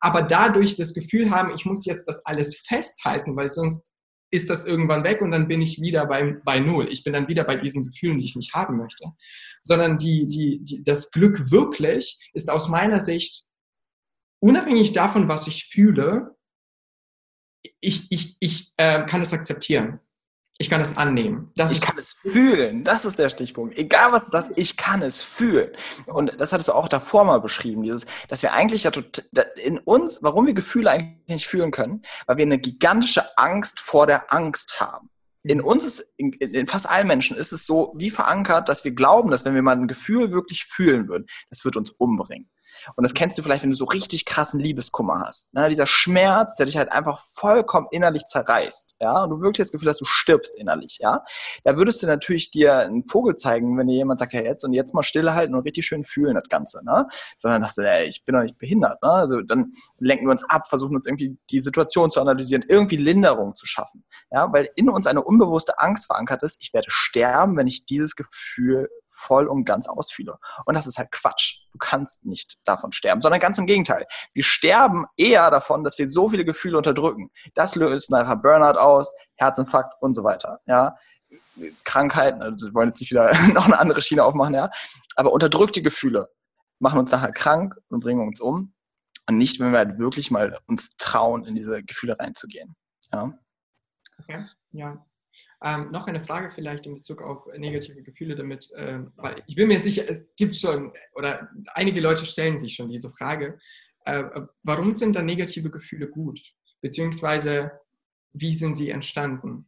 aber 0.00 0.22
dadurch 0.22 0.74
das 0.74 0.94
Gefühl 0.94 1.30
haben, 1.30 1.54
ich 1.54 1.64
muss 1.64 1.84
jetzt 1.84 2.08
das 2.08 2.24
alles 2.26 2.56
festhalten, 2.66 3.36
weil 3.36 3.50
sonst 3.50 3.91
ist 4.32 4.48
das 4.48 4.64
irgendwann 4.64 5.04
weg 5.04 5.20
und 5.20 5.30
dann 5.30 5.46
bin 5.46 5.60
ich 5.60 5.80
wieder 5.80 6.06
bei, 6.06 6.40
bei 6.44 6.58
Null. 6.58 6.88
Ich 6.90 7.04
bin 7.04 7.12
dann 7.12 7.28
wieder 7.28 7.44
bei 7.44 7.56
diesen 7.56 7.84
Gefühlen, 7.84 8.18
die 8.18 8.24
ich 8.24 8.34
nicht 8.34 8.54
haben 8.54 8.78
möchte. 8.78 9.12
Sondern 9.60 9.98
die, 9.98 10.26
die, 10.26 10.64
die, 10.64 10.82
das 10.82 11.10
Glück 11.10 11.50
wirklich 11.50 12.30
ist 12.32 12.50
aus 12.50 12.68
meiner 12.68 12.98
Sicht 12.98 13.44
unabhängig 14.40 14.92
davon, 14.92 15.28
was 15.28 15.46
ich 15.46 15.66
fühle, 15.66 16.34
ich, 17.80 18.10
ich, 18.10 18.36
ich 18.40 18.72
äh, 18.78 19.04
kann 19.04 19.20
es 19.20 19.34
akzeptieren. 19.34 20.00
Ich 20.62 20.70
kann 20.70 20.80
es 20.80 20.96
annehmen. 20.96 21.50
Das 21.56 21.72
ich 21.72 21.80
kann 21.80 21.98
es 21.98 22.12
fühlen. 22.12 22.84
Das 22.84 23.04
ist 23.04 23.18
der 23.18 23.28
Stichpunkt. 23.28 23.76
Egal 23.76 24.12
was 24.12 24.28
das, 24.28 24.48
ich 24.54 24.76
kann 24.76 25.02
es 25.02 25.20
fühlen. 25.20 25.72
Und 26.06 26.36
das 26.38 26.52
hattest 26.52 26.68
du 26.68 26.72
auch 26.72 26.86
davor 26.86 27.24
mal 27.24 27.40
beschrieben, 27.40 27.82
dieses, 27.82 28.06
dass 28.28 28.42
wir 28.42 28.52
eigentlich 28.52 28.84
ja 28.84 28.92
in 29.56 29.78
uns, 29.78 30.22
warum 30.22 30.46
wir 30.46 30.54
Gefühle 30.54 30.92
eigentlich 30.92 31.18
nicht 31.26 31.46
fühlen 31.48 31.72
können, 31.72 32.02
weil 32.26 32.36
wir 32.36 32.44
eine 32.44 32.60
gigantische 32.60 33.36
Angst 33.36 33.80
vor 33.80 34.06
der 34.06 34.32
Angst 34.32 34.78
haben. 34.78 35.10
In 35.42 35.58
mhm. 35.58 35.64
uns 35.64 35.84
ist, 35.84 36.12
in, 36.16 36.32
in 36.34 36.68
fast 36.68 36.88
allen 36.88 37.08
Menschen 37.08 37.36
ist 37.36 37.52
es 37.52 37.66
so 37.66 37.92
wie 37.96 38.10
verankert, 38.10 38.68
dass 38.68 38.84
wir 38.84 38.92
glauben, 38.92 39.32
dass 39.32 39.44
wenn 39.44 39.56
wir 39.56 39.62
mal 39.62 39.76
ein 39.76 39.88
Gefühl 39.88 40.30
wirklich 40.30 40.64
fühlen 40.64 41.08
würden, 41.08 41.26
das 41.50 41.64
wird 41.64 41.76
uns 41.76 41.90
umbringen. 41.90 42.48
Und 42.96 43.04
das 43.04 43.14
kennst 43.14 43.38
du 43.38 43.42
vielleicht, 43.42 43.62
wenn 43.62 43.70
du 43.70 43.76
so 43.76 43.84
richtig 43.84 44.24
krassen 44.24 44.60
Liebeskummer 44.60 45.24
hast. 45.26 45.52
Ne? 45.54 45.68
Dieser 45.68 45.86
Schmerz, 45.86 46.56
der 46.56 46.66
dich 46.66 46.76
halt 46.76 46.90
einfach 46.90 47.20
vollkommen 47.20 47.86
innerlich 47.90 48.24
zerreißt. 48.26 48.96
Ja? 49.00 49.24
Und 49.24 49.30
du 49.30 49.40
wirklich 49.40 49.58
das 49.58 49.72
Gefühl 49.72 49.88
hast, 49.88 50.00
du 50.00 50.04
stirbst 50.04 50.56
innerlich. 50.56 50.98
Ja? 51.00 51.24
Da 51.64 51.76
würdest 51.76 52.02
du 52.02 52.06
natürlich 52.06 52.50
dir 52.50 52.78
einen 52.78 53.04
Vogel 53.04 53.36
zeigen, 53.36 53.76
wenn 53.78 53.86
dir 53.86 53.94
jemand 53.94 54.20
sagt, 54.20 54.32
ja 54.32 54.40
jetzt 54.40 54.64
und 54.64 54.72
jetzt 54.72 54.94
mal 54.94 55.02
stillhalten 55.02 55.54
und 55.54 55.62
richtig 55.62 55.86
schön 55.86 56.04
fühlen 56.04 56.34
das 56.34 56.48
Ganze. 56.48 56.84
Ne? 56.84 57.06
Sondern 57.38 57.62
dass 57.62 57.74
du, 57.74 57.82
ey, 57.82 58.06
ich 58.06 58.24
bin 58.24 58.34
doch 58.34 58.42
nicht 58.42 58.58
behindert. 58.58 59.02
Ne? 59.02 59.10
Also 59.10 59.40
dann 59.42 59.72
lenken 59.98 60.26
wir 60.26 60.32
uns 60.32 60.44
ab, 60.44 60.68
versuchen 60.68 60.96
uns 60.96 61.06
irgendwie 61.06 61.38
die 61.50 61.60
Situation 61.60 62.10
zu 62.10 62.20
analysieren, 62.20 62.64
irgendwie 62.68 62.96
Linderung 62.96 63.54
zu 63.54 63.66
schaffen. 63.66 64.04
Ja? 64.30 64.52
Weil 64.52 64.70
in 64.76 64.88
uns 64.88 65.06
eine 65.06 65.22
unbewusste 65.22 65.78
Angst 65.78 66.06
verankert 66.06 66.42
ist, 66.42 66.58
ich 66.60 66.72
werde 66.72 66.88
sterben, 66.90 67.56
wenn 67.56 67.66
ich 67.66 67.86
dieses 67.86 68.16
Gefühl 68.16 68.88
voll 69.22 69.46
und 69.46 69.64
ganz 69.64 69.88
ausfühle. 69.88 70.38
Und 70.66 70.76
das 70.76 70.86
ist 70.86 70.98
halt 70.98 71.10
Quatsch. 71.12 71.60
Du 71.72 71.78
kannst 71.78 72.24
nicht 72.24 72.58
davon 72.64 72.92
sterben, 72.92 73.22
sondern 73.22 73.40
ganz 73.40 73.58
im 73.58 73.66
Gegenteil. 73.66 74.06
Wir 74.34 74.42
sterben 74.42 75.06
eher 75.16 75.50
davon, 75.50 75.84
dass 75.84 75.98
wir 75.98 76.08
so 76.08 76.28
viele 76.28 76.44
Gefühle 76.44 76.76
unterdrücken. 76.76 77.30
Das 77.54 77.74
löst 77.74 78.10
nachher 78.10 78.36
Burnout 78.36 78.78
aus, 78.78 79.14
Herzinfarkt 79.36 79.94
und 80.00 80.14
so 80.14 80.24
weiter. 80.24 80.60
Ja, 80.66 80.96
Krankheiten, 81.84 82.42
also 82.42 82.66
wir 82.66 82.74
wollen 82.74 82.88
jetzt 82.88 83.00
nicht 83.00 83.10
wieder 83.10 83.32
noch 83.54 83.66
eine 83.66 83.78
andere 83.78 84.02
Schiene 84.02 84.24
aufmachen, 84.24 84.54
ja. 84.54 84.70
Aber 85.16 85.32
unterdrückte 85.32 85.82
Gefühle 85.82 86.30
machen 86.78 86.98
uns 86.98 87.10
nachher 87.10 87.32
krank 87.32 87.74
und 87.88 88.00
bringen 88.00 88.26
uns 88.26 88.40
um. 88.40 88.74
Und 89.28 89.38
nicht, 89.38 89.60
wenn 89.60 89.70
wir 89.70 89.78
halt 89.78 89.98
wirklich 89.98 90.30
mal 90.30 90.58
uns 90.66 90.96
trauen, 90.96 91.44
in 91.44 91.54
diese 91.54 91.84
Gefühle 91.84 92.18
reinzugehen. 92.18 92.74
Ja. 93.12 93.32
Okay, 94.18 94.44
ja. 94.72 95.04
Ähm, 95.62 95.90
noch 95.92 96.06
eine 96.06 96.22
Frage 96.22 96.50
vielleicht 96.50 96.86
in 96.86 96.94
Bezug 96.94 97.22
auf 97.22 97.46
negative 97.56 98.02
Gefühle, 98.02 98.34
damit, 98.34 98.70
äh, 98.72 99.00
weil 99.16 99.42
ich 99.46 99.54
bin 99.54 99.68
mir 99.68 99.78
sicher, 99.78 100.04
es 100.08 100.34
gibt 100.36 100.56
schon, 100.56 100.92
oder 101.14 101.48
einige 101.74 102.00
Leute 102.00 102.24
stellen 102.24 102.58
sich 102.58 102.74
schon 102.74 102.88
diese 102.88 103.10
Frage, 103.10 103.58
äh, 104.04 104.24
warum 104.62 104.92
sind 104.94 105.16
dann 105.16 105.26
negative 105.26 105.70
Gefühle 105.70 106.08
gut? 106.08 106.40
Beziehungsweise, 106.80 107.70
wie 108.32 108.54
sind 108.54 108.74
sie 108.74 108.90
entstanden? 108.90 109.66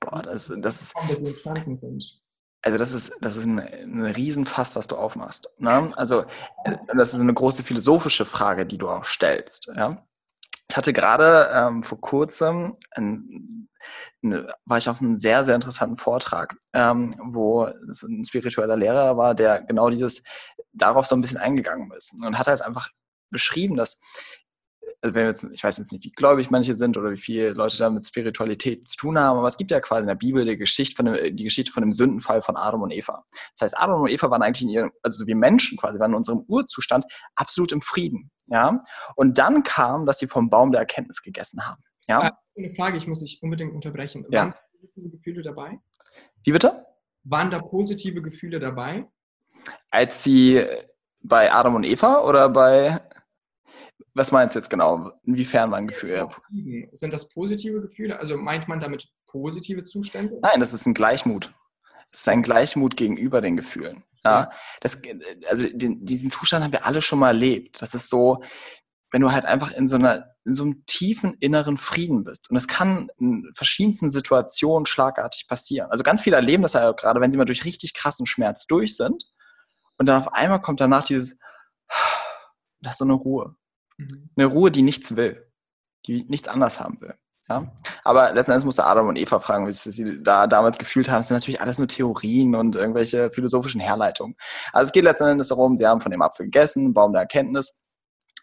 Boah, 0.00 0.22
das, 0.22 0.52
das 0.56 0.80
ist. 0.80 0.94
Warum 0.94 1.16
sie 1.16 1.26
entstanden 1.26 1.76
sind. 1.76 2.20
Also 2.62 2.76
das 2.76 2.92
ist, 2.92 3.12
das 3.20 3.36
ist 3.36 3.44
ein, 3.44 3.58
ein 3.58 4.04
Riesenfass, 4.04 4.76
was 4.76 4.86
du 4.86 4.96
aufmachst. 4.96 5.48
Ne? 5.58 5.88
Also 5.96 6.24
äh, 6.64 6.76
das 6.94 7.14
ist 7.14 7.20
eine 7.20 7.32
große 7.32 7.62
philosophische 7.62 8.26
Frage, 8.26 8.66
die 8.66 8.76
du 8.76 8.88
auch 8.88 9.04
stellst. 9.04 9.70
Ja? 9.74 10.06
Ich 10.70 10.76
hatte 10.76 10.92
gerade 10.92 11.50
ähm, 11.52 11.82
vor 11.82 12.00
kurzem, 12.00 12.76
ein, 12.92 13.68
eine, 14.22 14.54
war 14.66 14.78
ich 14.78 14.88
auf 14.88 15.00
einem 15.00 15.16
sehr, 15.16 15.44
sehr 15.44 15.56
interessanten 15.56 15.96
Vortrag, 15.96 16.54
ähm, 16.72 17.12
wo 17.20 17.64
es 17.90 18.04
ein 18.04 18.24
spiritueller 18.24 18.76
Lehrer 18.76 19.16
war, 19.16 19.34
der 19.34 19.62
genau 19.62 19.90
dieses 19.90 20.22
darauf 20.72 21.08
so 21.08 21.16
ein 21.16 21.22
bisschen 21.22 21.38
eingegangen 21.38 21.90
ist 21.96 22.12
und 22.24 22.38
hat 22.38 22.46
halt 22.46 22.62
einfach 22.62 22.90
beschrieben, 23.30 23.76
dass 23.76 23.98
also 25.02 25.14
wenn 25.14 25.26
jetzt, 25.26 25.44
ich 25.52 25.64
weiß 25.64 25.78
jetzt 25.78 25.92
nicht, 25.92 26.04
wie 26.04 26.12
gläubig 26.12 26.50
manche 26.50 26.74
sind 26.76 26.96
oder 26.96 27.10
wie 27.10 27.18
viele 27.18 27.50
Leute 27.50 27.78
da 27.78 27.88
mit 27.90 28.06
Spiritualität 28.06 28.86
zu 28.86 28.96
tun 28.96 29.18
haben, 29.18 29.38
aber 29.38 29.48
es 29.48 29.56
gibt 29.56 29.70
ja 29.70 29.80
quasi 29.80 30.02
in 30.02 30.08
der 30.08 30.14
Bibel 30.14 30.44
die 30.44 30.56
Geschichte 30.56 30.94
von 30.94 31.06
dem, 31.06 31.36
die 31.36 31.44
Geschichte 31.44 31.72
von 31.72 31.82
dem 31.82 31.92
Sündenfall 31.92 32.42
von 32.42 32.56
Adam 32.56 32.82
und 32.82 32.90
Eva. 32.90 33.24
Das 33.56 33.66
heißt, 33.66 33.78
Adam 33.78 34.02
und 34.02 34.10
Eva 34.10 34.30
waren 34.30 34.42
eigentlich 34.42 34.62
in 34.62 34.68
ihrem, 34.68 34.92
also 35.02 35.26
wir 35.26 35.36
Menschen 35.36 35.78
quasi, 35.78 35.98
waren 35.98 36.10
in 36.10 36.16
unserem 36.16 36.44
Urzustand 36.48 37.06
absolut 37.34 37.72
im 37.72 37.80
Frieden. 37.80 38.30
Ja? 38.50 38.82
Und 39.16 39.38
dann 39.38 39.62
kam, 39.62 40.04
dass 40.04 40.18
sie 40.18 40.26
vom 40.26 40.50
Baum 40.50 40.72
der 40.72 40.80
Erkenntnis 40.80 41.22
gegessen 41.22 41.66
haben. 41.66 41.82
Ja? 42.06 42.20
Ah, 42.20 42.38
eine 42.56 42.70
Frage, 42.74 42.98
ich 42.98 43.06
muss 43.06 43.20
dich 43.20 43.42
unbedingt 43.42 43.72
unterbrechen. 43.72 44.26
Ja. 44.30 44.42
Waren 44.42 44.52
da 44.52 44.58
positive 44.78 45.10
Gefühle 45.10 45.42
dabei? 45.42 45.78
Wie 46.44 46.52
bitte? 46.52 46.84
Waren 47.24 47.50
da 47.50 47.60
positive 47.60 48.20
Gefühle 48.20 48.60
dabei? 48.60 49.06
Als 49.90 50.22
sie 50.22 50.64
bei 51.22 51.52
Adam 51.52 51.76
und 51.76 51.84
Eva 51.84 52.20
oder 52.22 52.48
bei 52.48 53.00
was 54.14 54.32
meinst 54.32 54.54
du 54.54 54.58
jetzt 54.58 54.68
genau? 54.68 55.12
Inwiefern 55.24 55.70
waren 55.70 55.86
Gefühle? 55.86 56.28
Sind 56.92 57.12
das 57.12 57.28
positive 57.28 57.80
Gefühle? 57.80 58.18
Also 58.18 58.36
meint 58.36 58.66
man 58.66 58.80
damit 58.80 59.08
positive 59.26 59.84
Zustände? 59.84 60.38
Nein, 60.42 60.58
das 60.58 60.72
ist 60.72 60.86
ein 60.86 60.94
Gleichmut. 60.94 61.54
Es 62.12 62.20
ist 62.20 62.28
ein 62.28 62.42
Gleichmut 62.42 62.96
gegenüber 62.96 63.40
den 63.40 63.56
Gefühlen. 63.56 64.04
Ja, 64.24 64.50
das, 64.80 65.00
also 65.48 65.66
den, 65.66 66.04
diesen 66.04 66.30
Zustand 66.30 66.64
haben 66.64 66.72
wir 66.72 66.84
alle 66.84 67.00
schon 67.00 67.18
mal 67.18 67.28
erlebt. 67.28 67.80
Das 67.80 67.94
ist 67.94 68.10
so, 68.10 68.42
wenn 69.10 69.22
du 69.22 69.32
halt 69.32 69.46
einfach 69.46 69.72
in 69.72 69.88
so 69.88 69.96
einer 69.96 70.30
in 70.44 70.52
so 70.54 70.62
einem 70.62 70.84
tiefen 70.86 71.34
inneren 71.34 71.76
Frieden 71.76 72.24
bist. 72.24 72.48
Und 72.48 72.54
das 72.54 72.66
kann 72.66 73.08
in 73.18 73.50
verschiedensten 73.54 74.10
Situationen 74.10 74.86
schlagartig 74.86 75.46
passieren. 75.48 75.90
Also 75.90 76.02
ganz 76.02 76.22
viele 76.22 76.36
erleben 76.36 76.62
das 76.62 76.72
ja 76.72 76.90
gerade, 76.92 77.20
wenn 77.20 77.30
sie 77.30 77.36
mal 77.36 77.44
durch 77.44 77.64
richtig 77.64 77.94
krassen 77.94 78.26
Schmerz 78.26 78.66
durch 78.66 78.96
sind. 78.96 79.24
Und 79.98 80.06
dann 80.06 80.20
auf 80.20 80.32
einmal 80.32 80.62
kommt 80.62 80.80
danach 80.80 81.04
dieses, 81.04 81.36
das 82.80 82.92
ist 82.92 82.98
so 82.98 83.04
eine 83.04 83.12
Ruhe. 83.14 83.54
Mhm. 83.98 84.30
Eine 84.36 84.46
Ruhe, 84.46 84.70
die 84.70 84.82
nichts 84.82 85.14
will, 85.14 85.52
die 86.06 86.24
nichts 86.24 86.48
anders 86.48 86.80
haben 86.80 87.00
will. 87.00 87.14
Ja? 87.50 87.66
Aber 88.04 88.32
letzten 88.32 88.52
Endes 88.52 88.64
musste 88.64 88.84
Adam 88.84 89.08
und 89.08 89.16
Eva 89.16 89.40
fragen, 89.40 89.66
wie 89.66 89.72
sie 89.72 90.22
da 90.22 90.46
damals 90.46 90.78
gefühlt 90.78 91.10
haben. 91.10 91.18
Das 91.18 91.28
sind 91.28 91.36
natürlich 91.36 91.60
alles 91.60 91.78
nur 91.78 91.88
Theorien 91.88 92.54
und 92.54 92.76
irgendwelche 92.76 93.30
philosophischen 93.32 93.80
Herleitungen. 93.80 94.36
Also 94.72 94.86
es 94.88 94.92
geht 94.92 95.04
letzten 95.04 95.24
Endes 95.24 95.48
darum, 95.48 95.76
sie 95.76 95.86
haben 95.86 96.00
von 96.00 96.12
dem 96.12 96.22
Apfel 96.22 96.46
gegessen, 96.46 96.94
Baum 96.94 97.12
der 97.12 97.22
Erkenntnis. 97.22 97.76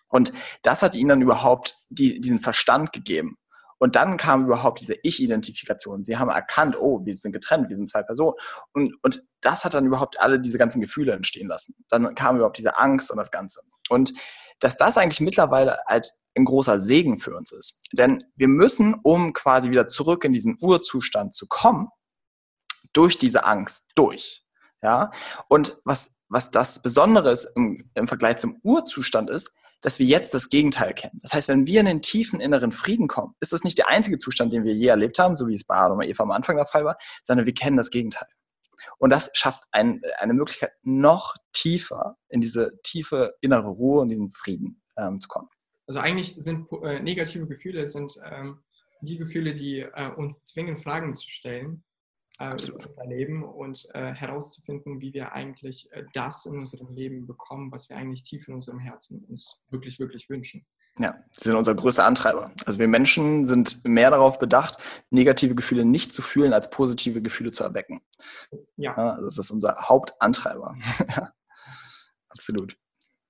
Und 0.10 0.34
das 0.62 0.82
hat 0.82 0.94
ihnen 0.94 1.10
dann 1.10 1.22
überhaupt 1.22 1.78
die, 1.90 2.20
diesen 2.20 2.42
Verstand 2.42 2.92
gegeben. 2.92 3.38
Und 3.80 3.96
dann 3.96 4.18
kam 4.18 4.46
überhaupt 4.46 4.82
diese 4.82 4.96
Ich-Identifikation. 5.04 6.04
Sie 6.04 6.18
haben 6.18 6.30
erkannt, 6.30 6.76
oh, 6.80 7.06
wir 7.06 7.16
sind 7.16 7.32
getrennt, 7.32 7.70
wir 7.70 7.76
sind 7.76 7.90
zwei 7.90 8.04
Personen. 8.04 8.36
Und, 8.74 8.96
und 9.04 9.22
das 9.42 9.64
hat 9.64 9.74
dann 9.74 9.86
überhaupt 9.86 10.20
alle 10.20 10.40
diese 10.40 10.58
ganzen 10.58 10.82
Gefühle 10.82 11.14
entstehen 11.14 11.48
lassen. 11.48 11.76
Dann 11.90 12.16
kam 12.16 12.38
überhaupt 12.38 12.58
diese 12.58 12.78
Angst 12.78 13.12
und 13.12 13.18
das 13.18 13.32
Ganze. 13.32 13.62
Und 13.90 14.14
dass 14.60 14.78
das 14.78 14.98
eigentlich 14.98 15.22
mittlerweile 15.22 15.80
halt 15.86 16.14
ein 16.38 16.46
großer 16.46 16.80
Segen 16.80 17.20
für 17.20 17.36
uns 17.36 17.52
ist. 17.52 17.90
Denn 17.94 18.24
wir 18.36 18.48
müssen, 18.48 18.96
um 19.04 19.34
quasi 19.34 19.70
wieder 19.72 19.88
zurück 19.88 20.24
in 20.24 20.34
diesen 20.34 20.58
Urzustand 20.62 21.36
zu 21.36 21.48
kommen, 21.48 21.90
durch 22.94 23.18
diese 23.18 23.46
Angst 23.46 23.86
durch. 23.96 24.44
Ja? 24.82 25.12
Und 25.50 25.78
was, 25.84 26.16
was 26.30 26.52
das 26.52 26.82
Besondere 26.82 27.32
ist 27.32 27.46
im, 27.56 27.90
im 27.94 28.08
Vergleich 28.08 28.38
zum 28.38 28.60
Urzustand 28.64 29.30
ist, 29.30 29.52
dass 29.82 30.00
wir 30.00 30.08
jetzt 30.08 30.34
das 30.34 30.50
Gegenteil 30.50 30.94
kennen. 30.94 31.20
Das 31.22 31.34
heißt, 31.34 31.48
wenn 31.50 31.68
wir 31.68 31.80
in 31.80 31.86
den 31.86 32.02
tiefen 32.02 32.40
inneren 32.40 32.72
Frieden 32.72 33.08
kommen, 33.08 33.36
ist 33.40 33.54
das 33.54 33.64
nicht 33.64 33.78
der 33.78 33.90
einzige 33.90 34.18
Zustand, 34.18 34.52
den 34.52 34.64
wir 34.64 34.74
je 34.74 34.88
erlebt 34.88 35.20
haben, 35.20 35.36
so 35.36 35.48
wie 35.48 35.54
es 35.54 35.66
bei 35.66 35.76
Adam 35.76 36.00
und 36.00 36.06
Eva 36.06 36.24
am 36.24 36.32
Anfang 36.32 36.56
der 36.56 36.66
Fall 36.66 36.84
war, 36.84 36.98
sondern 37.22 37.46
wir 37.46 37.54
kennen 37.54 37.78
das 37.78 37.92
Gegenteil. 37.92 38.28
Und 38.98 39.12
das 39.12 39.30
schafft 39.34 39.64
ein, 39.72 40.02
eine 40.18 40.34
Möglichkeit, 40.34 40.72
noch 40.82 41.36
tiefer 41.54 42.18
in 42.30 42.42
diese 42.42 42.80
tiefe 42.84 43.36
innere 43.42 43.68
Ruhe 43.68 44.02
und 44.02 44.10
diesen 44.10 44.32
Frieden 44.32 44.82
ähm, 44.98 45.20
zu 45.20 45.28
kommen. 45.28 45.50
Also 45.88 46.00
eigentlich 46.00 46.36
sind 46.36 46.70
äh, 46.84 47.00
negative 47.00 47.48
Gefühle 47.48 47.86
sind 47.86 48.14
ähm, 48.30 48.60
die 49.02 49.18
Gefühle, 49.18 49.54
die 49.54 49.80
äh, 49.80 50.12
uns 50.16 50.44
zwingen, 50.44 50.78
Fragen 50.78 51.16
zu 51.16 51.30
stellen 51.30 51.84
äh, 52.40 52.56
über 52.68 52.86
unser 52.86 53.06
Leben 53.06 53.44
und 53.44 53.88
äh, 53.94 54.14
herauszufinden, 54.14 55.02
wie 55.02 55.14
wir 55.14 55.32
eigentlich 55.32 55.92
äh, 55.92 56.04
das 56.14 56.46
in 56.46 56.58
unserem 56.58 56.94
Leben 56.94 57.26
bekommen, 57.26 57.72
was 57.72 57.90
wir 57.90 57.98
eigentlich 57.98 58.24
tief 58.24 58.48
in 58.48 58.56
unserem 58.56 58.80
Herzen 58.80 59.24
uns 59.26 59.60
wirklich, 59.70 60.00
wirklich 60.00 60.30
wünschen. 60.30 60.66
Ja, 61.00 61.16
sie 61.38 61.50
sind 61.50 61.56
unser 61.56 61.76
größter 61.76 62.06
Antreiber. 62.06 62.52
Also 62.66 62.80
wir 62.80 62.88
Menschen 62.88 63.46
sind 63.46 63.86
mehr 63.86 64.10
darauf 64.10 64.40
bedacht, 64.40 64.78
negative 65.12 65.54
Gefühle 65.54 65.86
nicht 65.86 66.12
zu 66.12 66.24
fühlen, 66.24 66.54
als 66.54 66.72
positive 66.72 67.22
Gefühle 67.22 67.52
zu 67.52 67.64
erwecken. 67.64 68.02
Ja. 68.78 68.96
also 68.96 69.26
das 69.26 69.38
ist 69.38 69.52
unser 69.52 69.76
Hauptantreiber. 69.88 70.76
absolut. 72.30 72.78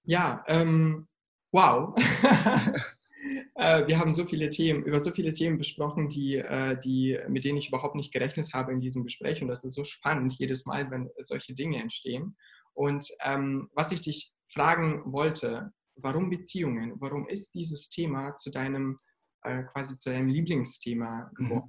Ja, 0.04 0.46
ähm, 0.48 1.10
wow. 1.52 1.96
äh, 3.56 3.88
wir 3.88 4.00
haben 4.00 4.14
so 4.14 4.26
viele 4.26 4.50
Themen, 4.50 4.84
über 4.84 5.00
so 5.00 5.12
viele 5.12 5.30
Themen 5.30 5.58
besprochen, 5.58 6.08
die, 6.10 6.36
äh, 6.36 6.78
die, 6.78 7.18
mit 7.28 7.46
denen 7.46 7.58
ich 7.58 7.70
überhaupt 7.70 7.96
nicht 7.96 8.14
gerechnet 8.14 8.54
habe 8.54 8.72
in 8.72 8.80
diesem 8.80 9.04
Gespräch. 9.04 9.42
Und 9.42 9.48
das 9.48 9.64
ist 9.64 9.74
so 9.74 9.84
spannend 9.84 10.34
jedes 10.38 10.66
Mal, 10.66 10.84
wenn 10.90 11.10
solche 11.20 11.54
Dinge 11.54 11.82
entstehen. 11.82 12.36
Und 12.74 13.08
ähm, 13.24 13.70
was 13.74 13.92
ich 13.92 14.02
dich 14.02 14.34
fragen 14.48 15.02
wollte, 15.06 15.72
warum 15.96 16.30
Beziehungen? 16.30 16.94
Warum 17.00 17.28
ist 17.28 17.56
dieses 17.56 17.90
Thema 17.90 18.36
zu 18.36 18.52
deinem, 18.52 19.00
äh, 19.44 19.64
quasi 19.64 19.98
zu 19.98 20.12
deinem 20.12 20.28
Lieblingsthema 20.28 21.32
mhm. 21.38 21.64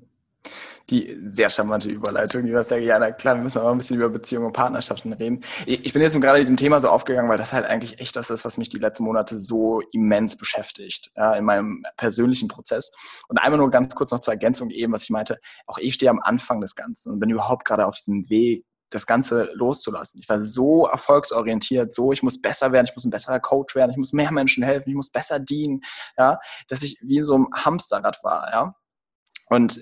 Die 0.91 1.19
sehr 1.27 1.51
charmante 1.51 1.91
Überleitung, 1.91 2.45
die 2.45 2.53
was 2.55 2.71
ja, 2.71 2.79
ja, 2.79 3.11
klar, 3.13 3.37
wir 3.37 3.43
müssen 3.43 3.59
aber 3.59 3.71
ein 3.71 3.79
bisschen 3.79 3.97
über 3.97 4.09
Beziehungen 4.09 4.47
und 4.47 4.53
Partnerschaften 4.55 5.13
reden. 5.13 5.43
Ich 5.67 5.93
bin 5.93 6.01
jetzt 6.01 6.19
gerade 6.19 6.39
diesem 6.39 6.57
Thema 6.57 6.81
so 6.81 6.89
aufgegangen, 6.89 7.29
weil 7.29 7.37
das 7.37 7.53
halt 7.53 7.67
eigentlich 7.67 8.01
echt 8.01 8.17
das 8.17 8.31
ist, 8.31 8.45
was 8.45 8.57
mich 8.57 8.71
die 8.71 8.79
letzten 8.79 9.05
Monate 9.05 9.39
so 9.39 9.83
immens 9.93 10.39
beschäftigt, 10.39 11.11
ja, 11.15 11.35
in 11.35 11.45
meinem 11.45 11.85
persönlichen 11.97 12.49
Prozess. 12.49 12.93
Und 13.29 13.39
einmal 13.39 13.59
nur 13.59 13.71
ganz 13.71 13.95
kurz 13.95 14.11
noch 14.11 14.21
zur 14.21 14.33
Ergänzung 14.33 14.71
eben, 14.71 14.93
was 14.93 15.03
ich 15.03 15.11
meinte, 15.11 15.39
auch 15.67 15.79
ich 15.79 15.95
stehe 15.95 16.11
am 16.11 16.21
Anfang 16.21 16.61
des 16.61 16.75
Ganzen 16.75 17.13
und 17.13 17.21
bin 17.21 17.29
überhaupt 17.31 17.67
gerade 17.67 17.87
auf 17.87 17.97
diesem 17.97 18.31
Weg, 18.31 18.65
das 18.91 19.07
Ganze 19.07 19.51
loszulassen. 19.55 20.19
Ich 20.21 20.29
war 20.29 20.43
so 20.45 20.87
erfolgsorientiert, 20.87 21.93
so 21.93 22.13
ich 22.13 22.23
muss 22.23 22.41
besser 22.41 22.73
werden, 22.73 22.87
ich 22.89 22.95
muss 22.97 23.05
ein 23.05 23.11
besserer 23.11 23.41
Coach 23.41 23.75
werden, 23.75 23.91
ich 23.91 23.97
muss 23.97 24.13
mehr 24.13 24.33
Menschen 24.33 24.63
helfen, 24.63 24.89
ich 24.89 24.97
muss 24.97 25.11
besser 25.11 25.39
dienen, 25.39 25.83
ja, 26.17 26.39
dass 26.69 26.83
ich 26.83 26.99
wie 27.03 27.19
in 27.19 27.25
so 27.25 27.35
einem 27.35 27.49
Hamsterrad 27.55 28.21
war, 28.23 28.51
ja. 28.51 28.75
Und 29.51 29.81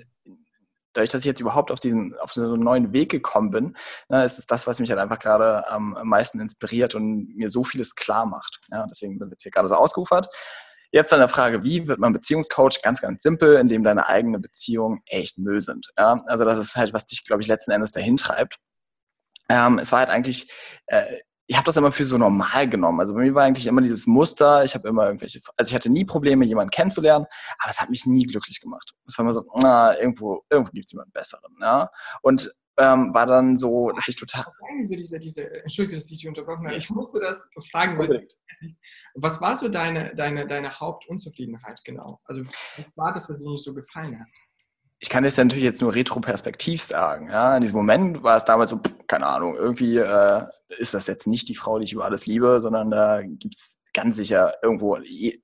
dadurch, 0.96 1.10
dass 1.10 1.22
ich 1.22 1.26
jetzt 1.26 1.40
überhaupt 1.40 1.70
auf 1.70 1.80
diesen, 1.80 2.16
auf 2.18 2.32
so 2.32 2.42
einen 2.42 2.62
neuen 2.62 2.92
Weg 2.92 3.10
gekommen 3.10 3.50
bin, 3.50 3.76
ne, 4.08 4.24
ist 4.24 4.38
es 4.38 4.46
das, 4.46 4.66
was 4.66 4.80
mich 4.80 4.90
halt 4.90 5.00
einfach 5.00 5.18
gerade 5.18 5.68
am 5.68 5.96
meisten 6.04 6.40
inspiriert 6.40 6.94
und 6.94 7.36
mir 7.36 7.50
so 7.50 7.64
vieles 7.64 7.94
klar 7.94 8.26
macht. 8.26 8.60
Ja, 8.70 8.86
deswegen 8.88 9.20
wird 9.20 9.30
jetzt 9.30 9.42
hier 9.42 9.52
gerade 9.52 9.68
so 9.68 9.74
ausgeufert. 9.74 10.28
Jetzt 10.92 11.12
an 11.12 11.18
der 11.18 11.28
Frage, 11.28 11.64
wie 11.64 11.88
wird 11.88 11.98
man 11.98 12.12
Beziehungscoach? 12.12 12.80
Ganz, 12.82 13.00
ganz 13.00 13.22
simpel, 13.22 13.56
indem 13.56 13.82
deine 13.82 14.08
eigene 14.08 14.38
Beziehungen 14.38 15.02
echt 15.06 15.36
Müll 15.36 15.60
sind. 15.60 15.90
Ja? 15.98 16.22
Also 16.26 16.44
das 16.44 16.58
ist 16.58 16.76
halt, 16.76 16.94
was 16.94 17.06
dich, 17.06 17.24
glaube 17.24 17.42
ich, 17.42 17.48
letzten 17.48 17.72
Endes 17.72 17.92
dahin 17.92 18.16
treibt. 18.16 18.58
Ähm, 19.48 19.78
es 19.78 19.92
war 19.92 20.00
halt 20.00 20.10
eigentlich, 20.10 20.50
äh, 20.86 21.20
ich 21.46 21.56
habe 21.56 21.64
das 21.64 21.76
immer 21.76 21.92
für 21.92 22.04
so 22.04 22.18
normal 22.18 22.68
genommen. 22.68 23.00
Also 23.00 23.14
bei 23.14 23.20
mir 23.20 23.34
war 23.34 23.44
eigentlich 23.44 23.66
immer 23.66 23.80
dieses 23.80 24.06
Muster, 24.06 24.64
ich 24.64 24.74
habe 24.74 24.88
immer 24.88 25.06
irgendwelche, 25.06 25.40
also 25.56 25.68
ich 25.68 25.74
hatte 25.74 25.90
nie 25.90 26.04
Probleme, 26.04 26.44
jemanden 26.44 26.70
kennenzulernen, 26.70 27.26
aber 27.58 27.70
es 27.70 27.80
hat 27.80 27.90
mich 27.90 28.06
nie 28.06 28.24
glücklich 28.24 28.60
gemacht. 28.60 28.94
Es 29.06 29.16
war 29.16 29.24
immer 29.24 29.32
so, 29.32 29.44
na, 29.54 29.98
irgendwo, 29.98 30.44
irgendwo 30.50 30.72
gibt 30.72 30.86
es 30.86 30.92
jemanden 30.92 31.12
besseren. 31.12 31.54
Ja? 31.60 31.90
Und 32.22 32.52
ähm, 32.78 33.14
war 33.14 33.26
dann 33.26 33.56
so, 33.56 33.90
dass 33.90 34.06
ich 34.08 34.16
total. 34.16 34.44
Was 34.44 34.88
so 34.88 34.96
diese, 34.96 35.18
diese, 35.18 35.50
Entschuldige, 35.62 35.96
dass 35.96 36.10
ich 36.10 36.18
dich 36.18 36.28
unterbrochen 36.28 36.66
habe. 36.66 36.76
Ich 36.76 36.90
musste 36.90 37.20
das 37.20 37.48
fragen, 37.70 37.98
weil 37.98 38.26
es 38.60 38.80
Was 39.14 39.40
war 39.40 39.56
so 39.56 39.68
deine, 39.68 40.14
deine, 40.14 40.46
deine 40.46 40.78
Hauptunzufriedenheit 40.78 41.82
genau? 41.84 42.20
Also, 42.24 42.42
was 42.76 42.96
war 42.96 43.14
das, 43.14 43.30
was 43.30 43.42
dir 43.42 43.50
nicht 43.50 43.64
so 43.64 43.72
gefallen 43.72 44.20
hat? 44.20 44.28
Ich 44.98 45.10
kann 45.10 45.24
das 45.24 45.36
ja 45.36 45.44
natürlich 45.44 45.64
jetzt 45.64 45.82
nur 45.82 45.94
retroperspektiv 45.94 46.82
sagen. 46.82 47.28
Ja? 47.28 47.56
In 47.56 47.60
diesem 47.60 47.76
Moment 47.76 48.22
war 48.22 48.36
es 48.36 48.44
damals 48.44 48.70
so, 48.70 48.80
keine 49.06 49.26
Ahnung, 49.26 49.54
irgendwie 49.54 49.98
äh, 49.98 50.44
ist 50.78 50.94
das 50.94 51.06
jetzt 51.06 51.26
nicht 51.26 51.48
die 51.48 51.54
Frau, 51.54 51.78
die 51.78 51.84
ich 51.84 51.92
über 51.92 52.04
alles 52.04 52.26
liebe, 52.26 52.60
sondern 52.60 52.90
da 52.90 53.20
äh, 53.20 53.28
gibt 53.28 53.56
es 53.56 53.78
ganz 53.92 54.16
sicher 54.16 54.54
irgendwo, 54.62 54.98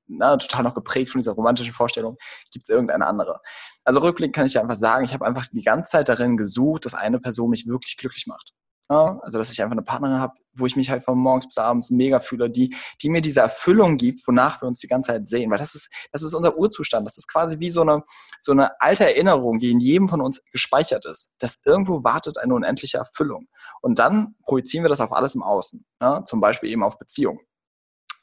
na, 0.07 0.37
total 0.37 0.63
noch 0.63 0.75
geprägt 0.75 1.11
von 1.11 1.21
dieser 1.21 1.33
romantischen 1.33 1.73
Vorstellung, 1.75 2.17
gibt 2.53 2.65
es 2.65 2.69
irgendeine 2.69 3.07
andere. 3.07 3.41
Also 3.85 4.01
rückblickend 4.01 4.35
kann 4.35 4.47
ich 4.47 4.55
ja 4.55 4.61
einfach 4.61 4.77
sagen, 4.77 5.05
ich 5.05 5.15
habe 5.15 5.25
einfach 5.25 5.47
die 5.47 5.63
ganze 5.63 5.93
Zeit 5.93 6.09
darin 6.09 6.37
gesucht, 6.37 6.85
dass 6.85 6.95
eine 6.95 7.19
Person 7.19 7.51
mich 7.51 7.67
wirklich 7.67 7.97
glücklich 7.97 8.27
macht. 8.27 8.53
Ja, 8.93 9.19
also, 9.23 9.39
dass 9.39 9.51
ich 9.51 9.63
einfach 9.63 9.73
eine 9.73 9.81
Partnerin 9.81 10.19
habe, 10.19 10.35
wo 10.53 10.67
ich 10.67 10.77
mich 10.77 10.91
halt 10.91 11.03
von 11.03 11.19
morgens 11.19 11.47
bis 11.47 11.57
abends 11.57 11.91
mega 11.91 12.21
fühle, 12.21 12.51
die, 12.51 12.77
die 13.01 13.09
mir 13.09 13.23
diese 13.23 13.41
Erfüllung 13.41 13.97
gibt, 13.97 14.29
wonach 14.29 14.61
wir 14.61 14.69
uns 14.69 14.81
die 14.81 14.87
ganze 14.87 15.13
Zeit 15.13 15.27
sehen. 15.29 15.51
Weil 15.51 15.57
das 15.57 15.75
ist, 15.75 15.89
das 16.13 16.21
ist 16.21 16.35
unser 16.35 16.59
Urzustand. 16.59 17.07
Das 17.07 17.17
ist 17.17 17.27
quasi 17.27 17.59
wie 17.59 17.71
so 17.71 17.81
eine, 17.81 18.03
so 18.39 18.53
eine 18.53 18.79
alte 18.83 19.07
Erinnerung, 19.07 19.61
die 19.61 19.71
in 19.71 19.81
jedem 19.81 20.11
von 20.11 20.21
uns 20.21 20.43
gespeichert 20.53 21.07
ist. 21.07 21.31
Dass 21.39 21.59
irgendwo 21.65 22.05
wartet 22.05 22.37
eine 22.37 22.53
unendliche 22.53 22.99
Erfüllung. 22.99 23.49
Und 23.81 23.99
dann 23.99 24.35
projizieren 24.45 24.85
wir 24.85 24.91
das 24.91 25.01
auf 25.01 25.13
alles 25.13 25.35
im 25.35 25.43
Außen. 25.43 25.87
Ja? 26.03 26.23
Zum 26.25 26.41
Beispiel 26.41 26.69
eben 26.69 26.83
auf 26.83 26.99
Beziehungen. 26.99 27.41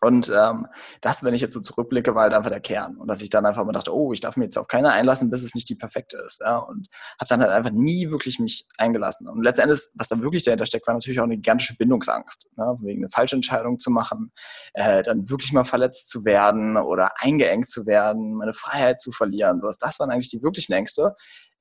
Und 0.02 0.32
ähm, 0.34 0.68
das, 1.02 1.24
wenn 1.24 1.34
ich 1.34 1.41
jetzt 1.41 1.54
so 1.54 1.60
zurückblicke, 1.60 2.16
war 2.16 2.24
halt 2.24 2.34
einfach 2.34 2.50
der 2.50 2.62
Kern. 2.62 2.95
Und 2.95 3.08
dass 3.08 3.22
ich 3.22 3.30
dann 3.30 3.45
einfach 3.45 3.66
mal 3.66 3.74
dachte, 3.74 3.93
oh, 3.93 4.14
ich 4.14 4.22
darf 4.22 4.38
mir 4.38 4.45
jetzt 4.45 4.58
auf 4.58 4.68
keine 4.68 4.91
einlassen, 4.91 5.30
bis 5.30 5.43
es 5.43 5.54
nicht 5.56 5.68
die 5.68 5.76
perfekte 5.76 6.18
ist. 6.26 6.39
Ja? 6.41 6.58
Und 6.58 6.88
habe 7.20 7.28
dann 7.28 7.41
halt 7.41 7.52
einfach 7.52 7.72
nie 7.72 8.10
wirklich 8.10 8.39
mich 8.39 8.66
eingelassen. 8.78 9.28
Und 9.28 9.43
letztendlich, 9.43 9.82
was 9.95 10.08
da 10.08 10.22
wirklich 10.22 10.43
dahinter 10.43 10.66
steckt, 10.66 10.88
war 10.88 10.93
natürlich 10.93 11.20
auch 11.20 11.26
eine 11.26 11.36
gigantische 11.36 11.76
Bindungsangst. 11.76 12.47
Ne? 12.56 12.78
Wegen 12.82 13.04
eine 13.04 13.10
falsche 13.12 13.36
Entscheidung 13.36 13.78
zu 13.80 13.91
machen, 13.91 14.32
äh, 14.74 15.04
dann 15.04 15.30
wirklich 15.30 15.52
mal 15.52 15.66
verletzt 15.66 16.10
zu 16.10 16.24
werden 16.24 16.78
oder 16.78 17.12
eingeengt 17.18 17.70
zu 17.70 17.86
werden, 17.86 18.36
meine 18.36 18.54
Freiheit 18.54 19.02
zu 19.02 19.12
verlieren. 19.12 19.60
Sowas. 19.60 19.80
Das 19.80 20.00
waren 20.00 20.12
eigentlich 20.12 20.30
die 20.30 20.41
wirklichen 20.41 20.74
Ängste. 20.74 21.16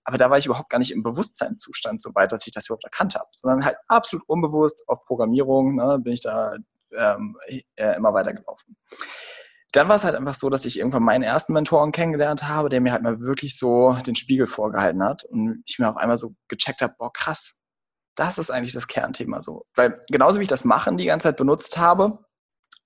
Aber 0.05 0.17
da 0.17 0.31
war 0.31 0.39
ich 0.39 0.47
überhaupt 0.47 0.71
gar 0.71 0.79
nicht 0.79 0.93
im 0.93 1.03
Bewusstseinszustand 1.03 2.01
so 2.01 2.15
weit, 2.15 2.33
dass 2.33 2.47
ich 2.47 2.53
das 2.53 2.67
überhaupt 2.67 2.85
erkannt 2.85 3.15
habe, 3.15 3.29
sondern 3.35 3.65
halt 3.65 3.77
absolut 3.89 4.27
unbewusst 4.27 4.83
auf 4.87 5.05
Programmierung 5.05 5.75
ne, 5.75 5.99
bin 5.99 6.15
ich 6.15 6.21
da 6.21 6.55
ähm, 6.97 7.37
äh, 7.47 7.97
immer 7.97 8.15
weitergelaufen. 8.15 8.77
Dann 9.73 9.89
war 9.89 9.97
es 9.97 10.05
halt 10.05 10.15
einfach 10.15 10.35
so, 10.35 10.49
dass 10.49 10.65
ich 10.65 10.79
irgendwann 10.79 11.03
meinen 11.03 11.23
ersten 11.23 11.53
Mentoren 11.53 11.93
kennengelernt 11.93 12.45
habe, 12.49 12.71
der 12.71 12.81
mir 12.81 12.93
halt 12.93 13.03
mal 13.03 13.21
wirklich 13.21 13.59
so 13.59 13.99
den 14.07 14.15
Spiegel 14.15 14.47
vorgehalten 14.47 15.03
hat 15.03 15.25
und 15.25 15.63
ich 15.67 15.79
mir 15.79 15.91
auf 15.91 15.97
einmal 15.97 16.17
so 16.17 16.35
gecheckt 16.49 16.81
habe, 16.81 16.95
boah, 16.99 17.13
krass, 17.13 17.55
das 18.15 18.39
ist 18.39 18.51
eigentlich 18.51 18.73
das 18.73 18.87
Kernthema 18.87 19.43
so. 19.43 19.67
Weil 19.75 20.01
genauso 20.11 20.39
wie 20.39 20.45
ich 20.45 20.49
das 20.49 20.65
Machen 20.65 20.97
die 20.97 21.05
ganze 21.05 21.29
Zeit 21.29 21.37
benutzt 21.37 21.77
habe, 21.77 22.19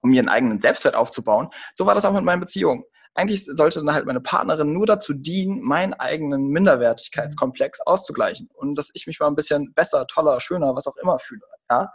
um 0.02 0.10
einen 0.10 0.28
eigenen 0.28 0.60
Selbstwert 0.60 0.96
aufzubauen, 0.96 1.48
so 1.74 1.86
war 1.86 1.94
das 1.94 2.04
auch 2.04 2.12
mit 2.12 2.24
meinen 2.24 2.40
Beziehungen. 2.40 2.84
Eigentlich 3.14 3.44
sollte 3.44 3.80
dann 3.84 3.94
halt 3.94 4.06
meine 4.06 4.20
Partnerin 4.20 4.72
nur 4.72 4.86
dazu 4.86 5.12
dienen, 5.12 5.60
meinen 5.62 5.94
eigenen 5.94 6.48
Minderwertigkeitskomplex 6.48 7.80
auszugleichen 7.80 8.48
und 8.54 8.74
dass 8.74 8.90
ich 8.94 9.06
mich 9.06 9.20
mal 9.20 9.28
ein 9.28 9.34
bisschen 9.36 9.72
besser, 9.74 10.06
toller, 10.06 10.40
schöner, 10.40 10.74
was 10.74 10.86
auch 10.86 10.96
immer 10.96 11.18
fühle. 11.18 11.42
Ja? 11.70 11.92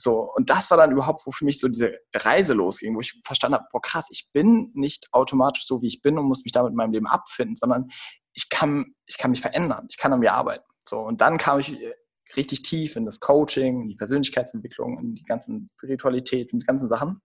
So, 0.00 0.32
und 0.34 0.48
das 0.48 0.70
war 0.70 0.78
dann 0.78 0.92
überhaupt, 0.92 1.26
wo 1.26 1.30
für 1.30 1.44
mich 1.44 1.60
so 1.60 1.68
diese 1.68 1.98
Reise 2.14 2.54
losging, 2.54 2.96
wo 2.96 3.00
ich 3.00 3.20
verstanden 3.24 3.56
habe, 3.56 3.66
boah 3.70 3.82
krass, 3.82 4.06
ich 4.10 4.30
bin 4.32 4.70
nicht 4.74 5.08
automatisch 5.12 5.66
so, 5.66 5.82
wie 5.82 5.88
ich 5.88 6.00
bin 6.00 6.18
und 6.18 6.24
muss 6.24 6.42
mich 6.42 6.52
damit 6.52 6.70
in 6.70 6.76
meinem 6.76 6.92
Leben 6.92 7.06
abfinden, 7.06 7.56
sondern 7.56 7.90
ich 8.32 8.48
kann, 8.48 8.94
ich 9.06 9.18
kann 9.18 9.30
mich 9.30 9.42
verändern, 9.42 9.86
ich 9.90 9.98
kann 9.98 10.12
an 10.12 10.20
mir 10.20 10.32
arbeiten. 10.32 10.64
So, 10.88 11.00
und 11.00 11.20
dann 11.20 11.36
kam 11.36 11.60
ich 11.60 11.78
äh, 11.80 11.94
richtig 12.34 12.62
tief 12.62 12.96
in 12.96 13.04
das 13.04 13.20
Coaching, 13.20 13.82
in 13.82 13.88
die 13.88 13.96
Persönlichkeitsentwicklung, 13.96 14.98
in 14.98 15.14
die 15.14 15.24
ganzen 15.24 15.66
Spiritualität, 15.76 16.52
in 16.52 16.60
die 16.60 16.66
ganzen 16.66 16.88
Sachen. 16.88 17.20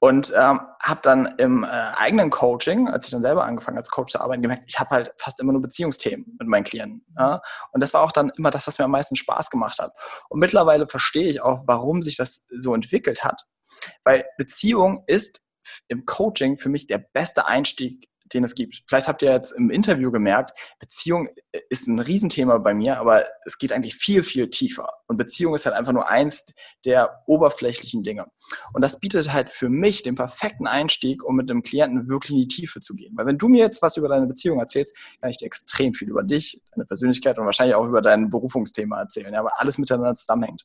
Und 0.00 0.32
ähm, 0.36 0.60
habe 0.82 1.00
dann 1.02 1.34
im 1.38 1.64
äh, 1.64 1.66
eigenen 1.66 2.30
Coaching, 2.30 2.88
als 2.88 3.06
ich 3.06 3.10
dann 3.10 3.22
selber 3.22 3.44
angefangen 3.44 3.78
als 3.78 3.90
Coach 3.90 4.12
zu 4.12 4.20
arbeiten, 4.20 4.42
gemerkt, 4.42 4.64
ich 4.66 4.78
habe 4.78 4.90
halt 4.90 5.12
fast 5.18 5.40
immer 5.40 5.52
nur 5.52 5.62
Beziehungsthemen 5.62 6.36
mit 6.38 6.48
meinen 6.48 6.64
Klienten. 6.64 7.04
Ja? 7.18 7.40
Und 7.72 7.82
das 7.82 7.94
war 7.94 8.02
auch 8.02 8.12
dann 8.12 8.30
immer 8.36 8.50
das, 8.50 8.66
was 8.66 8.78
mir 8.78 8.84
am 8.84 8.90
meisten 8.90 9.16
Spaß 9.16 9.50
gemacht 9.50 9.78
hat. 9.78 9.92
Und 10.28 10.40
mittlerweile 10.40 10.88
verstehe 10.88 11.28
ich 11.28 11.40
auch, 11.40 11.62
warum 11.66 12.02
sich 12.02 12.16
das 12.16 12.46
so 12.58 12.74
entwickelt 12.74 13.24
hat. 13.24 13.42
Weil 14.04 14.24
Beziehung 14.38 15.04
ist 15.06 15.42
im 15.88 16.06
Coaching 16.06 16.58
für 16.58 16.68
mich 16.68 16.86
der 16.86 16.98
beste 16.98 17.46
Einstieg 17.46 18.08
den 18.32 18.44
es 18.44 18.54
gibt. 18.54 18.82
Vielleicht 18.86 19.08
habt 19.08 19.22
ihr 19.22 19.32
jetzt 19.32 19.52
im 19.52 19.70
Interview 19.70 20.10
gemerkt, 20.10 20.58
Beziehung 20.78 21.28
ist 21.70 21.86
ein 21.86 21.98
Riesenthema 21.98 22.58
bei 22.58 22.74
mir, 22.74 22.98
aber 22.98 23.24
es 23.44 23.58
geht 23.58 23.72
eigentlich 23.72 23.96
viel, 23.96 24.22
viel 24.22 24.50
tiefer. 24.50 24.88
Und 25.06 25.16
Beziehung 25.16 25.54
ist 25.54 25.66
halt 25.66 25.74
einfach 25.74 25.92
nur 25.92 26.08
eins 26.08 26.46
der 26.84 27.22
oberflächlichen 27.26 28.02
Dinge. 28.02 28.26
Und 28.72 28.82
das 28.82 29.00
bietet 29.00 29.32
halt 29.32 29.50
für 29.50 29.68
mich 29.68 30.02
den 30.02 30.14
perfekten 30.14 30.66
Einstieg, 30.66 31.24
um 31.24 31.36
mit 31.36 31.50
einem 31.50 31.62
Klienten 31.62 32.08
wirklich 32.08 32.32
in 32.32 32.40
die 32.40 32.48
Tiefe 32.48 32.80
zu 32.80 32.94
gehen. 32.94 33.12
Weil 33.16 33.26
wenn 33.26 33.38
du 33.38 33.48
mir 33.48 33.58
jetzt 33.58 33.82
was 33.82 33.96
über 33.96 34.08
deine 34.08 34.26
Beziehung 34.26 34.58
erzählst, 34.60 34.94
kann 35.20 35.30
ich 35.30 35.36
dir 35.36 35.46
extrem 35.46 35.94
viel 35.94 36.08
über 36.08 36.22
dich, 36.22 36.60
deine 36.72 36.86
Persönlichkeit 36.86 37.38
und 37.38 37.46
wahrscheinlich 37.46 37.74
auch 37.74 37.86
über 37.86 38.02
dein 38.02 38.30
Berufungsthema 38.30 39.00
erzählen, 39.00 39.32
ja, 39.32 39.44
weil 39.44 39.52
alles 39.56 39.78
miteinander 39.78 40.14
zusammenhängt. 40.14 40.64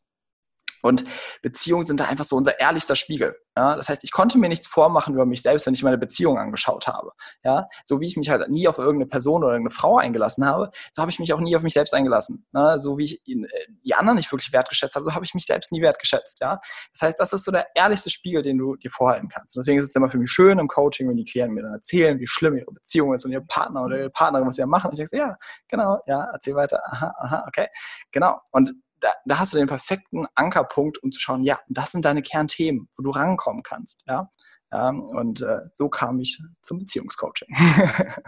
Und 0.82 1.06
Beziehungen 1.42 1.86
sind 1.86 2.00
da 2.00 2.06
einfach 2.06 2.26
so 2.26 2.36
unser 2.36 2.60
ehrlichster 2.60 2.96
Spiegel. 2.96 3.36
Ja? 3.56 3.76
Das 3.76 3.90
heißt, 3.90 4.04
ich 4.04 4.12
konnte 4.12 4.38
mir 4.38 4.50
nichts 4.50 4.68
vormachen 4.68 5.14
über 5.14 5.26
mich 5.26 5.42
selbst, 5.42 5.66
wenn 5.66 5.74
ich 5.74 5.84
meine 5.84 5.98
Beziehung 5.98 6.38
angeschaut 6.38 6.88
habe. 6.88 7.12
Ja? 7.44 7.68
So 7.86 8.00
wie 8.00 8.08
ich 8.08 8.18
mich 8.18 8.30
halt 8.30 8.50
nie 8.50 8.68
auf 8.68 8.78
irgendeine 8.78 9.08
Person 9.08 9.44
oder 9.44 9.54
irgendeine 9.54 9.76
Frau 9.76 9.98
eingelassen 9.98 10.46
habe, 10.46 10.72
so 10.92 11.02
habe 11.02 11.12
ich 11.12 11.20
mich 11.20 11.34
auch 11.34 11.40
nie 11.40 11.56
auf 11.56 11.64
mich 11.64 11.74
selbst 11.74 11.94
eingelassen. 11.94 12.46
Ne? 12.52 12.80
So 12.80 12.98
wie 12.98 13.06
ich 13.06 13.28
äh, 13.28 13.48
die 13.84 13.94
anderen 13.94 14.18
nicht 14.18 14.32
wirklich 14.32 14.54
wertgeschätzt 14.54 14.96
habe, 14.96 15.06
so 15.06 15.14
habe 15.14 15.26
ich 15.26 15.34
mich 15.34 15.46
selbst 15.46 15.72
nie 15.72 15.82
wertgeschätzt. 15.82 16.40
Ja? 16.42 16.60
Das 16.94 17.02
heißt, 17.02 17.20
das 17.20 17.34
ist 17.34 17.44
so 17.44 17.52
der 17.52 17.68
ehrlichste 17.76 18.10
Spiegel, 18.10 18.42
den 18.42 18.58
du 18.58 18.76
dir 18.76 18.92
vorhalten 18.92 19.30
kannst. 19.30 19.56
Und 19.56 19.62
deswegen 19.62 19.80
ist 19.80 19.86
es 19.86 19.96
immer 19.96 20.10
für 20.10 20.18
mich 20.18 20.32
schön 20.32 20.60
im 20.60 20.68
Coaching, 20.68 21.10
wenn 21.10 21.18
die 21.18 21.26
Klienten 21.26 21.56
mir 21.56 21.64
dann 21.64 21.74
erzählen, 21.74 22.20
wie 22.20 22.28
schlimm 22.28 22.58
ihre 22.58 22.72
Beziehung 22.72 23.14
ist 23.14 23.26
und 23.26 23.32
ihr 23.32 23.42
Partner 23.42 23.84
oder 23.84 23.98
ihre 23.98 24.10
Partnerin, 24.10 24.48
was 24.48 24.56
sie 24.56 24.62
ja 24.62 24.68
machen. 24.68 24.90
Und 24.90 25.00
ich 25.00 25.10
denke, 25.10 25.26
ja, 25.26 25.38
genau, 25.68 26.00
ja, 26.08 26.30
erzähl 26.32 26.56
weiter. 26.56 26.82
Aha, 26.86 27.14
aha, 27.18 27.46
okay. 27.48 27.68
Genau. 28.12 28.40
Und 28.52 28.74
da, 29.02 29.14
da, 29.26 29.40
hast 29.40 29.54
du 29.54 29.58
den 29.58 29.68
perfekten 29.68 30.26
Ankerpunkt, 30.36 31.02
um 31.04 31.12
zu 31.12 31.20
schauen, 31.20 31.44
ja, 31.44 31.60
das 31.68 31.92
sind 31.92 32.06
deine 32.06 32.22
Kernthemen, 32.22 32.90
wo 32.96 33.04
du 33.04 33.10
rankommen 33.12 33.64
kannst. 33.64 34.04
Ja? 34.08 34.30
Ja, 34.72 34.90
und 34.90 35.42
äh, 35.42 35.60
so 35.74 35.90
kam 35.90 36.20
ich 36.20 36.42
zum 36.62 36.80
Beziehungscoaching. 36.80 37.50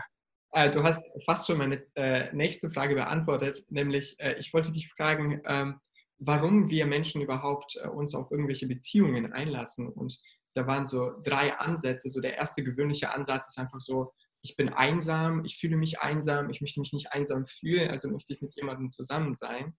Äh, 0.55 0.71
du 0.71 0.83
hast 0.83 1.03
fast 1.25 1.47
schon 1.47 1.57
meine 1.57 1.81
äh, 1.95 2.31
nächste 2.31 2.69
Frage 2.69 2.93
beantwortet, 2.93 3.65
nämlich 3.69 4.15
ich 4.37 4.53
wollte 4.53 4.71
dich 4.71 4.87
fragen, 4.87 5.41
ähm, 5.45 5.79
warum 6.19 6.69
wir 6.69 6.85
Menschen 6.85 7.23
überhaupt 7.23 7.75
uns 7.91 8.13
auf 8.13 8.29
irgendwelche 8.29 8.67
Beziehungen 8.67 9.33
einlassen. 9.33 9.89
Und 9.89 10.21
da 10.53 10.67
waren 10.67 10.85
so 10.85 11.11
drei 11.23 11.57
Ansätze. 11.57 12.09
So 12.11 12.21
der 12.21 12.37
erste 12.37 12.63
gewöhnliche 12.63 13.11
Ansatz 13.11 13.47
ist 13.47 13.57
einfach 13.57 13.79
so, 13.79 14.13
ich 14.43 14.55
bin 14.55 14.69
einsam, 14.69 15.43
ich 15.45 15.57
fühle 15.57 15.77
mich 15.77 16.01
einsam, 16.01 16.49
ich 16.49 16.61
möchte 16.61 16.81
mich 16.81 16.93
nicht 16.93 17.13
einsam 17.13 17.45
fühlen, 17.45 17.89
also 17.89 18.09
möchte 18.09 18.33
ich 18.33 18.41
mit 18.41 18.53
jemandem 18.55 18.89
zusammen 18.89 19.33
sein. 19.33 19.75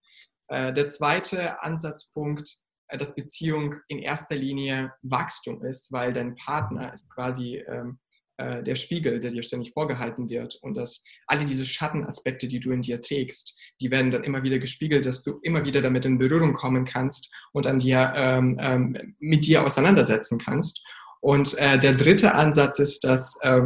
Äh, 0.47 0.73
der 0.73 0.87
zweite 0.87 1.61
Ansatzpunkt, 1.61 2.57
äh, 2.87 2.97
dass 2.97 3.15
Beziehung 3.15 3.75
in 3.87 3.99
erster 3.99 4.35
Linie 4.35 4.93
Wachstum 5.01 5.63
ist, 5.63 5.91
weil 5.91 6.13
dein 6.13 6.35
Partner 6.35 6.93
ist 6.93 7.13
quasi 7.13 7.63
ähm, 7.67 7.99
äh, 8.37 8.63
der 8.63 8.75
Spiegel, 8.75 9.21
der 9.21 9.31
dir 9.31 9.43
ständig 9.43 9.71
vorgehalten 9.71 10.29
wird 10.29 10.55
und 10.61 10.75
dass 10.75 11.03
alle 11.25 11.45
diese 11.45 11.65
Schattenaspekte, 11.65 12.49
die 12.49 12.59
du 12.59 12.71
in 12.71 12.81
dir 12.81 12.99
trägst, 12.99 13.57
die 13.79 13.91
werden 13.91 14.11
dann 14.11 14.25
immer 14.25 14.43
wieder 14.43 14.59
gespiegelt, 14.59 15.05
dass 15.05 15.23
du 15.23 15.39
immer 15.41 15.63
wieder 15.63 15.81
damit 15.81 16.05
in 16.05 16.17
Berührung 16.17 16.51
kommen 16.51 16.83
kannst 16.83 17.33
und 17.53 17.65
an 17.65 17.79
dir 17.79 18.11
ähm, 18.15 18.57
ähm, 18.59 19.15
mit 19.19 19.45
dir 19.45 19.63
auseinandersetzen 19.63 20.37
kannst. 20.37 20.85
Und 21.21 21.57
äh, 21.57 21.79
der 21.79 21.93
dritte 21.93 22.35
Ansatz 22.35 22.79
ist, 22.79 23.05
dass 23.05 23.39
äh, 23.41 23.61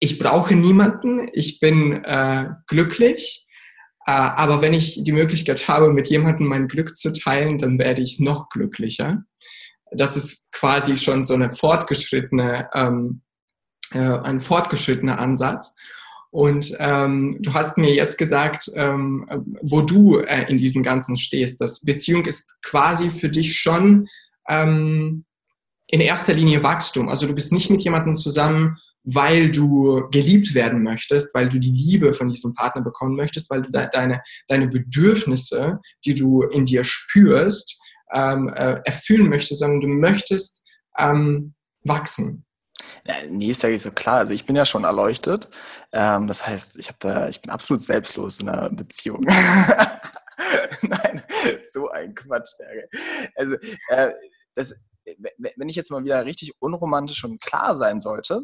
ich 0.00 0.18
brauche 0.18 0.54
niemanden, 0.54 1.28
ich 1.34 1.60
bin 1.60 2.02
äh, 2.02 2.48
glücklich, 2.66 3.45
aber 4.06 4.62
wenn 4.62 4.72
ich 4.72 5.02
die 5.02 5.12
Möglichkeit 5.12 5.66
habe, 5.66 5.92
mit 5.92 6.08
jemandem 6.08 6.46
mein 6.46 6.68
Glück 6.68 6.96
zu 6.96 7.12
teilen, 7.12 7.58
dann 7.58 7.78
werde 7.78 8.02
ich 8.02 8.20
noch 8.20 8.48
glücklicher. 8.48 9.24
Das 9.90 10.16
ist 10.16 10.52
quasi 10.52 10.96
schon 10.96 11.24
so 11.24 11.34
eine 11.34 11.50
fortgeschrittene, 11.50 12.68
ähm, 12.72 13.22
äh, 13.92 13.98
ein 13.98 14.40
fortgeschrittener 14.40 15.18
Ansatz. 15.18 15.74
Und 16.30 16.76
ähm, 16.78 17.38
du 17.40 17.52
hast 17.54 17.78
mir 17.78 17.94
jetzt 17.94 18.16
gesagt, 18.16 18.70
ähm, 18.74 19.26
wo 19.62 19.80
du 19.80 20.18
äh, 20.18 20.48
in 20.50 20.56
diesem 20.56 20.82
Ganzen 20.82 21.16
stehst. 21.16 21.60
Das 21.60 21.80
Beziehung 21.80 22.26
ist 22.26 22.54
quasi 22.62 23.10
für 23.10 23.28
dich 23.28 23.58
schon 23.58 24.06
ähm, 24.48 25.24
in 25.88 26.00
erster 26.00 26.34
Linie 26.34 26.62
Wachstum. 26.62 27.08
Also 27.08 27.26
du 27.26 27.34
bist 27.34 27.52
nicht 27.52 27.70
mit 27.70 27.82
jemandem 27.82 28.16
zusammen, 28.16 28.76
weil 29.06 29.50
du 29.50 30.08
geliebt 30.10 30.54
werden 30.54 30.82
möchtest, 30.82 31.32
weil 31.34 31.48
du 31.48 31.60
die 31.60 31.70
Liebe 31.70 32.12
von 32.12 32.28
diesem 32.28 32.54
Partner 32.54 32.82
bekommen 32.82 33.16
möchtest, 33.16 33.48
weil 33.50 33.62
du 33.62 33.70
de 33.70 33.88
deine, 33.92 34.20
deine 34.48 34.66
Bedürfnisse, 34.66 35.78
die 36.04 36.14
du 36.14 36.42
in 36.42 36.64
dir 36.64 36.82
spürst, 36.82 37.80
ähm, 38.12 38.48
äh, 38.48 38.80
erfüllen 38.84 39.28
möchtest, 39.28 39.60
sondern 39.60 39.80
du 39.80 39.88
möchtest 39.88 40.64
ähm, 40.98 41.54
wachsen. 41.84 42.44
Nee, 43.28 43.50
ist 43.50 43.62
ja 43.62 43.78
so 43.78 43.92
klar. 43.92 44.18
Also 44.18 44.34
ich 44.34 44.44
bin 44.44 44.56
ja 44.56 44.66
schon 44.66 44.84
erleuchtet. 44.84 45.48
Ähm, 45.92 46.26
das 46.26 46.46
heißt, 46.46 46.76
ich 46.76 46.90
da, 46.98 47.28
ich 47.28 47.40
bin 47.40 47.50
absolut 47.50 47.82
selbstlos 47.82 48.40
in 48.40 48.48
einer 48.48 48.70
Beziehung. 48.70 49.20
Nein, 50.82 51.22
so 51.72 51.88
ein 51.90 52.14
Quatsch, 52.14 52.48
Serge. 52.56 52.88
Also 53.36 53.54
äh, 53.88 54.12
das, 54.56 54.74
wenn 55.56 55.68
ich 55.68 55.76
jetzt 55.76 55.90
mal 55.90 56.04
wieder 56.04 56.24
richtig 56.24 56.52
unromantisch 56.58 57.24
und 57.24 57.40
klar 57.40 57.76
sein 57.76 58.00
sollte, 58.00 58.42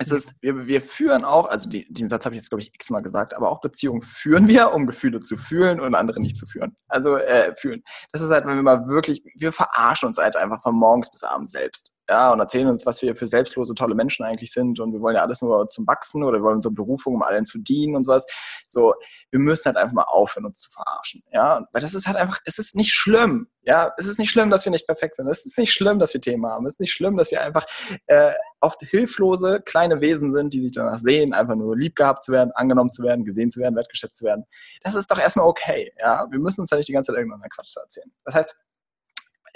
es 0.00 0.10
ist, 0.10 0.34
wir, 0.40 0.66
wir 0.66 0.80
führen 0.80 1.24
auch, 1.24 1.46
also 1.46 1.68
die, 1.68 1.86
den 1.92 2.08
Satz 2.08 2.24
habe 2.24 2.34
ich 2.34 2.40
jetzt, 2.40 2.48
glaube 2.48 2.62
ich, 2.62 2.72
x-mal 2.74 3.02
gesagt, 3.02 3.34
aber 3.34 3.50
auch 3.50 3.60
Beziehungen 3.60 4.00
führen 4.00 4.48
wir, 4.48 4.72
um 4.72 4.86
Gefühle 4.86 5.20
zu 5.20 5.36
fühlen 5.36 5.78
und 5.78 5.94
andere 5.94 6.20
nicht 6.20 6.38
zu 6.38 6.46
führen. 6.46 6.74
Also 6.88 7.18
äh, 7.18 7.54
fühlen. 7.56 7.82
Das 8.10 8.22
ist 8.22 8.30
halt, 8.30 8.46
wenn 8.46 8.56
wir 8.56 8.62
mal 8.62 8.88
wirklich, 8.88 9.22
wir 9.36 9.52
verarschen 9.52 10.06
uns 10.06 10.16
halt 10.16 10.36
einfach 10.36 10.62
von 10.62 10.74
morgens 10.74 11.10
bis 11.10 11.22
abends 11.22 11.52
selbst 11.52 11.92
ja, 12.10 12.32
und 12.32 12.40
erzählen 12.40 12.66
uns, 12.66 12.84
was 12.84 13.00
wir 13.02 13.14
für 13.14 13.28
selbstlose, 13.28 13.72
tolle 13.74 13.94
Menschen 13.94 14.24
eigentlich 14.24 14.52
sind 14.52 14.80
und 14.80 14.92
wir 14.92 15.00
wollen 15.00 15.14
ja 15.14 15.22
alles 15.22 15.42
nur 15.42 15.68
zum 15.68 15.86
Wachsen 15.86 16.24
oder 16.24 16.38
wir 16.38 16.42
wollen 16.42 16.56
unsere 16.56 16.74
Berufung, 16.74 17.14
um 17.14 17.22
allen 17.22 17.46
zu 17.46 17.58
dienen 17.58 17.94
und 17.94 18.02
sowas. 18.02 18.26
So, 18.66 18.94
wir 19.30 19.38
müssen 19.38 19.66
halt 19.66 19.76
einfach 19.76 19.94
mal 19.94 20.02
aufhören, 20.02 20.46
uns 20.46 20.58
zu 20.58 20.70
verarschen, 20.72 21.22
ja, 21.32 21.64
weil 21.72 21.80
das 21.80 21.94
ist 21.94 22.08
halt 22.08 22.16
einfach, 22.16 22.40
es 22.44 22.58
ist 22.58 22.74
nicht 22.74 22.92
schlimm, 22.92 23.46
ja, 23.62 23.92
es 23.96 24.08
ist 24.08 24.18
nicht 24.18 24.30
schlimm, 24.30 24.50
dass 24.50 24.64
wir 24.64 24.72
nicht 24.72 24.88
perfekt 24.88 25.14
sind, 25.14 25.28
es 25.28 25.46
ist 25.46 25.56
nicht 25.56 25.72
schlimm, 25.72 26.00
dass 26.00 26.12
wir 26.12 26.20
Themen 26.20 26.46
haben, 26.46 26.66
es 26.66 26.74
ist 26.74 26.80
nicht 26.80 26.92
schlimm, 26.92 27.16
dass 27.16 27.30
wir 27.30 27.40
einfach 27.42 27.64
äh, 28.08 28.32
oft 28.60 28.80
hilflose, 28.80 29.60
kleine 29.64 30.00
Wesen 30.00 30.34
sind, 30.34 30.52
die 30.52 30.62
sich 30.62 30.72
danach 30.72 30.98
sehen, 30.98 31.32
einfach 31.32 31.54
nur 31.54 31.76
lieb 31.76 31.94
gehabt 31.94 32.24
zu 32.24 32.32
werden, 32.32 32.50
angenommen 32.56 32.90
zu 32.90 33.04
werden, 33.04 33.24
gesehen 33.24 33.50
zu 33.50 33.60
werden, 33.60 33.76
wertgeschätzt 33.76 34.16
zu 34.16 34.24
werden. 34.24 34.46
Das 34.82 34.96
ist 34.96 35.08
doch 35.12 35.18
erstmal 35.20 35.46
okay, 35.46 35.92
ja, 36.00 36.26
wir 36.28 36.40
müssen 36.40 36.62
uns 36.62 36.70
ja 36.70 36.76
nicht 36.76 36.88
die 36.88 36.92
ganze 36.92 37.12
Zeit 37.12 37.18
irgendeinen 37.18 37.48
Quatsch 37.50 37.76
erzählen. 37.76 38.10
Das 38.24 38.34
heißt, 38.34 38.56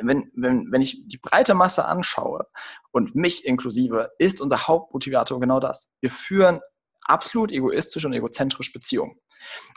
wenn, 0.00 0.30
wenn, 0.34 0.70
wenn 0.70 0.82
ich 0.82 1.06
die 1.06 1.18
breite 1.18 1.54
Masse 1.54 1.84
anschaue 1.84 2.46
und 2.90 3.14
mich 3.14 3.44
inklusive, 3.44 4.12
ist 4.18 4.40
unser 4.40 4.66
Hauptmotivator 4.66 5.40
genau 5.40 5.60
das. 5.60 5.88
Wir 6.00 6.10
führen 6.10 6.60
absolut 7.02 7.52
egoistisch 7.52 8.04
und 8.04 8.12
egozentrisch 8.12 8.72
Beziehungen. 8.72 9.18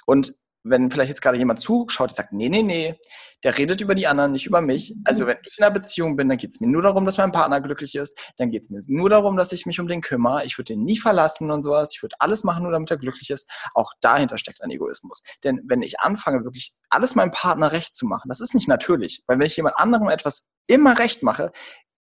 Und 0.06 0.34
wenn 0.70 0.92
vielleicht 0.92 1.10
jetzt 1.10 1.22
gerade 1.22 1.38
jemand 1.38 1.60
zuschaut, 1.60 2.10
der 2.10 2.16
sagt, 2.16 2.34
nee, 2.34 2.50
nee, 2.50 2.64
nee, 2.64 2.96
der 3.44 3.58
redet 3.58 3.82
über 3.82 3.96
die 3.96 4.08
anderen, 4.08 4.32
nicht 4.32 4.46
über 4.46 4.62
mich. 4.62 4.96
Also 5.06 5.28
wenn 5.28 5.38
ich 5.46 5.58
in 5.58 5.64
einer 5.64 5.74
Beziehung 5.74 6.16
bin, 6.16 6.28
dann 6.28 6.38
geht 6.38 6.52
es 6.52 6.60
mir 6.60 6.68
nur 6.68 6.82
darum, 6.82 7.06
dass 7.06 7.18
mein 7.18 7.32
Partner 7.32 7.62
glücklich 7.62 7.96
ist. 7.96 8.18
Dann 8.38 8.50
geht 8.50 8.64
es 8.64 8.70
mir 8.70 8.82
nur 8.88 9.10
darum, 9.10 9.38
dass 9.38 9.52
ich 9.52 9.66
mich 9.66 9.80
um 9.80 9.88
den 9.88 10.02
kümmere. 10.02 10.44
Ich 10.44 10.58
würde 10.58 10.74
den 10.74 10.84
nie 10.84 10.98
verlassen 10.98 11.52
und 11.52 11.64
sowas. 11.64 11.92
Ich 11.94 12.02
würde 12.02 12.16
alles 12.20 12.44
machen, 12.44 12.64
nur 12.64 12.72
damit 12.72 12.90
er 12.90 12.98
glücklich 12.98 13.30
ist. 13.30 13.50
Auch 13.74 13.92
dahinter 14.02 14.38
steckt 14.38 14.64
ein 14.64 14.72
Egoismus. 14.72 15.22
Denn 15.44 15.62
wenn 15.68 15.82
ich 15.82 16.00
anfange, 16.00 16.44
wirklich 16.44 16.74
alles 16.90 17.16
meinem 17.16 17.32
Partner 17.32 17.72
recht 17.72 17.96
zu 17.96 18.08
machen, 18.08 18.30
das 18.30 18.40
ist 18.40 18.56
nicht 18.56 18.68
natürlich. 18.68 19.24
Weil 19.28 19.38
wenn 19.38 19.46
ich 19.46 19.56
jemand 19.56 19.78
anderem 19.78 20.10
etwas 20.10 20.48
immer 20.66 20.98
recht 20.98 21.22
mache, 21.22 21.52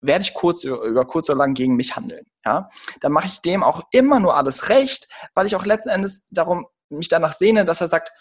werde 0.01 0.23
ich 0.23 0.33
kurz 0.33 0.63
über 0.63 1.05
kurz 1.05 1.29
oder 1.29 1.37
lang 1.37 1.53
gegen 1.53 1.75
mich 1.75 1.95
handeln. 1.95 2.25
Ja? 2.43 2.69
Dann 2.99 3.11
mache 3.11 3.27
ich 3.27 3.41
dem 3.41 3.63
auch 3.63 3.83
immer 3.91 4.19
nur 4.19 4.35
alles 4.35 4.69
recht, 4.69 5.07
weil 5.35 5.45
ich 5.45 5.55
auch 5.55 5.65
letzten 5.65 5.89
Endes 5.89 6.27
darum 6.29 6.67
mich 6.89 7.07
danach 7.07 7.33
sehne, 7.33 7.63
dass 7.65 7.81
er 7.81 7.87
sagt, 7.87 8.11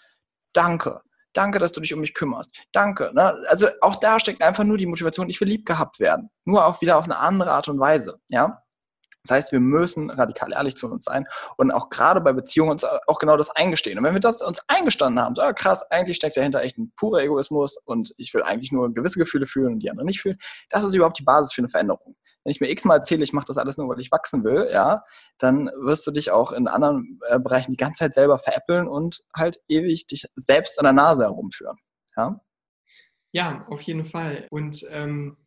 danke. 0.53 1.01
Danke, 1.33 1.59
dass 1.59 1.71
du 1.71 1.79
dich 1.79 1.93
um 1.93 2.01
mich 2.01 2.13
kümmerst. 2.13 2.51
Danke. 2.73 3.11
Ne? 3.13 3.35
Also 3.47 3.69
auch 3.79 3.95
da 3.95 4.19
steckt 4.19 4.41
einfach 4.41 4.65
nur 4.65 4.77
die 4.77 4.85
Motivation, 4.85 5.29
ich 5.29 5.39
will 5.39 5.47
lieb 5.47 5.65
gehabt 5.65 5.99
werden. 5.99 6.29
Nur 6.43 6.65
auch 6.65 6.81
wieder 6.81 6.97
auf 6.97 7.05
eine 7.05 7.17
andere 7.17 7.51
Art 7.51 7.69
und 7.69 7.79
Weise. 7.79 8.19
Ja? 8.27 8.63
Das 9.23 9.35
heißt, 9.35 9.51
wir 9.51 9.59
müssen 9.59 10.09
radikal 10.09 10.51
ehrlich 10.51 10.75
zu 10.75 10.89
uns 10.89 11.05
sein 11.05 11.25
und 11.57 11.71
auch 11.71 11.89
gerade 11.89 12.21
bei 12.21 12.33
Beziehungen 12.33 12.71
uns 12.71 12.83
auch 12.83 13.19
genau 13.19 13.37
das 13.37 13.51
eingestehen. 13.51 13.97
Und 13.97 14.03
wenn 14.03 14.13
wir 14.13 14.19
das 14.19 14.41
uns 14.41 14.61
eingestanden 14.67 15.23
haben, 15.23 15.35
so 15.35 15.41
ah, 15.43 15.53
krass, 15.53 15.83
eigentlich 15.91 16.17
steckt 16.17 16.37
dahinter 16.37 16.61
echt 16.61 16.77
ein 16.77 16.91
purer 16.95 17.21
Egoismus 17.21 17.77
und 17.85 18.13
ich 18.17 18.33
will 18.33 18.43
eigentlich 18.43 18.71
nur 18.71 18.93
gewisse 18.93 19.19
Gefühle 19.19 19.45
fühlen 19.45 19.73
und 19.73 19.79
die 19.79 19.91
anderen 19.91 20.07
nicht 20.07 20.21
fühlen, 20.21 20.39
das 20.69 20.83
ist 20.83 20.95
überhaupt 20.95 21.19
die 21.19 21.23
Basis 21.23 21.53
für 21.53 21.61
eine 21.61 21.69
Veränderung 21.69 22.15
wenn 22.43 22.51
ich 22.51 22.61
mir 22.61 22.69
x-mal 22.69 22.97
erzähle, 22.97 23.23
ich 23.23 23.33
mache 23.33 23.45
das 23.45 23.57
alles 23.57 23.77
nur, 23.77 23.87
weil 23.89 23.99
ich 23.99 24.11
wachsen 24.11 24.43
will, 24.43 24.69
ja, 24.71 25.03
dann 25.37 25.67
wirst 25.79 26.05
du 26.07 26.11
dich 26.11 26.31
auch 26.31 26.51
in 26.51 26.67
anderen 26.67 27.19
äh, 27.29 27.39
Bereichen 27.39 27.71
die 27.71 27.77
ganze 27.77 27.99
Zeit 27.99 28.13
selber 28.13 28.39
veräppeln 28.39 28.87
und 28.87 29.23
halt 29.35 29.61
ewig 29.67 30.07
dich 30.07 30.25
selbst 30.35 30.79
an 30.79 30.83
der 30.83 30.93
Nase 30.93 31.23
herumführen. 31.23 31.77
Ja, 32.17 32.41
ja 33.31 33.65
auf 33.69 33.81
jeden 33.81 34.05
Fall. 34.05 34.47
Und 34.49 34.85
ähm, 34.89 35.37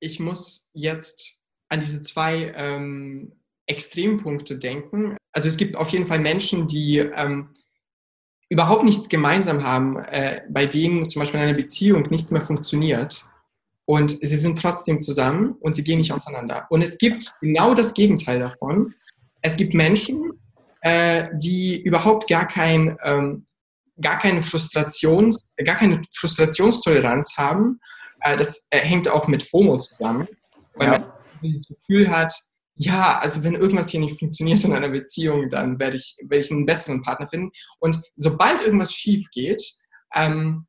ich 0.00 0.20
muss 0.20 0.68
jetzt 0.72 1.40
an 1.68 1.80
diese 1.80 2.02
zwei 2.02 2.52
ähm, 2.56 3.40
Extrempunkte 3.66 4.58
denken. 4.58 5.16
Also 5.32 5.48
es 5.48 5.56
gibt 5.56 5.76
auf 5.76 5.88
jeden 5.88 6.06
Fall 6.06 6.20
Menschen, 6.20 6.68
die 6.68 6.98
ähm, 6.98 7.54
überhaupt 8.48 8.84
nichts 8.84 9.08
gemeinsam 9.08 9.64
haben, 9.64 9.96
äh, 9.96 10.42
bei 10.48 10.66
denen 10.66 11.08
zum 11.08 11.20
Beispiel 11.20 11.40
in 11.40 11.48
einer 11.48 11.56
Beziehung 11.56 12.02
nichts 12.10 12.30
mehr 12.30 12.42
funktioniert 12.42 13.28
und 13.86 14.10
sie 14.10 14.36
sind 14.36 14.58
trotzdem 14.58 15.00
zusammen 15.00 15.56
und 15.60 15.76
sie 15.76 15.84
gehen 15.84 15.98
nicht 15.98 16.12
auseinander. 16.12 16.66
Und 16.70 16.82
es 16.82 16.98
gibt 16.98 17.34
genau 17.40 17.74
das 17.74 17.94
Gegenteil 17.94 18.38
davon. 18.38 18.94
Es 19.42 19.56
gibt 19.56 19.74
Menschen, 19.74 20.32
äh, 20.80 21.28
die 21.34 21.80
überhaupt 21.82 22.28
gar 22.28 22.48
kein, 22.48 22.96
ähm, 23.02 23.44
gar 24.00 24.18
keine 24.18 24.42
Frustrations, 24.42 25.48
gar 25.64 25.76
keine 25.76 26.00
Frustrationstoleranz 26.14 27.36
haben. 27.36 27.80
Äh, 28.20 28.36
das 28.36 28.66
äh, 28.70 28.78
hängt 28.78 29.08
auch 29.08 29.28
mit 29.28 29.42
FOMO 29.42 29.78
zusammen, 29.78 30.28
weil 30.74 30.92
ja. 30.92 30.98
man 31.42 31.52
das 31.52 31.66
Gefühl 31.66 32.10
hat, 32.10 32.32
ja, 32.76 33.18
also 33.18 33.44
wenn 33.44 33.54
irgendwas 33.54 33.90
hier 33.90 34.00
nicht 34.00 34.18
funktioniert 34.18 34.64
in 34.64 34.72
einer 34.72 34.88
Beziehung, 34.88 35.48
dann 35.48 35.78
werde 35.78 35.96
ich, 35.96 36.16
werde 36.22 36.44
ich 36.44 36.50
einen 36.50 36.66
besseren 36.66 37.02
Partner 37.02 37.28
finden. 37.28 37.52
Und 37.78 38.02
sobald 38.16 38.62
irgendwas 38.62 38.92
schief 38.92 39.28
geht, 39.30 39.62
ähm, 40.14 40.66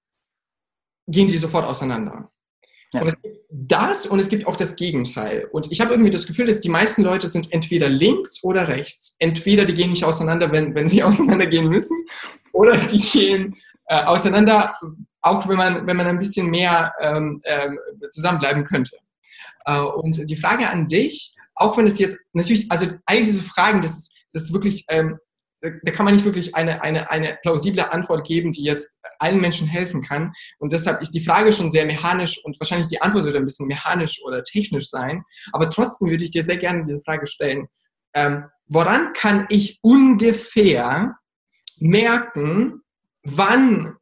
gehen 1.07 1.30
sie 1.30 1.38
sofort 1.38 1.66
auseinander. 1.66 2.32
Ja. 2.94 3.02
Und 3.02 3.08
es 3.08 3.22
gibt 3.22 3.36
das 3.50 4.08
und 4.08 4.20
es 4.20 4.30
gibt 4.30 4.48
auch 4.48 4.56
das 4.56 4.76
Gegenteil. 4.76 5.48
Und 5.52 5.72
ich 5.72 5.82
habe 5.82 5.92
irgendwie 5.92 6.10
das 6.10 6.28
Gefühl, 6.28 6.46
dass 6.46 6.60
die 6.60 6.70
meisten 6.70 7.04
Leute 7.04 7.28
sind 7.28 7.52
entweder 7.52 7.90
links 7.90 8.44
oder 8.44 8.68
rechts. 8.68 9.16
Entweder 9.20 9.66
die 9.66 9.74
gehen 9.74 9.92
nicht 9.92 10.04
auseinander, 10.04 10.52
wenn, 10.52 10.76
wenn 10.76 10.88
sie 10.88 11.04
auseinandergehen 11.04 11.68
müssen, 11.68 12.06
oder 12.52 12.78
die 12.78 13.02
gehen 13.02 13.56
äh, 13.88 14.04
auseinander, 14.04 14.76
auch 15.22 15.48
wenn 15.48 15.58
man, 15.58 15.88
wenn 15.88 15.98
man 15.98 16.08
ein 16.08 16.20
bisschen 16.20 16.50
mehr 16.50 16.94
ähm, 17.02 17.42
äh, 17.44 17.70
zusammenbleiben 18.12 18.64
könnte. 18.64 18.98
Äh, 19.66 19.80
und 19.80 20.30
die 20.30 20.36
Frage 20.36 20.70
an 20.70 20.88
dich, 20.88 21.36
auch 21.56 21.78
wenn 21.78 21.88
es 21.88 22.00
jetzt 22.00 22.18
natürlich, 22.34 22.72
also 22.72 22.88
all 23.06 23.18
diese 23.18 23.42
Fragen, 23.42 23.82
das 23.82 23.98
ist, 23.98 24.16
das 24.34 24.44
ist 24.44 24.54
wirklich, 24.54 24.86
ähm, 24.90 25.18
da 25.84 25.91
kann 25.91 26.05
man 26.05 26.13
nicht 26.13 26.26
wirklich 26.26 26.55
eine, 26.55 26.82
eine, 26.82 27.09
eine 27.09 27.38
plausible 27.41 27.91
Antwort 27.91 28.26
geben, 28.26 28.51
die 28.51 28.63
jetzt 28.63 28.99
allen 29.20 29.39
Menschen 29.39 29.68
helfen 29.68 30.01
kann. 30.01 30.34
Und 30.59 30.74
deshalb 30.74 31.01
ist 31.01 31.11
die 31.11 31.22
Frage 31.22 31.53
schon 31.53 31.70
sehr 31.70 31.86
mechanisch 31.86 32.39
und 32.43 32.59
wahrscheinlich 32.59 32.88
die 32.88 33.01
Antwort 33.01 33.26
wird 33.26 33.36
ein 33.36 33.45
bisschen 33.45 33.68
mechanisch 33.68 34.22
oder 34.26 34.43
technisch 34.43 34.89
sein. 34.89 35.24
Aber 35.51 35.70
trotzdem 35.70 36.09
würde 36.09 36.24
ich 36.24 36.32
dir 36.32 36.43
sehr 36.43 36.57
gerne 36.57 36.82
diese 36.82 37.01
Frage 37.01 37.28
stellen. 37.28 37.68
Ähm, 38.13 38.45
woran 38.68 39.13
kann 39.13 39.45
ich 39.49 39.80
ungefähr 39.82 41.16
merken, 41.78 42.82
wann 43.24 43.97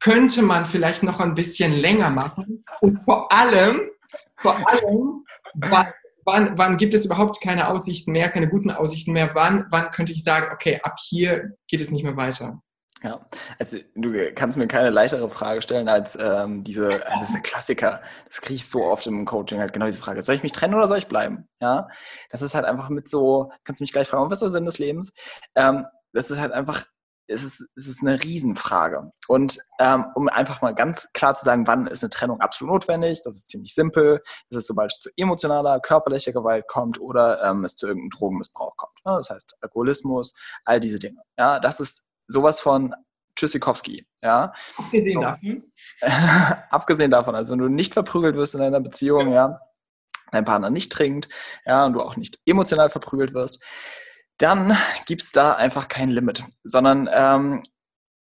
könnte 0.00 0.42
man 0.42 0.64
vielleicht 0.64 1.02
noch 1.02 1.20
ein 1.20 1.34
bisschen 1.34 1.72
länger 1.72 2.10
machen? 2.10 2.64
Und 2.80 3.02
vor 3.04 3.32
allem, 3.32 3.82
vor 4.36 4.56
allem, 4.68 5.24
wann 5.54 5.86
wann, 6.24 6.56
wann 6.58 6.76
gibt 6.76 6.94
es 6.94 7.04
überhaupt 7.04 7.40
keine 7.40 7.68
Aussichten 7.68 8.12
mehr, 8.12 8.30
keine 8.30 8.48
guten 8.48 8.70
Aussichten 8.70 9.12
mehr? 9.12 9.34
Wann, 9.34 9.66
wann 9.70 9.90
könnte 9.90 10.12
ich 10.12 10.24
sagen, 10.24 10.52
okay, 10.52 10.80
ab 10.82 10.96
hier 11.00 11.52
geht 11.68 11.80
es 11.80 11.90
nicht 11.90 12.04
mehr 12.04 12.16
weiter? 12.16 12.60
Ja, 13.02 13.20
also 13.58 13.76
du 13.94 14.32
kannst 14.34 14.56
mir 14.56 14.66
keine 14.66 14.88
leichtere 14.88 15.28
Frage 15.28 15.60
stellen 15.60 15.88
als 15.88 16.16
ähm, 16.18 16.64
diese, 16.64 16.86
also 16.86 17.20
das 17.20 17.22
ist 17.24 17.34
der 17.34 17.42
Klassiker, 17.42 18.00
das 18.24 18.40
kriege 18.40 18.54
ich 18.54 18.70
so 18.70 18.82
oft 18.84 19.06
im 19.06 19.26
Coaching, 19.26 19.58
halt 19.60 19.74
genau 19.74 19.84
diese 19.84 20.00
Frage, 20.00 20.22
soll 20.22 20.36
ich 20.36 20.42
mich 20.42 20.52
trennen 20.52 20.74
oder 20.74 20.88
soll 20.88 20.96
ich 20.96 21.06
bleiben? 21.06 21.46
Ja, 21.60 21.88
das 22.30 22.40
ist 22.40 22.54
halt 22.54 22.64
einfach 22.64 22.88
mit 22.88 23.10
so, 23.10 23.52
kannst 23.64 23.80
du 23.80 23.82
mich 23.82 23.92
gleich 23.92 24.08
fragen, 24.08 24.30
was 24.30 24.38
ist 24.38 24.44
der 24.44 24.50
Sinn 24.52 24.64
des 24.64 24.78
Lebens? 24.78 25.12
Ähm, 25.54 25.84
das 26.14 26.30
ist 26.30 26.40
halt 26.40 26.52
einfach 26.52 26.86
es 27.26 27.42
ist, 27.42 27.64
es 27.76 27.86
ist 27.86 28.02
eine 28.02 28.22
Riesenfrage. 28.22 29.10
Und 29.28 29.58
ähm, 29.78 30.06
um 30.14 30.28
einfach 30.28 30.62
mal 30.62 30.74
ganz 30.74 31.10
klar 31.12 31.34
zu 31.34 31.44
sagen, 31.44 31.66
wann 31.66 31.86
ist 31.86 32.02
eine 32.02 32.10
Trennung 32.10 32.40
absolut 32.40 32.74
notwendig, 32.74 33.22
das 33.24 33.36
ist 33.36 33.48
ziemlich 33.48 33.74
simpel. 33.74 34.22
Das 34.50 34.58
ist, 34.58 34.66
sobald 34.66 34.92
es 34.92 35.00
zu 35.00 35.10
emotionaler, 35.16 35.80
körperlicher 35.80 36.32
Gewalt 36.32 36.66
kommt 36.68 37.00
oder 37.00 37.42
ähm, 37.44 37.64
es 37.64 37.76
zu 37.76 37.86
irgendeinem 37.86 38.10
Drogenmissbrauch 38.10 38.76
kommt. 38.76 38.98
Ja, 39.04 39.16
das 39.16 39.30
heißt 39.30 39.56
Alkoholismus, 39.60 40.34
all 40.64 40.80
diese 40.80 40.98
Dinge. 40.98 41.22
Ja, 41.38 41.60
das 41.60 41.80
ist 41.80 42.02
sowas 42.26 42.60
von 42.60 42.94
Tschüssikowski. 43.36 44.06
Ja. 44.22 44.52
Abgesehen 44.76 45.14
so. 45.14 45.22
davon? 45.22 45.72
Abgesehen 46.70 47.10
davon, 47.10 47.34
also 47.34 47.52
wenn 47.52 47.60
du 47.60 47.68
nicht 47.68 47.94
verprügelt 47.94 48.36
wirst 48.36 48.54
in 48.54 48.60
einer 48.60 48.80
Beziehung, 48.80 49.32
ja, 49.32 49.60
dein 50.30 50.44
Partner 50.44 50.70
nicht 50.70 50.92
trinkt, 50.92 51.28
ja, 51.64 51.86
und 51.86 51.94
du 51.94 52.00
auch 52.00 52.16
nicht 52.16 52.38
emotional 52.46 52.90
verprügelt 52.90 53.34
wirst, 53.34 53.62
dann 54.38 54.76
gibt 55.06 55.22
es 55.22 55.32
da 55.32 55.54
einfach 55.54 55.88
kein 55.88 56.10
Limit, 56.10 56.44
sondern 56.64 57.08
ähm, 57.12 57.62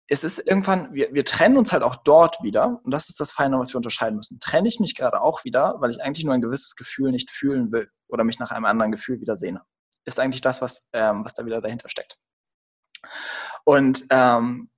es 0.08 0.24
ist 0.24 0.38
irgendwann, 0.38 0.92
wir, 0.92 1.12
wir 1.14 1.24
trennen 1.24 1.56
uns 1.56 1.72
halt 1.72 1.82
auch 1.82 1.96
dort 1.96 2.42
wieder 2.42 2.80
und 2.82 2.90
das 2.90 3.08
ist 3.08 3.20
das 3.20 3.30
Feine, 3.30 3.58
was 3.58 3.72
wir 3.72 3.76
unterscheiden 3.76 4.16
müssen. 4.16 4.40
Trenne 4.40 4.66
ich 4.66 4.80
mich 4.80 4.96
gerade 4.96 5.20
auch 5.20 5.44
wieder, 5.44 5.76
weil 5.78 5.90
ich 5.90 6.02
eigentlich 6.02 6.24
nur 6.24 6.34
ein 6.34 6.40
gewisses 6.40 6.74
Gefühl 6.74 7.12
nicht 7.12 7.30
fühlen 7.30 7.70
will 7.70 7.90
oder 8.08 8.24
mich 8.24 8.38
nach 8.38 8.50
einem 8.50 8.64
anderen 8.64 8.90
Gefühl 8.90 9.20
wieder 9.20 9.36
sehne. 9.36 9.62
Ist 10.04 10.18
eigentlich 10.18 10.40
das, 10.40 10.60
was, 10.60 10.88
ähm, 10.92 11.24
was 11.24 11.34
da 11.34 11.46
wieder 11.46 11.60
dahinter 11.60 11.88
steckt. 11.88 12.18
Und 13.64 14.06
ähm, 14.10 14.70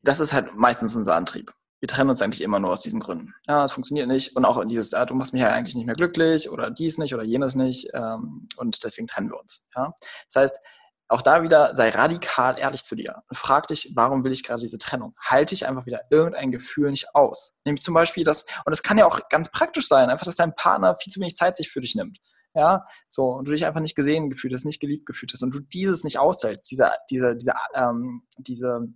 das 0.00 0.20
ist 0.20 0.32
halt 0.32 0.54
meistens 0.54 0.94
unser 0.96 1.16
Antrieb 1.16 1.52
wir 1.80 1.88
trennen 1.88 2.10
uns 2.10 2.22
eigentlich 2.22 2.42
immer 2.42 2.58
nur 2.58 2.70
aus 2.70 2.80
diesen 2.80 3.00
Gründen. 3.00 3.34
Ja, 3.46 3.64
es 3.64 3.72
funktioniert 3.72 4.08
nicht. 4.08 4.34
Und 4.34 4.44
auch 4.44 4.64
dieses, 4.64 4.94
ah, 4.94 5.04
du 5.04 5.14
machst 5.14 5.32
mich 5.32 5.42
ja 5.42 5.50
eigentlich 5.50 5.74
nicht 5.74 5.86
mehr 5.86 5.94
glücklich 5.94 6.50
oder 6.50 6.70
dies 6.70 6.98
nicht 6.98 7.14
oder 7.14 7.22
jenes 7.22 7.54
nicht. 7.54 7.88
Ähm, 7.92 8.48
und 8.56 8.82
deswegen 8.82 9.06
trennen 9.06 9.30
wir 9.30 9.38
uns. 9.38 9.64
Ja? 9.74 9.92
Das 10.32 10.42
heißt, 10.42 10.60
auch 11.08 11.22
da 11.22 11.42
wieder 11.42 11.76
sei 11.76 11.90
radikal 11.90 12.58
ehrlich 12.58 12.82
zu 12.82 12.96
dir 12.96 13.22
und 13.28 13.36
frag 13.36 13.68
dich, 13.68 13.92
warum 13.94 14.24
will 14.24 14.32
ich 14.32 14.42
gerade 14.42 14.62
diese 14.62 14.78
Trennung? 14.78 15.14
Halte 15.20 15.54
ich 15.54 15.66
einfach 15.66 15.86
wieder 15.86 16.00
irgendein 16.10 16.50
Gefühl 16.50 16.90
nicht 16.90 17.14
aus? 17.14 17.54
Nämlich 17.64 17.84
zum 17.84 17.94
Beispiel 17.94 18.24
das, 18.24 18.42
und 18.64 18.70
das 18.70 18.82
kann 18.82 18.98
ja 18.98 19.06
auch 19.06 19.20
ganz 19.28 19.50
praktisch 19.50 19.86
sein, 19.86 20.10
einfach, 20.10 20.26
dass 20.26 20.36
dein 20.36 20.54
Partner 20.54 20.96
viel 20.96 21.12
zu 21.12 21.20
wenig 21.20 21.36
Zeit 21.36 21.56
sich 21.56 21.70
für 21.70 21.80
dich 21.80 21.94
nimmt. 21.94 22.18
Ja, 22.54 22.86
so, 23.06 23.26
und 23.26 23.46
du 23.46 23.52
dich 23.52 23.66
einfach 23.66 23.80
nicht 23.80 23.94
gesehen 23.94 24.30
gefühlt 24.30 24.54
hast, 24.54 24.64
nicht 24.64 24.80
geliebt 24.80 25.04
gefühlt 25.04 25.30
hast 25.32 25.42
und 25.42 25.54
du 25.54 25.60
dieses 25.60 26.04
nicht 26.04 26.18
aushältst, 26.18 26.70
diese, 26.70 26.90
diese, 27.10 27.36
diese, 27.36 27.52
ähm, 27.74 28.22
diese 28.38 28.88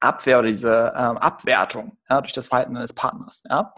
Abwehr 0.00 0.38
oder 0.38 0.48
diese 0.48 0.92
ähm, 0.96 1.16
Abwertung 1.16 1.98
ja, 2.08 2.20
durch 2.20 2.32
das 2.32 2.48
Verhalten 2.48 2.74
deines 2.74 2.94
Partners. 2.94 3.42
Ja? 3.48 3.74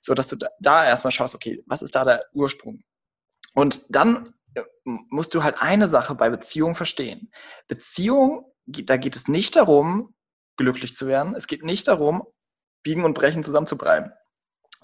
So 0.00 0.14
dass 0.14 0.28
du 0.28 0.36
da, 0.36 0.48
da 0.60 0.86
erstmal 0.86 1.10
schaust, 1.10 1.34
okay, 1.34 1.62
was 1.66 1.82
ist 1.82 1.94
da 1.94 2.04
der 2.04 2.24
Ursprung? 2.32 2.82
Und 3.54 3.94
dann 3.94 4.34
äh, 4.54 4.62
musst 4.84 5.34
du 5.34 5.42
halt 5.42 5.60
eine 5.60 5.88
Sache 5.88 6.14
bei 6.14 6.30
Beziehung 6.30 6.74
verstehen. 6.76 7.30
Beziehung, 7.66 8.52
da 8.66 8.96
geht 8.96 9.16
es 9.16 9.28
nicht 9.28 9.56
darum, 9.56 10.14
glücklich 10.56 10.94
zu 10.94 11.06
werden. 11.06 11.34
Es 11.34 11.46
geht 11.46 11.64
nicht 11.64 11.88
darum, 11.88 12.22
biegen 12.82 13.04
und 13.04 13.14
brechen 13.14 13.44
zusammenzubleiben 13.44 14.12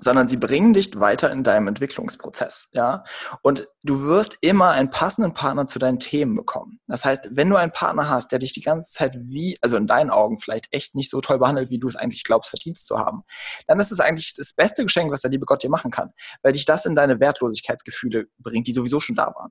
sondern 0.00 0.28
sie 0.28 0.36
bringen 0.36 0.72
dich 0.72 0.98
weiter 0.98 1.30
in 1.30 1.44
deinem 1.44 1.68
Entwicklungsprozess, 1.68 2.68
ja. 2.72 3.04
Und 3.42 3.68
du 3.82 4.02
wirst 4.02 4.38
immer 4.40 4.70
einen 4.70 4.90
passenden 4.90 5.34
Partner 5.34 5.66
zu 5.66 5.78
deinen 5.78 5.98
Themen 5.98 6.34
bekommen. 6.34 6.80
Das 6.86 7.04
heißt, 7.04 7.28
wenn 7.32 7.48
du 7.48 7.56
einen 7.56 7.72
Partner 7.72 8.08
hast, 8.08 8.32
der 8.32 8.38
dich 8.38 8.52
die 8.52 8.62
ganze 8.62 8.92
Zeit 8.92 9.16
wie, 9.16 9.56
also 9.60 9.76
in 9.76 9.86
deinen 9.86 10.10
Augen 10.10 10.40
vielleicht 10.40 10.68
echt 10.72 10.94
nicht 10.94 11.10
so 11.10 11.20
toll 11.20 11.38
behandelt, 11.38 11.70
wie 11.70 11.78
du 11.78 11.88
es 11.88 11.96
eigentlich 11.96 12.24
glaubst, 12.24 12.50
verdienst 12.50 12.86
zu 12.86 12.98
haben, 12.98 13.22
dann 13.66 13.78
ist 13.80 13.92
es 13.92 14.00
eigentlich 14.00 14.34
das 14.34 14.54
beste 14.54 14.82
Geschenk, 14.82 15.12
was 15.12 15.20
der 15.20 15.30
liebe 15.30 15.46
Gott 15.46 15.62
dir 15.62 15.70
machen 15.70 15.90
kann, 15.90 16.12
weil 16.42 16.52
dich 16.52 16.64
das 16.64 16.86
in 16.86 16.94
deine 16.94 17.20
Wertlosigkeitsgefühle 17.20 18.26
bringt, 18.38 18.66
die 18.66 18.72
sowieso 18.72 19.00
schon 19.00 19.16
da 19.16 19.32
waren. 19.34 19.50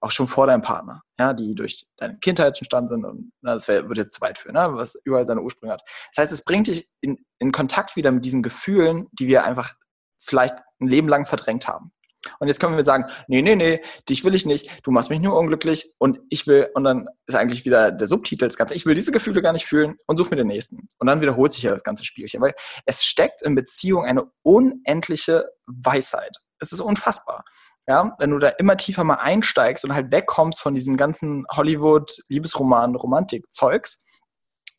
Auch 0.00 0.10
schon 0.10 0.26
vor 0.26 0.48
deinem 0.48 0.62
Partner, 0.62 1.02
ja, 1.20 1.32
die 1.32 1.54
durch 1.54 1.86
deine 1.96 2.18
Kindheit 2.18 2.58
entstanden 2.58 2.88
sind 2.88 3.04
und 3.04 3.32
na, 3.40 3.54
das 3.54 3.68
wär, 3.68 3.86
würde 3.86 4.00
jetzt 4.00 4.14
zu 4.14 4.20
weit 4.20 4.36
führen, 4.36 4.54
ne, 4.54 4.70
was 4.72 4.96
überall 5.04 5.26
seine 5.26 5.42
Ursprünge 5.42 5.74
hat. 5.74 5.82
Das 6.12 6.22
heißt, 6.22 6.32
es 6.32 6.44
bringt 6.44 6.66
dich 6.66 6.90
in, 7.00 7.24
in 7.38 7.52
Kontakt 7.52 7.94
wieder 7.94 8.10
mit 8.10 8.24
diesen 8.24 8.42
Gefühlen, 8.42 9.06
die 9.12 9.28
wir 9.28 9.44
einfach 9.44 9.74
vielleicht 10.22 10.54
ein 10.80 10.88
Leben 10.88 11.08
lang 11.08 11.26
verdrängt 11.26 11.68
haben. 11.68 11.92
Und 12.38 12.48
jetzt 12.48 12.60
können 12.60 12.76
wir 12.76 12.84
sagen, 12.84 13.04
nee, 13.26 13.42
nee, 13.42 13.56
nee, 13.56 13.82
dich 14.08 14.24
will 14.24 14.34
ich 14.34 14.46
nicht, 14.46 14.70
du 14.84 14.90
machst 14.90 15.10
mich 15.10 15.20
nur 15.20 15.36
unglücklich 15.36 15.92
und 15.98 16.20
ich 16.28 16.46
will, 16.46 16.68
und 16.74 16.84
dann 16.84 17.08
ist 17.26 17.34
eigentlich 17.34 17.64
wieder 17.64 17.90
der 17.90 18.06
Subtitel 18.06 18.46
das 18.46 18.56
Ganze, 18.56 18.74
ich 18.74 18.86
will 18.86 18.94
diese 18.94 19.12
Gefühle 19.12 19.42
gar 19.42 19.52
nicht 19.52 19.66
fühlen 19.66 19.96
und 20.06 20.18
such 20.18 20.30
mir 20.30 20.36
den 20.36 20.46
nächsten. 20.46 20.88
Und 20.98 21.06
dann 21.06 21.20
wiederholt 21.20 21.52
sich 21.52 21.62
ja 21.62 21.70
das 21.70 21.82
ganze 21.82 22.04
Spielchen, 22.04 22.40
weil 22.40 22.54
es 22.86 23.04
steckt 23.04 23.42
in 23.42 23.54
Beziehung 23.54 24.04
eine 24.04 24.30
unendliche 24.42 25.46
Weisheit. 25.66 26.36
Es 26.60 26.72
ist 26.72 26.80
unfassbar. 26.80 27.44
Ja, 27.88 28.14
wenn 28.18 28.30
du 28.30 28.38
da 28.38 28.48
immer 28.50 28.76
tiefer 28.76 29.02
mal 29.02 29.16
einsteigst 29.16 29.84
und 29.84 29.92
halt 29.92 30.12
wegkommst 30.12 30.60
von 30.60 30.74
diesem 30.76 30.96
ganzen 30.96 31.44
Hollywood-Liebesroman, 31.50 32.94
Romantik-Zeugs, 32.94 34.04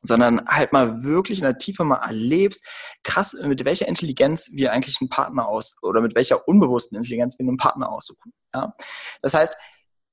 sondern 0.03 0.45
halt 0.47 0.73
mal 0.73 1.03
wirklich 1.03 1.39
in 1.39 1.45
der 1.45 1.57
Tiefe 1.57 1.83
mal 1.83 1.97
erlebst, 1.97 2.63
krass, 3.03 3.33
mit 3.33 3.65
welcher 3.65 3.87
Intelligenz 3.87 4.51
wir 4.53 4.71
eigentlich 4.71 4.97
einen 5.01 5.09
Partner 5.09 5.47
aus 5.47 5.77
oder 5.81 6.01
mit 6.01 6.13
welcher 6.13 6.47
unbewussten 6.47 6.97
Intelligenz 6.97 7.39
wir 7.39 7.47
einen 7.47 7.57
Partner 7.57 7.89
aussuchen. 7.89 8.33
Ja? 8.53 8.75
Das 9.21 9.33
heißt, 9.33 9.55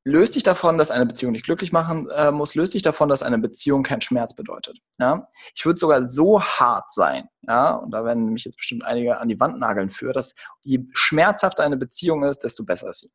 löst 0.05 0.35
dich 0.35 0.43
davon, 0.43 0.79
dass 0.79 0.91
eine 0.91 1.07
Beziehung 1.07 1.35
dich 1.35 1.43
glücklich 1.43 1.73
machen 1.73 2.09
äh, 2.09 2.31
muss, 2.31 2.55
löst 2.55 2.73
dich 2.73 2.83
davon, 2.83 3.09
dass 3.09 3.23
eine 3.23 3.39
Beziehung 3.39 3.83
keinen 3.83 4.01
Schmerz 4.01 4.35
bedeutet. 4.35 4.79
Ja? 4.99 5.29
Ich 5.55 5.67
würde 5.67 5.79
sogar 5.79 6.09
so 6.09 6.41
hart 6.41 6.93
sein, 6.93 7.29
ja, 7.43 7.73
und 7.73 7.91
da 7.91 8.05
werden 8.05 8.27
mich 8.27 8.45
jetzt 8.45 8.57
bestimmt 8.57 8.85
einige 8.85 9.19
an 9.19 9.29
die 9.29 9.41
Wand 9.41 9.59
nageln 9.59 9.91
für, 9.91 10.13
dass 10.13 10.35
je 10.63 10.87
schmerzhafter 10.93 11.65
eine 11.65 11.77
Beziehung 11.77 12.23
ist, 12.25 12.41
desto 12.45 12.65
besser 12.65 12.91
ist 12.91 13.01
sie. 13.01 13.11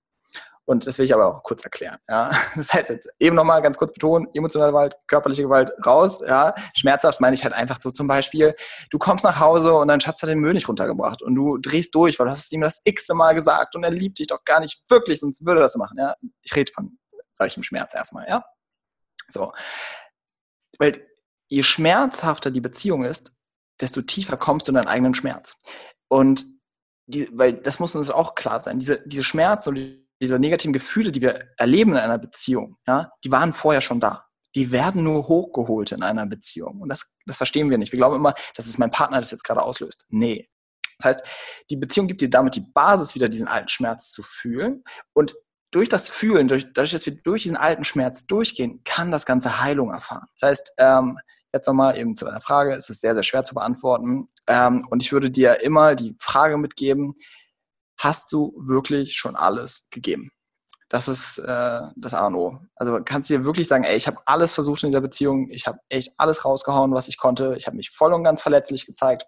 Und 0.67 0.87
das 0.87 0.97
will 0.97 1.05
ich 1.05 1.13
aber 1.13 1.27
auch 1.27 1.43
kurz 1.43 1.63
erklären. 1.63 1.99
Ja. 2.09 2.29
Das 2.55 2.73
heißt 2.73 2.89
jetzt 2.89 3.09
eben 3.19 3.35
nochmal 3.35 3.61
ganz 3.61 3.77
kurz 3.77 3.93
betonen, 3.93 4.27
emotionale 4.33 4.71
Gewalt, 4.71 4.95
körperliche 5.07 5.43
Gewalt 5.43 5.71
raus. 5.85 6.19
Ja. 6.25 6.55
Schmerzhaft 6.75 7.21
meine 7.21 7.35
ich 7.35 7.43
halt 7.43 7.53
einfach 7.53 7.79
so 7.79 7.91
zum 7.91 8.07
Beispiel, 8.07 8.55
du 8.89 8.97
kommst 8.97 9.25
nach 9.25 9.39
Hause 9.39 9.73
und 9.75 9.87
dein 9.87 9.99
Schatz 9.99 10.21
hat 10.21 10.29
den 10.29 10.39
Müll 10.39 10.53
nicht 10.53 10.67
runtergebracht 10.67 11.21
und 11.21 11.35
du 11.35 11.57
drehst 11.57 11.93
durch, 11.93 12.17
weil 12.17 12.25
du 12.25 12.31
hast 12.31 12.51
ihm 12.51 12.61
das 12.61 12.81
x-te 12.83 13.13
Mal 13.13 13.35
gesagt 13.35 13.75
und 13.75 13.83
er 13.83 13.91
liebt 13.91 14.19
dich 14.19 14.27
doch 14.27 14.43
gar 14.43 14.59
nicht 14.59 14.81
wirklich, 14.89 15.19
sonst 15.19 15.45
würde 15.45 15.59
er 15.59 15.63
das 15.63 15.75
machen. 15.75 15.97
Ja. 15.99 16.15
Ich 16.41 16.55
rede 16.55 16.71
von 16.73 16.97
solchem 17.35 17.63
Schmerz 17.63 17.93
erstmal. 17.93 18.27
Ja. 18.27 18.43
So. 19.27 19.53
Weil 20.79 21.05
je 21.47 21.63
schmerzhafter 21.63 22.49
die 22.49 22.61
Beziehung 22.61 23.05
ist, 23.05 23.33
desto 23.79 24.01
tiefer 24.01 24.37
kommst 24.37 24.67
du 24.67 24.71
in 24.71 24.75
deinen 24.75 24.87
eigenen 24.87 25.15
Schmerz. 25.15 25.57
Und 26.07 26.45
die, 27.07 27.29
weil 27.37 27.53
das 27.53 27.79
muss 27.79 27.95
uns 27.95 28.09
auch 28.09 28.33
klar 28.33 28.59
sein, 28.59 28.79
diese, 28.79 29.01
diese 29.05 29.23
Schmerz 29.23 29.67
und 29.67 29.75
die 29.75 30.04
diese 30.21 30.39
negativen 30.39 30.73
Gefühle, 30.73 31.11
die 31.11 31.21
wir 31.21 31.49
erleben 31.57 31.91
in 31.91 31.97
einer 31.97 32.17
Beziehung, 32.17 32.77
ja, 32.87 33.11
die 33.23 33.31
waren 33.31 33.53
vorher 33.53 33.81
schon 33.81 33.99
da. 33.99 34.25
Die 34.55 34.71
werden 34.71 35.03
nur 35.03 35.27
hochgeholt 35.27 35.91
in 35.91 36.01
einer 36.01 36.25
Beziehung. 36.27 36.79
Und 36.81 36.89
das, 36.89 37.11
das 37.25 37.35
verstehen 37.35 37.69
wir 37.69 37.77
nicht. 37.77 37.91
Wir 37.91 37.97
glauben 37.97 38.15
immer, 38.15 38.33
das 38.55 38.67
ist 38.67 38.77
mein 38.77 38.91
Partner, 38.91 39.19
das 39.19 39.31
jetzt 39.31 39.43
gerade 39.43 39.61
auslöst. 39.61 40.05
Nee. 40.09 40.49
Das 40.99 41.09
heißt, 41.09 41.65
die 41.69 41.75
Beziehung 41.75 42.07
gibt 42.07 42.21
dir 42.21 42.29
damit 42.29 42.55
die 42.55 42.65
Basis, 42.73 43.15
wieder 43.15 43.27
diesen 43.27 43.49
alten 43.49 43.67
Schmerz 43.67 44.11
zu 44.11 44.23
fühlen. 44.23 44.83
Und 45.13 45.35
durch 45.71 45.89
das 45.89 46.09
Fühlen, 46.09 46.47
durch, 46.47 46.67
dadurch, 46.71 46.91
dass 46.91 47.05
wir 47.05 47.15
durch 47.15 47.43
diesen 47.43 47.57
alten 47.57 47.83
Schmerz 47.83 48.27
durchgehen, 48.27 48.81
kann 48.85 49.11
das 49.11 49.25
Ganze 49.25 49.59
Heilung 49.59 49.91
erfahren. 49.91 50.27
Das 50.39 50.49
heißt, 50.49 50.73
ähm, 50.77 51.19
jetzt 51.51 51.67
nochmal 51.67 51.97
eben 51.97 52.15
zu 52.15 52.23
deiner 52.23 52.39
Frage, 52.39 52.73
es 52.75 52.89
ist 52.89 53.01
sehr, 53.01 53.13
sehr 53.13 53.23
schwer 53.23 53.43
zu 53.43 53.55
beantworten. 53.55 54.29
Ähm, 54.47 54.87
und 54.89 55.03
ich 55.03 55.11
würde 55.11 55.29
dir 55.29 55.61
immer 55.61 55.95
die 55.95 56.15
Frage 56.17 56.57
mitgeben, 56.57 57.15
hast 57.97 58.31
du 58.31 58.53
wirklich 58.57 59.15
schon 59.15 59.35
alles 59.35 59.87
gegeben. 59.89 60.31
Das 60.89 61.07
ist 61.07 61.39
äh, 61.39 61.81
das 61.95 62.13
A 62.13 62.27
und 62.27 62.35
O. 62.35 62.59
Also 62.75 62.99
kannst 63.03 63.29
du 63.29 63.37
dir 63.37 63.45
wirklich 63.45 63.67
sagen, 63.67 63.83
ey, 63.83 63.95
ich 63.95 64.07
habe 64.07 64.19
alles 64.25 64.53
versucht 64.53 64.83
in 64.83 64.91
dieser 64.91 65.01
Beziehung, 65.01 65.49
ich 65.49 65.65
habe 65.67 65.79
echt 65.89 66.13
alles 66.17 66.45
rausgehauen, 66.45 66.93
was 66.93 67.07
ich 67.07 67.17
konnte, 67.17 67.55
ich 67.57 67.65
habe 67.65 67.75
mich 67.75 67.89
voll 67.89 68.13
und 68.13 68.23
ganz 68.23 68.41
verletzlich 68.41 68.85
gezeigt. 68.85 69.25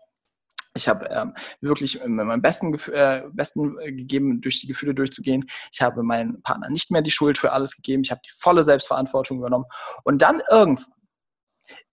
Ich 0.76 0.88
habe 0.88 1.08
ähm, 1.08 1.34
wirklich 1.60 2.00
mein 2.06 2.42
besten, 2.42 2.74
äh, 2.92 3.24
besten 3.32 3.80
äh, 3.80 3.92
gegeben, 3.92 4.42
durch 4.42 4.62
die 4.62 4.68
Gefühle 4.68 4.94
durchzugehen. 4.94 5.46
Ich 5.72 5.82
habe 5.82 6.04
meinem 6.04 6.42
Partner 6.44 6.70
nicht 6.70 6.92
mehr 6.92 7.02
die 7.02 7.10
Schuld 7.10 7.40
für 7.40 7.52
alles 7.52 7.76
gegeben. 7.76 8.04
Ich 8.04 8.12
habe 8.12 8.22
die 8.24 8.32
volle 8.38 8.64
Selbstverantwortung 8.64 9.40
übernommen. 9.40 9.66
Und 10.04 10.22
dann 10.22 10.42
irgendwann, 10.52 10.94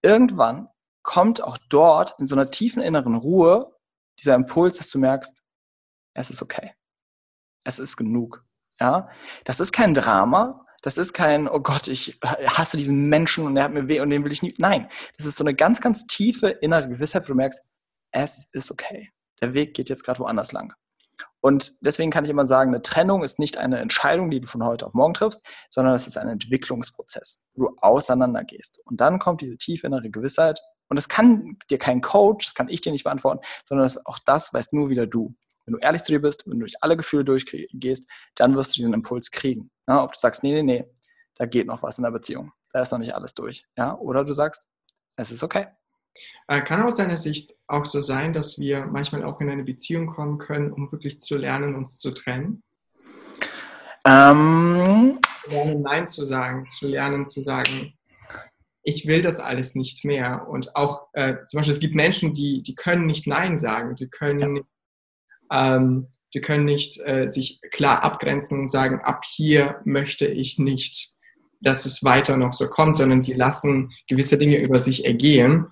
irgendwann 0.03 0.69
kommt 1.03 1.43
auch 1.43 1.59
dort 1.69 2.15
in 2.19 2.27
so 2.27 2.35
einer 2.35 2.51
tiefen 2.51 2.83
inneren 2.83 3.15
Ruhe 3.15 3.75
dieser 4.21 4.35
Impuls, 4.35 4.79
dass 4.79 4.91
du 4.91 4.99
merkst, 4.99 5.44
es 6.15 6.31
ist 6.31 6.43
okay. 6.43 6.73
Es 7.65 7.79
ist 7.79 7.97
genug. 7.97 8.45
Ja, 8.81 9.09
das 9.45 9.61
ist 9.61 9.73
kein 9.73 9.95
Drama. 9.95 10.67
Das 10.83 10.99
ist 10.99 11.15
kein, 11.15 11.49
oh 11.49 11.61
Gott, 11.61 11.89
ich 11.89 12.19
hasse 12.23 12.77
diesen 12.77 13.09
Menschen 13.09 13.47
und 13.47 13.57
er 13.57 13.65
hat 13.65 13.73
mir 13.73 13.89
weh 13.89 14.01
und 14.01 14.11
den 14.11 14.23
will 14.23 14.33
ich 14.33 14.43
nicht. 14.43 14.59
Nein, 14.59 14.89
das 15.17 15.25
ist 15.25 15.37
so 15.37 15.45
eine 15.45 15.55
ganz, 15.55 15.81
ganz 15.81 16.07
tiefe 16.07 16.49
innere 16.49 16.89
Gewissheit, 16.89 17.25
wo 17.25 17.29
du 17.29 17.37
merkst, 17.37 17.63
es 18.11 18.49
ist 18.53 18.71
okay. 18.71 19.11
Der 19.41 19.55
Weg 19.55 19.73
geht 19.75 19.89
jetzt 19.89 20.05
gerade 20.05 20.21
woanders 20.21 20.53
lang. 20.53 20.75
Und 21.41 21.85
deswegen 21.85 22.11
kann 22.11 22.25
ich 22.25 22.31
immer 22.31 22.47
sagen, 22.47 22.71
eine 22.71 22.83
Trennung 22.83 23.23
ist 23.23 23.39
nicht 23.39 23.57
eine 23.57 23.79
Entscheidung, 23.79 24.31
die 24.31 24.41
du 24.41 24.47
von 24.47 24.65
heute 24.65 24.87
auf 24.87 24.95
morgen 24.95 25.15
triffst, 25.15 25.45
sondern 25.71 25.95
es 25.95 26.07
ist 26.07 26.17
ein 26.17 26.29
Entwicklungsprozess, 26.29 27.45
wo 27.55 27.69
du 27.69 27.77
auseinandergehst. 27.81 28.81
Und 28.85 29.01
dann 29.01 29.19
kommt 29.19 29.41
diese 29.41 29.57
tiefe 29.57 29.87
innere 29.87 30.11
Gewissheit. 30.11 30.61
Und 30.89 30.97
das 30.97 31.09
kann 31.09 31.59
dir 31.71 31.79
kein 31.79 32.01
Coach, 32.03 32.47
das 32.47 32.55
kann 32.55 32.69
ich 32.69 32.81
dir 32.81 32.93
nicht 32.93 33.05
beantworten, 33.05 33.41
sondern 33.67 33.85
das, 33.87 34.05
auch 34.07 34.19
das 34.25 34.53
weißt 34.53 34.73
nur 34.73 34.91
wieder 34.91 35.07
du. 35.07 35.35
Wenn 35.67 35.75
du 35.75 35.81
ehrlich 35.81 36.03
zu 36.03 36.13
dir 36.13 36.21
bist, 36.21 36.47
wenn 36.47 36.59
du 36.59 36.61
durch 36.61 36.83
alle 36.83 36.97
Gefühle 36.97 37.25
durchgehst, 37.25 38.11
dann 38.35 38.57
wirst 38.57 38.75
du 38.75 38.81
diesen 38.81 38.95
Impuls 38.95 39.31
kriegen. 39.31 39.71
Ja, 39.89 40.03
ob 40.03 40.13
du 40.13 40.19
sagst, 40.19 40.43
nee, 40.43 40.53
nee, 40.53 40.63
nee, 40.63 40.85
da 41.37 41.47
geht 41.47 41.67
noch 41.67 41.83
was 41.83 41.99
in 41.99 42.05
der 42.05 42.11
Beziehung. 42.11 42.53
Da 42.73 42.83
ist 42.83 42.93
noch 42.93 42.99
nicht 42.99 43.15
alles 43.15 43.35
durch. 43.35 43.65
Ja, 43.77 43.97
oder 43.97 44.25
du 44.25 44.35
sagst, 44.35 44.63
es 45.17 45.31
ist 45.31 45.43
okay. 45.43 45.67
Äh, 46.49 46.63
kann 46.63 46.83
aus 46.83 46.97
deiner 46.97 47.17
Sicht 47.17 47.55
auch 47.67 47.85
so 47.85 48.01
sein, 48.01 48.33
dass 48.33 48.59
wir 48.59 48.87
manchmal 48.87 49.25
auch 49.25 49.41
in 49.41 49.51
eine 49.51 49.65
Beziehung 49.65 50.07
kommen 50.07 50.39
können, 50.39 50.73
um 50.73 50.91
wirklich 50.93 51.21
zu 51.21 51.37
lernen, 51.37 51.75
uns 51.75 51.99
zu 51.99 52.13
trennen? 52.13 52.63
Ähm, 54.07 55.19
lernen, 55.47 55.83
Nein 55.83 56.09
zu 56.09 56.25
sagen, 56.25 56.69
zu 56.69 56.87
lernen, 56.87 57.29
zu 57.29 57.41
sagen, 57.41 57.95
ich 58.83 59.07
will 59.07 59.23
das 59.23 59.41
alles 59.41 59.75
nicht 59.75 60.05
mehr. 60.05 60.47
Und 60.49 60.77
auch 60.77 61.09
äh, 61.15 61.43
zum 61.47 61.59
Beispiel, 61.59 61.75
es 61.75 61.81
gibt 61.81 61.95
Menschen, 61.95 62.35
die, 62.35 62.63
die 62.63 62.75
können 62.75 63.07
nicht 63.07 63.27
Nein 63.27 63.57
sagen, 63.57 63.95
die 63.95 64.09
können, 64.09 64.57
ja. 64.57 64.63
Ähm, 65.53 66.09
die 66.35 66.41
können 66.41 66.65
nicht 66.65 67.01
äh, 67.07 67.27
sich 67.27 67.61
klar 67.71 68.03
abgrenzen 68.03 68.61
und 68.61 68.69
sagen, 68.69 69.01
ab 69.03 69.23
hier 69.25 69.81
möchte 69.85 70.27
ich 70.27 70.59
nicht, 70.59 71.15
dass 71.61 71.87
es 71.87 72.03
weiter 72.03 72.37
noch 72.37 72.53
so 72.53 72.69
kommt, 72.69 72.97
sondern 72.97 73.23
die 73.23 73.33
lassen 73.33 73.93
gewisse 74.09 74.37
Dinge 74.37 74.59
über 74.59 74.79
sich 74.79 75.05
ergehen. 75.05 75.69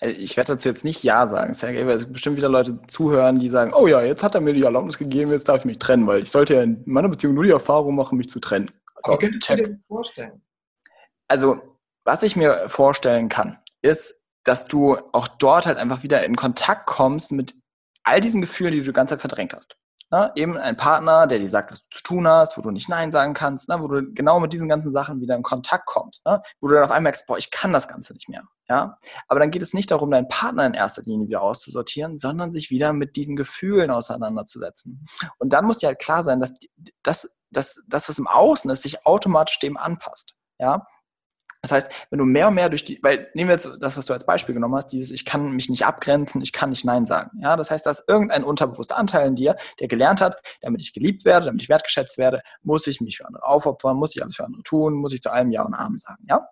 Äh, 0.00 0.10
ich 0.10 0.36
werde 0.36 0.52
dazu 0.52 0.68
jetzt 0.68 0.84
nicht 0.84 1.02
Ja 1.02 1.28
sagen, 1.28 1.54
Sergej, 1.54 1.86
weil 1.86 1.96
es 1.96 2.10
bestimmt 2.10 2.36
wieder 2.36 2.48
Leute 2.48 2.80
zuhören, 2.86 3.38
die 3.38 3.50
sagen, 3.50 3.72
oh 3.74 3.86
ja, 3.86 4.02
jetzt 4.02 4.22
hat 4.22 4.34
er 4.34 4.40
mir 4.40 4.54
die 4.54 4.62
Erlaubnis 4.62 4.98
gegeben, 4.98 5.30
jetzt 5.30 5.48
darf 5.48 5.58
ich 5.58 5.64
mich 5.64 5.78
trennen, 5.78 6.06
weil 6.06 6.22
ich 6.22 6.30
sollte 6.30 6.54
ja 6.54 6.62
in 6.62 6.82
meiner 6.86 7.08
Beziehung 7.08 7.34
nur 7.34 7.44
die 7.44 7.50
Erfahrung 7.50 7.94
machen, 7.94 8.18
mich 8.18 8.28
zu 8.28 8.40
trennen. 8.40 8.70
Also, 9.02 9.12
Wie 9.12 9.26
könntest 9.26 9.48
du 9.48 9.56
dir 9.56 9.68
das 9.68 9.80
vorstellen? 9.86 10.42
Also, 11.28 11.60
was 12.04 12.22
ich 12.22 12.36
mir 12.36 12.68
vorstellen 12.68 13.28
kann, 13.28 13.58
ist, 13.82 14.14
dass 14.44 14.64
du 14.64 14.96
auch 15.12 15.28
dort 15.28 15.66
halt 15.66 15.76
einfach 15.76 16.02
wieder 16.02 16.24
in 16.24 16.34
Kontakt 16.34 16.86
kommst 16.86 17.32
mit 17.32 17.54
all 18.02 18.20
diesen 18.20 18.40
Gefühlen, 18.40 18.72
die 18.72 18.80
du 18.80 18.86
die 18.86 18.92
ganze 18.92 19.14
Zeit 19.14 19.20
verdrängt 19.20 19.54
hast. 19.54 19.76
Ne? 20.12 20.32
Eben 20.34 20.56
ein 20.56 20.76
Partner, 20.76 21.28
der 21.28 21.38
dir 21.38 21.48
sagt, 21.48 21.70
was 21.70 21.82
du 21.82 21.98
zu 21.98 22.02
tun 22.02 22.26
hast, 22.26 22.58
wo 22.58 22.62
du 22.62 22.72
nicht 22.72 22.88
Nein 22.88 23.12
sagen 23.12 23.32
kannst, 23.32 23.68
ne? 23.68 23.80
wo 23.80 23.86
du 23.86 24.12
genau 24.12 24.40
mit 24.40 24.52
diesen 24.52 24.68
ganzen 24.68 24.90
Sachen 24.90 25.20
wieder 25.20 25.36
in 25.36 25.44
Kontakt 25.44 25.86
kommst, 25.86 26.26
ne? 26.26 26.42
wo 26.60 26.66
du 26.66 26.74
dann 26.74 26.82
auf 26.82 26.90
einmal 26.90 27.02
merkst, 27.02 27.28
boah, 27.28 27.38
ich 27.38 27.52
kann 27.52 27.72
das 27.72 27.86
Ganze 27.86 28.12
nicht 28.14 28.28
mehr. 28.28 28.42
Ja? 28.68 28.98
Aber 29.28 29.38
dann 29.38 29.52
geht 29.52 29.62
es 29.62 29.72
nicht 29.72 29.92
darum, 29.92 30.10
deinen 30.10 30.26
Partner 30.26 30.66
in 30.66 30.74
erster 30.74 31.02
Linie 31.02 31.28
wieder 31.28 31.42
auszusortieren, 31.42 32.16
sondern 32.16 32.50
sich 32.50 32.70
wieder 32.70 32.92
mit 32.92 33.14
diesen 33.14 33.36
Gefühlen 33.36 33.92
auseinanderzusetzen. 33.92 35.06
Und 35.38 35.52
dann 35.52 35.64
muss 35.64 35.78
dir 35.78 35.86
halt 35.86 36.00
klar 36.00 36.24
sein, 36.24 36.40
dass 36.40 36.54
das, 37.04 37.38
das, 37.50 37.80
das 37.86 38.08
was 38.08 38.18
im 38.18 38.26
Außen 38.26 38.68
ist, 38.70 38.82
sich 38.82 39.06
automatisch 39.06 39.60
dem 39.60 39.76
anpasst. 39.76 40.34
Ja? 40.58 40.86
Das 41.62 41.72
heißt, 41.72 41.90
wenn 42.08 42.18
du 42.18 42.24
mehr 42.24 42.48
und 42.48 42.54
mehr 42.54 42.70
durch 42.70 42.84
die, 42.84 42.98
weil 43.02 43.28
nehmen 43.34 43.48
wir 43.48 43.54
jetzt 43.54 43.70
das, 43.80 43.96
was 43.96 44.06
du 44.06 44.14
als 44.14 44.24
Beispiel 44.24 44.54
genommen 44.54 44.76
hast, 44.76 44.88
dieses, 44.88 45.10
ich 45.10 45.26
kann 45.26 45.52
mich 45.52 45.68
nicht 45.68 45.84
abgrenzen, 45.84 46.40
ich 46.40 46.52
kann 46.52 46.70
nicht 46.70 46.84
Nein 46.84 47.04
sagen. 47.04 47.38
Ja, 47.42 47.56
das 47.56 47.70
heißt, 47.70 47.84
da 47.84 47.90
ist 47.90 48.04
irgendein 48.08 48.44
unterbewusster 48.44 48.96
Anteil 48.96 49.28
in 49.28 49.36
dir, 49.36 49.56
der 49.78 49.88
gelernt 49.88 50.22
hat, 50.22 50.40
damit 50.62 50.80
ich 50.80 50.94
geliebt 50.94 51.24
werde, 51.24 51.46
damit 51.46 51.62
ich 51.62 51.68
wertgeschätzt 51.68 52.16
werde, 52.16 52.40
muss 52.62 52.86
ich 52.86 53.00
mich 53.02 53.18
für 53.18 53.26
andere 53.26 53.44
aufopfern, 53.44 53.96
muss 53.96 54.16
ich 54.16 54.22
alles 54.22 54.36
für 54.36 54.44
andere 54.44 54.62
tun, 54.62 54.94
muss 54.94 55.12
ich 55.12 55.20
zu 55.20 55.30
allem 55.30 55.50
Ja 55.50 55.62
und 55.62 55.74
Amen 55.74 55.98
sagen. 55.98 56.24
Ja, 56.28 56.48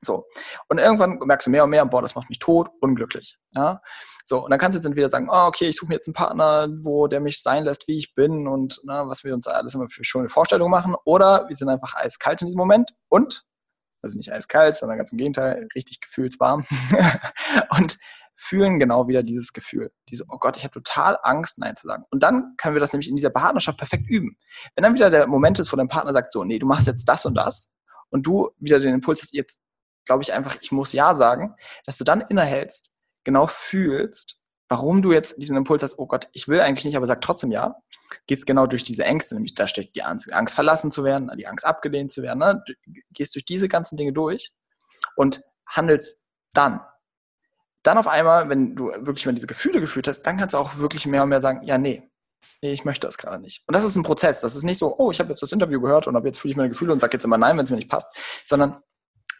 so. 0.00 0.26
Und 0.68 0.78
irgendwann 0.78 1.18
merkst 1.18 1.46
du 1.46 1.50
mehr 1.50 1.64
und 1.64 1.70
mehr, 1.70 1.84
boah, 1.86 2.02
das 2.02 2.14
macht 2.14 2.28
mich 2.28 2.38
tot, 2.38 2.68
unglücklich. 2.80 3.38
Ja? 3.54 3.80
So, 4.24 4.44
und 4.44 4.50
dann 4.50 4.58
kannst 4.58 4.74
du 4.74 4.78
jetzt 4.78 4.86
entweder 4.86 5.08
sagen, 5.08 5.28
oh, 5.30 5.46
okay, 5.46 5.68
ich 5.68 5.76
suche 5.76 5.88
mir 5.88 5.94
jetzt 5.94 6.08
einen 6.08 6.14
Partner, 6.14 6.68
wo 6.82 7.06
der 7.06 7.20
mich 7.20 7.42
sein 7.42 7.64
lässt, 7.64 7.86
wie 7.88 7.98
ich 7.98 8.14
bin 8.14 8.48
und 8.48 8.80
na, 8.84 9.04
ne, 9.04 9.08
was 9.08 9.24
wir 9.24 9.34
uns 9.34 9.46
alles 9.46 9.74
immer 9.74 9.88
für 9.88 10.04
schöne 10.04 10.28
Vorstellungen 10.28 10.70
machen. 10.70 10.94
Oder 11.04 11.48
wir 11.48 11.56
sind 11.56 11.68
einfach 11.68 11.94
eiskalt 11.94 12.42
in 12.42 12.48
diesem 12.48 12.58
Moment 12.58 12.92
und 13.08 13.44
also 14.06 14.16
nicht 14.16 14.32
eiskalt, 14.32 14.76
sondern 14.76 14.98
ganz 14.98 15.12
im 15.12 15.18
Gegenteil, 15.18 15.68
richtig 15.74 16.00
gefühlswarm 16.00 16.66
und 17.70 17.98
fühlen 18.36 18.78
genau 18.78 19.08
wieder 19.08 19.22
dieses 19.22 19.52
Gefühl. 19.52 19.90
Diese, 20.08 20.24
oh 20.28 20.38
Gott, 20.38 20.56
ich 20.56 20.64
habe 20.64 20.72
total 20.72 21.18
Angst, 21.22 21.58
Nein 21.58 21.74
zu 21.74 21.86
sagen. 21.86 22.04
Und 22.10 22.22
dann 22.22 22.54
können 22.58 22.74
wir 22.74 22.80
das 22.80 22.92
nämlich 22.92 23.08
in 23.08 23.16
dieser 23.16 23.30
Partnerschaft 23.30 23.78
perfekt 23.78 24.08
üben. 24.08 24.36
Wenn 24.74 24.82
dann 24.82 24.94
wieder 24.94 25.10
der 25.10 25.26
Moment 25.26 25.58
ist, 25.58 25.72
wo 25.72 25.76
dein 25.76 25.88
Partner 25.88 26.12
sagt, 26.12 26.32
so, 26.32 26.44
nee, 26.44 26.58
du 26.58 26.66
machst 26.66 26.86
jetzt 26.86 27.08
das 27.08 27.24
und 27.24 27.34
das 27.34 27.70
und 28.10 28.26
du 28.26 28.50
wieder 28.58 28.78
den 28.78 28.94
Impuls 28.94 29.22
hast, 29.22 29.32
jetzt 29.32 29.58
glaube 30.04 30.22
ich 30.22 30.32
einfach, 30.32 30.56
ich 30.60 30.70
muss 30.70 30.92
Ja 30.92 31.14
sagen, 31.14 31.54
dass 31.84 31.98
du 31.98 32.04
dann 32.04 32.20
innehältst, 32.20 32.90
genau 33.24 33.46
fühlst, 33.46 34.38
warum 34.68 35.02
du 35.02 35.12
jetzt 35.12 35.40
diesen 35.40 35.56
Impuls 35.56 35.82
hast, 35.82 35.98
oh 35.98 36.06
Gott, 36.06 36.28
ich 36.32 36.48
will 36.48 36.60
eigentlich 36.60 36.84
nicht, 36.84 36.96
aber 36.96 37.06
sag 37.06 37.20
trotzdem 37.20 37.50
ja, 37.50 37.76
geht 38.26 38.38
es 38.38 38.46
genau 38.46 38.66
durch 38.66 38.84
diese 38.84 39.04
Ängste, 39.04 39.34
nämlich 39.34 39.54
da 39.54 39.66
steckt 39.66 39.96
die 39.96 40.02
Angst, 40.02 40.32
Angst 40.32 40.54
verlassen 40.54 40.90
zu 40.90 41.04
werden, 41.04 41.30
die 41.36 41.46
Angst 41.46 41.64
abgelehnt 41.64 42.12
zu 42.12 42.22
werden. 42.22 42.40
Ne? 42.40 42.62
Du 42.66 42.74
gehst 43.12 43.34
durch 43.34 43.44
diese 43.44 43.68
ganzen 43.68 43.96
Dinge 43.96 44.12
durch 44.12 44.52
und 45.14 45.42
handelst 45.66 46.20
dann. 46.52 46.80
Dann 47.82 47.98
auf 47.98 48.08
einmal, 48.08 48.48
wenn 48.48 48.74
du 48.74 48.86
wirklich 48.86 49.26
mal 49.26 49.34
diese 49.34 49.46
Gefühle 49.46 49.80
gefühlt 49.80 50.08
hast, 50.08 50.22
dann 50.22 50.36
kannst 50.36 50.54
du 50.54 50.58
auch 50.58 50.78
wirklich 50.78 51.06
mehr 51.06 51.22
und 51.22 51.28
mehr 51.28 51.40
sagen, 51.40 51.62
ja, 51.62 51.78
nee, 51.78 52.02
nee, 52.60 52.72
ich 52.72 52.84
möchte 52.84 53.06
das 53.06 53.18
gerade 53.18 53.40
nicht. 53.40 53.62
Und 53.68 53.76
das 53.76 53.84
ist 53.84 53.94
ein 53.94 54.02
Prozess. 54.02 54.40
Das 54.40 54.56
ist 54.56 54.64
nicht 54.64 54.78
so, 54.78 54.98
oh, 54.98 55.12
ich 55.12 55.20
habe 55.20 55.30
jetzt 55.30 55.42
das 55.42 55.52
Interview 55.52 55.80
gehört 55.80 56.08
und 56.08 56.16
habe 56.16 56.26
jetzt 56.26 56.38
fühle 56.38 56.50
ich 56.50 56.56
meine 56.56 56.70
Gefühle 56.70 56.92
und 56.92 57.00
sage 57.00 57.12
jetzt 57.12 57.24
immer 57.24 57.38
nein, 57.38 57.56
wenn 57.56 57.64
es 57.64 57.70
mir 57.70 57.76
nicht 57.76 57.90
passt, 57.90 58.08
sondern 58.44 58.82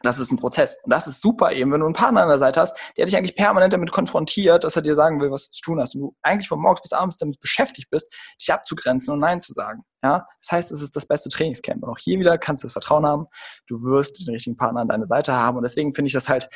das 0.06 0.18
ist 0.18 0.30
ein 0.30 0.38
Prozess. 0.38 0.78
Und 0.82 0.90
das 0.90 1.06
ist 1.06 1.20
super 1.20 1.52
eben, 1.52 1.72
wenn 1.72 1.80
du 1.80 1.86
einen 1.86 1.94
Partner 1.94 2.22
an 2.22 2.28
der 2.28 2.38
Seite 2.38 2.60
hast, 2.60 2.76
der 2.96 3.06
dich 3.06 3.16
eigentlich 3.16 3.36
permanent 3.36 3.72
damit 3.72 3.92
konfrontiert, 3.92 4.64
dass 4.64 4.76
er 4.76 4.82
dir 4.82 4.94
sagen 4.94 5.20
will, 5.20 5.30
was 5.30 5.46
du 5.46 5.52
zu 5.52 5.62
tun 5.62 5.80
hast. 5.80 5.94
Und 5.94 6.00
du 6.00 6.16
eigentlich 6.22 6.48
von 6.48 6.60
morgens 6.60 6.82
bis 6.82 6.92
abends 6.92 7.16
damit 7.16 7.40
beschäftigt 7.40 7.90
bist, 7.90 8.12
dich 8.40 8.52
abzugrenzen 8.52 9.12
und 9.12 9.20
Nein 9.20 9.40
zu 9.40 9.52
sagen. 9.52 9.82
Ja? 10.02 10.26
Das 10.42 10.52
heißt, 10.52 10.72
es 10.72 10.82
ist 10.82 10.96
das 10.96 11.06
beste 11.06 11.28
Trainingscamp. 11.28 11.82
Und 11.82 11.90
auch 11.90 11.98
hier 11.98 12.18
wieder 12.18 12.38
kannst 12.38 12.64
du 12.64 12.66
das 12.66 12.72
Vertrauen 12.72 13.04
haben. 13.04 13.26
Du 13.66 13.82
wirst 13.82 14.26
den 14.26 14.32
richtigen 14.32 14.56
Partner 14.56 14.80
an 14.80 14.88
deiner 14.88 15.06
Seite 15.06 15.32
haben. 15.34 15.56
Und 15.56 15.62
deswegen 15.62 15.94
finde 15.94 16.06
ich 16.06 16.14
das 16.14 16.28
halt, 16.28 16.48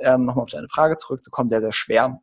ähm, 0.00 0.24
nochmal 0.24 0.44
auf 0.44 0.50
deine 0.50 0.68
Frage 0.68 0.96
zurückzukommen, 0.96 1.48
sehr, 1.48 1.60
sehr 1.60 1.72
schwer 1.72 2.20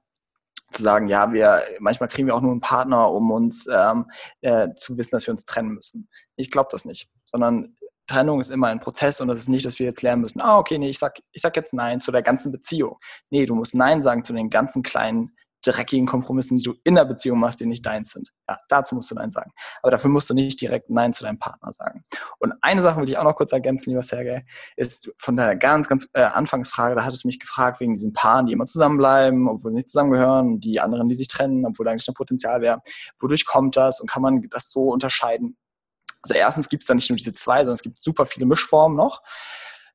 zu 0.72 0.84
sagen, 0.84 1.08
ja, 1.08 1.34
wir 1.34 1.64
manchmal 1.80 2.10
kriegen 2.10 2.28
wir 2.28 2.36
auch 2.36 2.42
nur 2.42 2.52
einen 2.52 2.62
Partner, 2.62 3.12
um 3.12 3.32
uns 3.32 3.68
ähm, 3.72 4.06
äh, 4.42 4.70
zu 4.76 4.98
wissen, 4.98 5.12
dass 5.12 5.26
wir 5.26 5.32
uns 5.32 5.46
trennen 5.46 5.70
müssen. 5.70 6.10
Ich 6.36 6.52
glaube 6.52 6.70
das 6.72 6.86
nicht, 6.86 7.10
sondern 7.26 7.76
Trennung 8.10 8.42
ist 8.42 8.50
immer 8.50 8.68
ein 8.68 8.80
Prozess 8.80 9.22
und 9.22 9.28
das 9.28 9.40
ist 9.40 9.50
nicht, 9.50 9.66
dass 9.66 9.80
wir 9.80 9.86
jetzt 9.86 10.02
lernen 10.02 10.22
müssen, 10.22 10.42
ah, 10.42 10.58
okay, 10.58 10.78
nee, 10.78 10.90
ich 10.90 11.00
sag, 11.00 11.20
ich 11.32 11.42
sag 11.42 11.56
jetzt 11.56 11.74
Nein 11.74 12.02
zu 12.02 12.12
der 12.12 12.22
ganzen 12.22 12.52
Beziehung. 12.52 12.98
Nee, 13.30 13.46
du 13.46 13.56
musst 13.56 13.76
Nein 13.76 14.04
sagen 14.04 14.24
zu 14.24 14.34
den 14.34 14.50
ganzen 14.50 14.84
kleinen, 14.84 15.36
dreckigen 15.66 16.08
Kompromissen, 16.08 16.58
die 16.58 16.64
du 16.64 16.76
in 16.84 16.96
der 16.96 17.06
Beziehung 17.06 17.40
machst, 17.40 17.60
die 17.60 17.66
nicht 17.66 17.86
deins 17.86 18.12
sind. 18.12 18.32
Ja, 18.48 18.58
dazu 18.70 18.96
musst 18.96 19.12
du 19.12 19.16
Nein 19.16 19.32
sagen. 19.32 19.52
Aber 19.82 19.92
dafür 19.92 20.10
musst 20.10 20.30
du 20.30 20.34
nicht 20.34 20.60
direkt 20.62 20.90
Nein 20.90 21.14
zu 21.14 21.24
deinem 21.24 21.40
Partner 21.40 21.74
sagen. 21.74 22.06
Und 22.40 22.54
eine 22.62 22.82
Sache 22.82 23.02
will 23.02 23.10
ich 23.10 23.18
auch 23.18 23.24
noch 23.24 23.36
kurz 23.36 23.52
ergänzen, 23.52 23.90
lieber 23.90 24.02
Sergej, 24.02 24.46
ist 24.78 25.12
von 25.18 25.36
der 25.36 25.56
ganz, 25.56 25.88
ganz 25.88 26.08
äh, 26.14 26.22
Anfangsfrage, 26.22 26.96
da 26.96 27.06
hattest 27.06 27.24
du 27.24 27.28
mich 27.28 27.40
gefragt 27.40 27.80
wegen 27.80 27.94
diesen 27.94 28.14
Paaren, 28.14 28.46
die 28.46 28.54
immer 28.54 28.66
zusammenbleiben, 28.66 29.48
obwohl 29.48 29.72
sie 29.72 29.76
nicht 29.76 29.90
zusammengehören, 29.90 30.60
die 30.60 30.80
anderen, 30.80 31.10
die 31.10 31.16
sich 31.16 31.28
trennen, 31.28 31.66
obwohl 31.66 31.86
da 31.86 31.92
eigentlich 31.92 32.08
noch 32.08 32.16
Potenzial 32.16 32.62
wäre. 32.62 32.82
Wodurch 33.20 33.46
kommt 33.46 33.76
das 33.76 34.00
und 34.00 34.10
kann 34.10 34.22
man 34.22 34.48
das 34.50 34.72
so 34.72 34.90
unterscheiden? 34.90 35.58
Also 36.30 36.40
erstens 36.40 36.70
gibt 36.70 36.84
es 36.84 36.88
da 36.88 36.94
nicht 36.94 37.10
nur 37.10 37.18
diese 37.18 37.34
zwei, 37.34 37.60
sondern 37.60 37.76
es 37.76 37.82
gibt 37.82 37.98
super 37.98 38.26
viele 38.26 38.46
Mischformen 38.46 38.96
noch. 38.96 39.24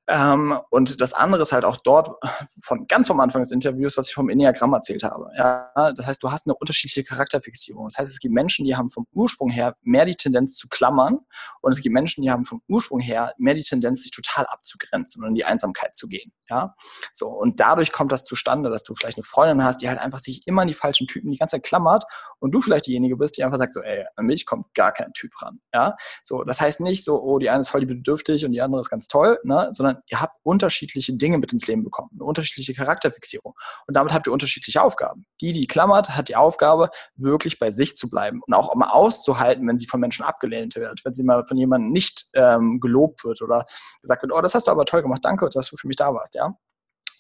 Ähm, 0.07 0.59
und 0.71 1.01
das 1.01 1.15
andere 1.15 1.43
ist 1.43 1.53
halt 1.53 1.65
auch 1.65 1.79
dort 1.79 2.23
von 2.63 2.87
ganz 2.87 3.07
vom 3.07 3.21
Anfang 3.21 3.43
des 3.43 3.53
Interviews, 3.53 3.97
was 3.97 4.09
ich 4.09 4.15
vom 4.15 4.29
Enneagramm 4.29 4.75
erzählt 4.75 5.03
habe. 5.03 5.31
Ja, 5.37 5.93
das 5.93 6.07
heißt, 6.07 6.23
du 6.23 6.31
hast 6.31 6.47
eine 6.47 6.55
unterschiedliche 6.55 7.05
Charakterfixierung. 7.05 7.87
Das 7.87 7.99
heißt, 7.99 8.13
es 8.13 8.19
gibt 8.19 8.35
Menschen, 8.35 8.67
die 8.67 8.77
haben 8.77 8.91
vom 8.91 9.07
Ursprung 9.13 9.49
her 9.49 9.77
mehr 9.83 10.05
die 10.05 10.15
Tendenz 10.15 10.57
zu 10.57 10.69
klammern 10.69 11.21
und 11.63 11.73
es 11.73 11.81
gibt 11.81 11.95
Menschen, 11.95 12.23
die 12.23 12.31
haben 12.31 12.45
vom 12.45 12.61
Ursprung 12.69 13.01
her 13.01 13.33
mehr 13.39 13.55
die 13.55 13.63
Tendenz, 13.63 14.03
sich 14.03 14.11
total 14.11 14.45
abzugrenzen 14.47 15.23
und 15.23 15.31
in 15.31 15.35
die 15.35 15.45
Einsamkeit 15.45 15.97
zu 15.97 16.07
gehen. 16.09 16.33
Ja, 16.51 16.75
so 17.13 17.29
und 17.29 17.61
dadurch 17.61 17.91
kommt 17.91 18.13
das 18.13 18.25
zustande, 18.25 18.69
dass 18.69 18.85
du 18.85 18.95
vielleicht 18.95 19.17
eine 19.17 19.25
Freundin 19.25 19.65
hast, 19.65 19.81
die 19.81 19.89
halt 19.89 19.99
einfach 19.99 20.19
sich 20.19 20.47
immer 20.47 20.63
an 20.63 20.69
die 20.69 20.75
falschen 20.75 21.07
Typen 21.07 21.31
die 21.31 21.39
ganze 21.39 21.57
Zeit 21.57 21.63
klammert 21.63 22.05
und 22.39 22.51
du 22.51 22.61
vielleicht 22.61 22.87
diejenige 22.87 23.17
bist, 23.17 23.39
die 23.39 23.45
einfach 23.45 23.57
sagt 23.57 23.73
so, 23.73 23.81
ey, 23.81 24.05
an 24.17 24.27
mich 24.27 24.45
kommt 24.45 24.75
gar 24.75 24.93
kein 24.93 25.13
Typ 25.15 25.33
ran. 25.41 25.61
Ja, 25.73 25.97
so 26.23 26.45
das 26.45 26.61
heißt 26.61 26.81
nicht 26.81 27.05
so, 27.05 27.23
oh, 27.23 27.39
die 27.39 27.49
eine 27.49 27.63
ist 27.63 27.69
voll 27.69 27.87
bedürftig 27.87 28.45
und 28.45 28.53
die 28.53 28.61
andere 28.61 28.81
ist 28.81 28.91
ganz 28.91 29.09
toll, 29.09 29.39
ne, 29.45 29.69
sondern 29.73 29.94
sondern 29.95 30.03
ihr 30.11 30.21
habt 30.21 30.37
unterschiedliche 30.43 31.13
Dinge 31.15 31.39
mit 31.39 31.53
ins 31.53 31.67
Leben 31.67 31.85
bekommen, 31.85 32.11
eine 32.15 32.25
unterschiedliche 32.25 32.75
Charakterfixierung. 32.75 33.55
Und 33.87 33.97
damit 33.97 34.13
habt 34.13 34.27
ihr 34.27 34.33
unterschiedliche 34.33 34.83
Aufgaben. 34.83 35.27
Die, 35.41 35.53
die 35.53 35.67
klammert, 35.67 36.11
hat 36.11 36.29
die 36.29 36.37
Aufgabe, 36.37 36.91
wirklich 37.17 37.59
bei 37.59 37.71
sich 37.71 37.97
zu 37.97 38.09
bleiben 38.09 38.41
und 38.47 38.55
auch 38.55 38.75
immer 38.75 38.95
auszuhalten, 38.95 39.67
wenn 39.67 39.79
sie 39.79 39.87
von 39.87 40.01
Menschen 40.01 40.25
abgelehnt 40.25 40.77
wird, 40.77 41.05
wenn 41.05 41.15
sie 41.15 41.23
mal 41.23 41.45
von 41.45 41.57
jemandem 41.57 41.91
nicht 41.91 42.27
ähm, 42.35 42.81
gelobt 42.81 43.25
wird 43.25 43.43
oder 43.43 43.67
gesagt 44.03 44.23
wird, 44.23 44.33
oh, 44.33 44.41
das 44.41 44.55
hast 44.55 44.67
du 44.67 44.71
aber 44.71 44.85
toll 44.85 45.03
gemacht, 45.03 45.25
danke, 45.25 45.49
dass 45.51 45.71
du 45.71 45.77
für 45.77 45.87
mich 45.87 45.97
da 45.97 46.13
warst, 46.13 46.35
ja. 46.35 46.47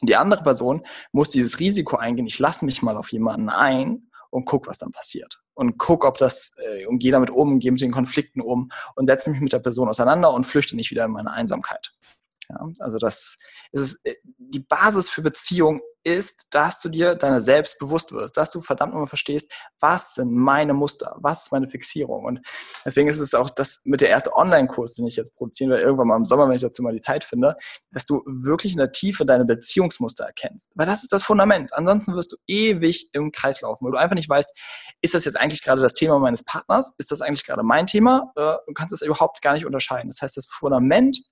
Und 0.00 0.10
die 0.10 0.16
andere 0.16 0.42
Person 0.42 0.82
muss 1.12 1.30
dieses 1.30 1.60
Risiko 1.60 1.96
eingehen, 1.96 2.26
ich 2.26 2.38
lasse 2.38 2.64
mich 2.64 2.82
mal 2.82 2.96
auf 2.96 3.10
jemanden 3.12 3.48
ein 3.48 4.10
und 4.30 4.44
guck, 4.44 4.66
was 4.66 4.78
dann 4.78 4.90
passiert. 4.90 5.40
Und 5.54 5.78
guck, 5.78 6.04
ob 6.04 6.18
das, 6.18 6.52
äh, 6.58 6.86
und 6.86 6.98
gehe 6.98 7.12
damit 7.12 7.30
um, 7.30 7.60
gehe 7.60 7.70
mit 7.70 7.80
den 7.80 7.92
Konflikten 7.92 8.40
um 8.40 8.70
und 8.96 9.06
setze 9.06 9.30
mich 9.30 9.40
mit 9.40 9.52
der 9.52 9.60
Person 9.60 9.88
auseinander 9.88 10.32
und 10.32 10.44
flüchte 10.44 10.74
nicht 10.74 10.90
wieder 10.90 11.04
in 11.04 11.12
meine 11.12 11.30
Einsamkeit. 11.30 11.92
Ja, 12.48 12.66
also 12.80 12.98
das 12.98 13.36
ist 13.72 14.00
äh, 14.04 14.16
die 14.38 14.60
Basis 14.60 15.10
für 15.10 15.22
Beziehung 15.22 15.80
ist, 16.04 16.46
dass 16.50 16.80
du 16.80 16.88
dir 16.88 17.14
deiner 17.14 17.40
selbst 17.40 17.78
bewusst 17.78 18.12
wirst, 18.12 18.36
dass 18.36 18.50
du 18.50 18.60
verdammt 18.60 18.92
nochmal 18.92 19.08
verstehst, 19.08 19.50
was 19.80 20.14
sind 20.14 20.32
meine 20.32 20.74
Muster, 20.74 21.16
was 21.18 21.44
ist 21.44 21.52
meine 21.52 21.68
Fixierung. 21.68 22.24
Und 22.24 22.40
deswegen 22.84 23.08
ist 23.08 23.18
es 23.18 23.32
auch 23.34 23.50
das 23.50 23.80
mit 23.84 24.02
der 24.02 24.10
erste 24.10 24.34
Online-Kurs, 24.34 24.92
den 24.92 25.06
ich 25.06 25.16
jetzt 25.16 25.34
produzieren 25.34 25.70
werde, 25.70 25.82
irgendwann 25.82 26.08
mal 26.08 26.16
im 26.16 26.26
Sommer, 26.26 26.48
wenn 26.48 26.56
ich 26.56 26.62
dazu 26.62 26.82
mal 26.82 26.92
die 26.92 27.00
Zeit 27.00 27.24
finde, 27.24 27.56
dass 27.90 28.04
du 28.04 28.22
wirklich 28.26 28.72
in 28.72 28.78
der 28.78 28.92
Tiefe 28.92 29.24
deine 29.24 29.46
Beziehungsmuster 29.46 30.24
erkennst. 30.24 30.70
Weil 30.74 30.86
das 30.86 31.02
ist 31.02 31.12
das 31.12 31.24
Fundament. 31.24 31.72
Ansonsten 31.72 32.14
wirst 32.14 32.32
du 32.32 32.36
ewig 32.46 33.08
im 33.12 33.32
Kreis 33.32 33.62
laufen, 33.62 33.84
weil 33.86 33.92
du 33.92 33.98
einfach 33.98 34.14
nicht 34.14 34.28
weißt, 34.28 34.50
ist 35.00 35.14
das 35.14 35.24
jetzt 35.24 35.36
eigentlich 35.36 35.62
gerade 35.62 35.80
das 35.80 35.94
Thema 35.94 36.18
meines 36.18 36.44
Partners? 36.44 36.92
Ist 36.98 37.10
das 37.10 37.22
eigentlich 37.22 37.46
gerade 37.46 37.62
mein 37.62 37.86
Thema? 37.86 38.30
Äh, 38.36 38.56
du 38.66 38.74
kannst 38.74 38.92
es 38.92 39.00
überhaupt 39.00 39.40
gar 39.40 39.54
nicht 39.54 39.64
unterscheiden. 39.64 40.10
Das 40.10 40.20
heißt, 40.20 40.36
das 40.36 40.46
Fundament 40.46 41.22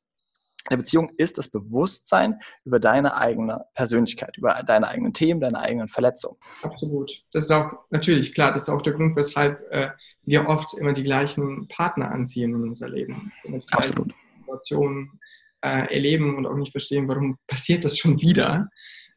der 0.71 0.77
Beziehung 0.77 1.11
ist 1.17 1.39
das 1.39 1.49
Bewusstsein 1.49 2.41
über 2.65 2.79
deine 2.79 3.17
eigene 3.17 3.65
Persönlichkeit, 3.75 4.37
über 4.37 4.63
deine 4.67 4.89
eigenen 4.89 5.13
Themen, 5.13 5.41
deine 5.41 5.59
eigenen 5.59 5.89
Verletzungen. 5.89 6.37
Absolut. 6.63 7.11
Das 7.33 7.45
ist 7.45 7.51
auch 7.51 7.71
natürlich 7.91 8.35
klar, 8.35 8.53
das 8.53 8.63
ist 8.63 8.69
auch 8.69 8.83
der 8.83 8.93
Grund, 8.93 9.17
weshalb 9.17 9.61
äh, 9.71 9.91
wir 10.25 10.47
oft 10.47 10.75
immer 10.79 10.93
die 10.93 11.03
gleichen 11.03 11.69
Partner 11.69 12.11
anziehen 12.11 12.55
in 12.55 12.63
unser 12.63 12.89
Leben. 12.89 13.33
Absolut. 13.73 14.15
Situationen 14.39 15.21
äh, 15.63 15.95
erleben 15.95 16.37
und 16.37 16.47
auch 16.47 16.57
nicht 16.57 16.73
verstehen, 16.73 17.09
warum 17.09 17.39
passiert 17.47 17.85
das 17.85 17.99
schon 17.99 18.21
wieder. 18.21 18.69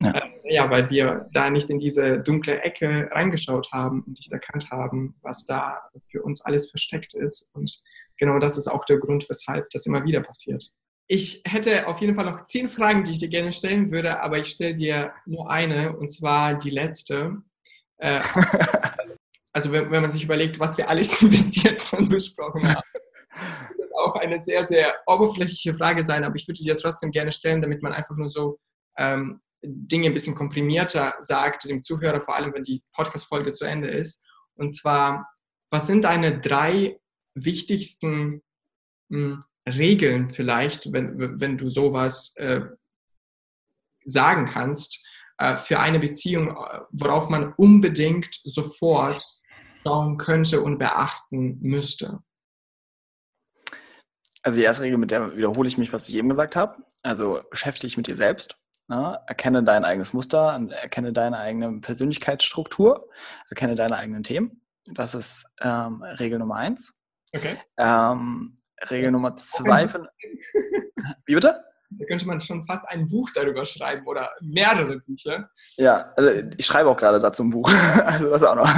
Ja. 0.02 0.12
Äh, 0.12 0.54
ja, 0.54 0.70
weil 0.70 0.90
wir 0.90 1.28
da 1.34 1.50
nicht 1.50 1.70
in 1.70 1.80
diese 1.80 2.20
dunkle 2.20 2.62
Ecke 2.62 3.10
reingeschaut 3.12 3.72
haben 3.72 4.04
und 4.04 4.18
nicht 4.18 4.32
erkannt 4.32 4.70
haben, 4.72 5.16
was 5.22 5.46
da 5.46 5.80
für 6.06 6.22
uns 6.22 6.42
alles 6.42 6.70
versteckt 6.70 7.14
ist. 7.14 7.50
Und 7.54 7.82
genau 8.18 8.40
das 8.40 8.58
ist 8.58 8.68
auch 8.68 8.86
der 8.86 8.98
Grund, 8.98 9.28
weshalb 9.30 9.70
das 9.70 9.86
immer 9.86 10.04
wieder 10.04 10.22
passiert. 10.22 10.72
Ich 11.08 11.44
hätte 11.46 11.88
auf 11.88 12.02
jeden 12.02 12.16
Fall 12.16 12.26
noch 12.26 12.46
zehn 12.46 12.68
Fragen, 12.68 13.04
die 13.04 13.12
ich 13.12 13.20
dir 13.20 13.30
gerne 13.30 13.52
stellen 13.52 13.92
würde, 13.92 14.22
aber 14.22 14.40
ich 14.40 14.48
stelle 14.48 14.74
dir 14.74 15.14
nur 15.26 15.50
eine, 15.52 15.96
und 15.96 16.10
zwar 16.10 16.56
die 16.56 16.72
letzte. 16.72 17.44
Äh, 17.98 18.22
also 19.54 19.72
wenn, 19.72 19.92
wenn, 19.92 20.02
man 20.02 20.12
sich 20.12 20.24
überlegt, 20.24 20.60
was 20.60 20.78
wir 20.78 20.90
alles 20.90 21.20
bis 21.30 21.62
jetzt 21.62 21.90
schon 21.90 22.10
besprochen 22.10 22.68
haben, 22.68 22.88
wird 23.70 23.80
das 23.80 23.92
auch 24.04 24.16
eine 24.16 24.40
sehr, 24.40 24.66
sehr 24.66 24.96
oberflächliche 25.06 25.76
Frage 25.76 26.04
sein, 26.04 26.24
aber 26.24 26.36
ich 26.36 26.48
würde 26.48 26.64
dir 26.64 26.76
trotzdem 26.76 27.12
gerne 27.12 27.32
stellen, 27.32 27.62
damit 27.62 27.84
man 27.84 27.94
einfach 27.94 28.16
nur 28.16 28.30
so 28.30 28.58
ähm, 28.98 29.42
Dinge 29.64 30.08
ein 30.08 30.14
bisschen 30.14 30.36
komprimierter 30.36 31.16
sagt, 31.20 31.66
dem 31.66 31.84
Zuhörer, 31.84 32.22
vor 32.22 32.36
allem 32.36 32.54
wenn 32.54 32.64
die 32.64 32.84
Podcast-Folge 32.96 33.54
zu 33.54 33.66
Ende 33.66 33.90
ist. 33.90 34.26
Und 34.56 34.72
zwar, 34.72 35.28
was 35.70 35.86
sind 35.86 36.04
deine 36.04 36.40
drei 36.40 37.00
wichtigsten 37.36 38.42
mh, 39.10 39.34
hm, 39.34 39.40
Regeln 39.68 40.30
vielleicht, 40.30 40.92
wenn, 40.94 41.40
wenn 41.40 41.58
du 41.58 41.70
sowas 41.70 42.34
äh, 42.36 42.62
sagen 44.04 44.46
kannst, 44.46 45.06
äh, 45.38 45.58
für 45.58 45.80
eine 45.80 46.00
Beziehung, 46.00 46.50
äh, 46.50 46.82
worauf 46.92 47.30
man 47.30 47.54
unbedingt 47.54 48.40
sofort 48.44 49.24
schauen 49.86 50.18
könnte 50.18 50.62
und 50.62 50.78
beachten 50.78 51.60
müsste? 51.62 52.20
Also 54.44 54.60
die 54.60 54.66
erste 54.66 54.84
Regel, 54.84 55.00
mit 55.00 55.12
der 55.12 55.36
wiederhole 55.36 55.68
ich 55.68 55.78
mich, 55.78 55.92
was 55.92 56.08
ich 56.08 56.16
eben 56.16 56.30
gesagt 56.30 56.56
habe. 56.56 56.78
Also 57.02 57.42
beschäftige 57.50 57.88
dich 57.88 57.98
mit 57.98 58.08
dir 58.08 58.16
selbst. 58.16 58.58
Ne? 58.88 59.20
Erkenne 59.26 59.64
dein 59.64 59.84
eigenes 59.84 60.14
Muster, 60.14 60.60
erkenne 60.70 61.12
deine 61.12 61.40
eigene 61.40 61.82
Persönlichkeitsstruktur, 61.82 63.10
erkenne 63.50 63.74
deine 63.74 63.98
eigenen 63.98 64.22
Themen. 64.22 64.62
Das 64.86 65.16
ist 65.16 65.46
ähm, 65.62 66.04
Regel 66.04 66.38
Nummer 66.38 66.56
eins. 66.56 66.94
Okay. 67.36 67.58
Ähm, 67.78 68.60
Regel 68.90 69.12
Nummer 69.12 69.36
zwei 69.38 69.88
von. 69.88 70.08
Wie 71.26 71.36
bitte? 71.36 71.64
Da 71.98 72.06
könnte 72.06 72.28
man 72.28 72.40
schon 72.42 72.66
fast 72.66 72.84
ein 72.90 73.08
Buch 73.08 73.30
darüber 73.34 73.64
schreiben 73.64 74.06
oder 74.08 74.32
mehrere 74.42 75.00
Bücher. 75.00 75.50
Ja, 75.78 76.12
also 76.16 76.32
ich 76.58 76.66
schreibe 76.66 76.90
auch 76.90 76.98
gerade 76.98 77.20
dazu 77.20 77.44
ein 77.44 77.52
Buch. 77.52 77.72
Also 78.06 78.30
das 78.30 78.44
auch 78.44 78.56
noch. 78.56 78.70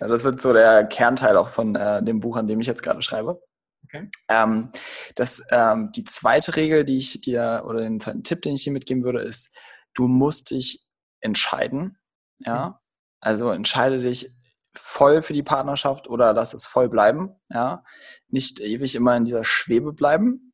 Das 0.00 0.24
wird 0.24 0.40
so 0.40 0.52
der 0.52 0.84
Kernteil 0.86 1.36
auch 1.36 1.48
von 1.48 1.74
äh, 1.74 2.02
dem 2.02 2.20
Buch, 2.20 2.36
an 2.36 2.46
dem 2.46 2.60
ich 2.60 2.66
jetzt 2.66 2.82
gerade 2.82 3.02
schreibe. 3.02 3.42
Okay. 3.84 4.08
Ähm, 4.28 4.70
das, 5.16 5.42
ähm, 5.50 5.92
die 5.92 6.04
zweite 6.04 6.56
Regel, 6.56 6.84
die 6.84 6.98
ich 6.98 7.20
dir, 7.20 7.64
oder 7.66 7.80
den 7.80 8.00
zweiten 8.00 8.22
Tipp, 8.22 8.42
den 8.42 8.54
ich 8.54 8.64
dir 8.64 8.72
mitgeben 8.72 9.02
würde, 9.02 9.20
ist, 9.20 9.54
du 9.94 10.06
musst 10.08 10.50
dich 10.50 10.86
entscheiden. 11.20 11.98
Ja. 12.38 12.68
Mhm. 12.68 12.74
Also 13.20 13.50
entscheide 13.50 14.00
dich 14.00 14.30
voll 14.74 15.22
für 15.22 15.32
die 15.32 15.42
Partnerschaft 15.42 16.08
oder 16.08 16.32
lass 16.32 16.54
es 16.54 16.66
voll 16.66 16.88
bleiben. 16.88 17.34
Ja? 17.50 17.84
Nicht 18.28 18.60
ewig 18.60 18.94
immer 18.94 19.16
in 19.16 19.24
dieser 19.24 19.44
Schwebe 19.44 19.92
bleiben. 19.92 20.52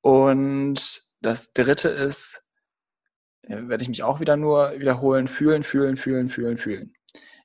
Und 0.00 1.02
das 1.20 1.52
dritte 1.52 1.88
ist, 1.88 2.42
äh, 3.42 3.68
werde 3.68 3.82
ich 3.82 3.88
mich 3.88 4.02
auch 4.02 4.20
wieder 4.20 4.36
nur 4.36 4.78
wiederholen, 4.78 5.28
fühlen, 5.28 5.62
fühlen, 5.62 5.96
fühlen, 5.96 6.28
fühlen, 6.28 6.58
fühlen. 6.58 6.94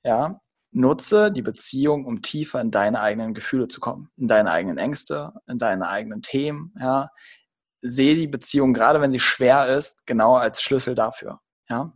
Ja, 0.03 0.39
nutze 0.71 1.31
die 1.31 1.41
Beziehung, 1.41 2.05
um 2.05 2.21
tiefer 2.21 2.61
in 2.61 2.71
deine 2.71 3.01
eigenen 3.01 3.33
Gefühle 3.33 3.67
zu 3.67 3.79
kommen, 3.79 4.09
in 4.17 4.27
deine 4.27 4.51
eigenen 4.51 4.77
Ängste, 4.77 5.33
in 5.47 5.57
deine 5.59 5.87
eigenen 5.89 6.21
Themen. 6.21 6.73
Ja, 6.79 7.09
sehe 7.81 8.15
die 8.15 8.27
Beziehung, 8.27 8.73
gerade 8.73 9.01
wenn 9.01 9.11
sie 9.11 9.19
schwer 9.19 9.67
ist, 9.75 10.05
genau 10.05 10.35
als 10.35 10.61
Schlüssel 10.61 10.95
dafür. 10.95 11.39
Ja, 11.69 11.93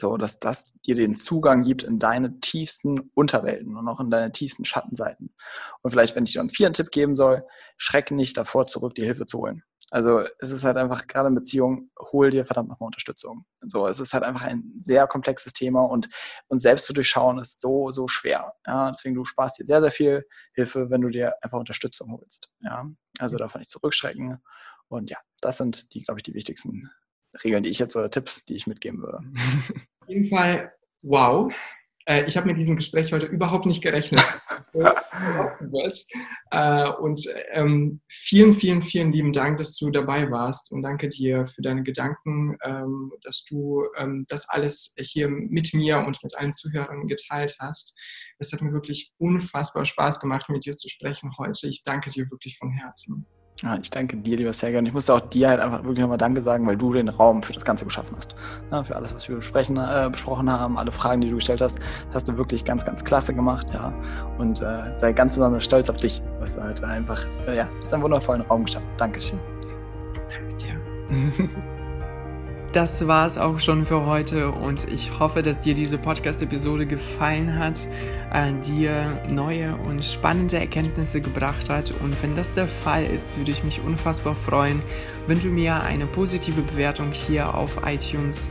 so, 0.00 0.16
dass 0.16 0.38
das 0.38 0.74
dir 0.86 0.94
den 0.94 1.16
Zugang 1.16 1.62
gibt 1.62 1.82
in 1.82 1.98
deine 1.98 2.40
tiefsten 2.40 3.10
Unterwelten 3.14 3.76
und 3.76 3.88
auch 3.88 4.00
in 4.00 4.10
deine 4.10 4.32
tiefsten 4.32 4.64
Schattenseiten. 4.64 5.34
Und 5.82 5.90
vielleicht, 5.90 6.14
wenn 6.14 6.24
ich 6.24 6.32
dir 6.32 6.40
einen 6.40 6.50
vierten 6.50 6.74
Tipp 6.74 6.90
geben 6.90 7.16
soll, 7.16 7.44
schrecke 7.76 8.14
nicht 8.14 8.36
davor 8.36 8.66
zurück, 8.66 8.94
die 8.94 9.04
Hilfe 9.04 9.26
zu 9.26 9.38
holen. 9.38 9.64
Also 9.90 10.22
es 10.38 10.50
ist 10.50 10.64
halt 10.64 10.76
einfach, 10.76 11.06
gerade 11.06 11.28
in 11.28 11.34
Beziehungen, 11.34 11.90
hol 12.12 12.30
dir 12.30 12.44
verdammt 12.44 12.68
nochmal 12.68 12.88
Unterstützung. 12.88 13.46
So, 13.62 13.86
es 13.86 13.98
ist 13.98 14.12
halt 14.12 14.22
einfach 14.22 14.42
ein 14.42 14.74
sehr 14.78 15.06
komplexes 15.06 15.54
Thema 15.54 15.82
und, 15.82 16.10
und 16.48 16.58
selbst 16.58 16.84
zu 16.84 16.92
durchschauen 16.92 17.38
ist 17.38 17.60
so, 17.60 17.90
so 17.90 18.06
schwer. 18.06 18.52
Ja, 18.66 18.90
deswegen, 18.90 19.14
du 19.14 19.24
sparst 19.24 19.58
dir 19.58 19.64
sehr, 19.64 19.80
sehr 19.80 19.90
viel 19.90 20.26
Hilfe, 20.52 20.90
wenn 20.90 21.00
du 21.00 21.08
dir 21.08 21.34
einfach 21.42 21.58
Unterstützung 21.58 22.12
holst. 22.12 22.50
Ja, 22.60 22.86
also 23.18 23.38
davon 23.38 23.60
nicht 23.60 23.70
zurückschrecken. 23.70 24.38
Und 24.88 25.10
ja, 25.10 25.18
das 25.40 25.56
sind 25.56 25.94
die, 25.94 26.02
glaube 26.02 26.18
ich, 26.18 26.22
die 26.22 26.34
wichtigsten 26.34 26.90
Regeln, 27.44 27.62
die 27.62 27.70
ich 27.70 27.78
jetzt 27.78 27.96
oder 27.96 28.10
Tipps, 28.10 28.44
die 28.44 28.54
ich 28.54 28.66
mitgeben 28.66 29.02
würde. 29.02 29.18
Auf 30.00 30.08
jeden 30.08 30.28
Fall, 30.28 30.72
wow. 31.02 31.52
Äh, 32.08 32.24
ich 32.26 32.36
habe 32.36 32.46
mit 32.46 32.56
diesem 32.56 32.76
Gespräch 32.76 33.12
heute 33.12 33.26
überhaupt 33.26 33.66
nicht 33.66 33.82
gerechnet. 33.82 34.22
Äh, 36.50 36.88
und 37.00 37.26
ähm, 37.50 38.00
vielen, 38.08 38.54
vielen, 38.54 38.80
vielen 38.80 39.12
lieben 39.12 39.32
Dank, 39.32 39.58
dass 39.58 39.76
du 39.76 39.90
dabei 39.90 40.30
warst 40.30 40.72
und 40.72 40.82
danke 40.82 41.08
dir 41.08 41.44
für 41.44 41.62
deine 41.62 41.82
Gedanken, 41.82 42.56
ähm, 42.62 43.12
dass 43.22 43.44
du 43.44 43.84
ähm, 43.96 44.24
das 44.28 44.48
alles 44.48 44.94
hier 44.98 45.28
mit 45.28 45.74
mir 45.74 45.98
und 45.98 46.22
mit 46.22 46.38
allen 46.38 46.52
Zuhörern 46.52 47.06
geteilt 47.08 47.56
hast. 47.58 47.94
Es 48.38 48.52
hat 48.52 48.62
mir 48.62 48.72
wirklich 48.72 49.12
unfassbar 49.18 49.84
Spaß 49.84 50.20
gemacht, 50.20 50.48
mit 50.48 50.64
dir 50.64 50.76
zu 50.76 50.88
sprechen 50.88 51.32
heute. 51.38 51.68
Ich 51.68 51.82
danke 51.82 52.10
dir 52.10 52.30
wirklich 52.30 52.56
von 52.56 52.70
Herzen. 52.70 53.26
Ja, 53.62 53.76
ich 53.82 53.90
danke 53.90 54.16
dir, 54.16 54.36
lieber 54.36 54.52
Sergej. 54.52 54.78
Und 54.78 54.86
ich 54.86 54.92
musste 54.92 55.12
auch 55.12 55.20
dir 55.20 55.48
halt 55.48 55.60
einfach 55.60 55.82
wirklich 55.82 55.98
nochmal 55.98 56.18
Danke 56.18 56.40
sagen, 56.42 56.66
weil 56.66 56.76
du 56.76 56.92
den 56.92 57.08
Raum 57.08 57.42
für 57.42 57.52
das 57.52 57.64
Ganze 57.64 57.84
geschaffen 57.84 58.16
hast. 58.16 58.36
Ja, 58.70 58.84
für 58.84 58.94
alles, 58.94 59.12
was 59.12 59.28
wir 59.28 59.36
besprechen, 59.36 59.76
äh, 59.76 60.08
besprochen 60.10 60.48
haben, 60.48 60.78
alle 60.78 60.92
Fragen, 60.92 61.20
die 61.20 61.28
du 61.28 61.36
gestellt 61.36 61.60
hast, 61.60 61.76
hast 62.14 62.28
du 62.28 62.36
wirklich 62.36 62.64
ganz, 62.64 62.84
ganz 62.84 63.04
klasse 63.04 63.34
gemacht. 63.34 63.66
Ja. 63.74 63.92
Und 64.38 64.60
äh, 64.60 64.96
sei 64.98 65.12
ganz 65.12 65.32
besonders 65.32 65.64
stolz 65.64 65.90
auf 65.90 65.96
dich, 65.96 66.22
was 66.38 66.54
du 66.54 66.62
halt 66.62 66.84
einfach, 66.84 67.26
äh, 67.48 67.56
ja, 67.56 67.68
hast 67.80 67.92
einen 67.92 68.04
wundervollen 68.04 68.42
Raum 68.42 68.64
geschaffen. 68.64 68.86
Dankeschön. 68.96 69.40
Danke 70.30 70.54
dir. 70.54 71.48
das 72.72 73.06
war 73.06 73.26
es 73.26 73.38
auch 73.38 73.58
schon 73.58 73.84
für 73.84 74.04
heute 74.04 74.50
und 74.50 74.86
ich 74.88 75.18
hoffe, 75.18 75.40
dass 75.40 75.58
dir 75.58 75.74
diese 75.74 75.96
Podcast-Episode 75.96 76.84
gefallen 76.86 77.58
hat, 77.58 77.88
äh, 78.32 78.52
dir 78.60 79.22
neue 79.28 79.74
und 79.76 80.04
spannende 80.04 80.58
Erkenntnisse 80.58 81.20
gebracht 81.20 81.70
hat. 81.70 81.92
Und 82.02 82.22
wenn 82.22 82.36
das 82.36 82.52
der 82.52 82.68
Fall 82.68 83.04
ist, 83.04 83.36
würde 83.38 83.50
ich 83.50 83.64
mich 83.64 83.80
unfassbar 83.80 84.34
freuen, 84.34 84.82
wenn 85.26 85.40
du 85.40 85.48
mir 85.48 85.82
eine 85.82 86.06
positive 86.06 86.60
Bewertung 86.60 87.12
hier 87.12 87.54
auf 87.54 87.80
iTunes 87.86 88.50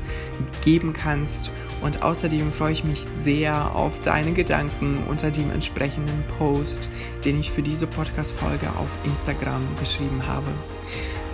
geben 0.64 0.94
kannst. 0.94 1.52
Und 1.82 2.02
außerdem 2.02 2.52
freue 2.52 2.74
ich 2.74 2.84
mich 2.84 3.02
sehr 3.02 3.76
auf 3.76 4.02
deine 4.02 4.34
Gedanken 4.34 5.04
unter 5.08 5.30
dem 5.30 5.52
entsprechenden 5.52 6.24
Post, 6.40 6.90
den 7.24 7.40
ich 7.40 7.52
für 7.52 7.62
diese 7.62 7.86
Podcast-Folge 7.86 8.68
auf 8.80 8.98
Instagram 9.06 9.62
geschrieben 9.80 10.26
habe 10.26 10.50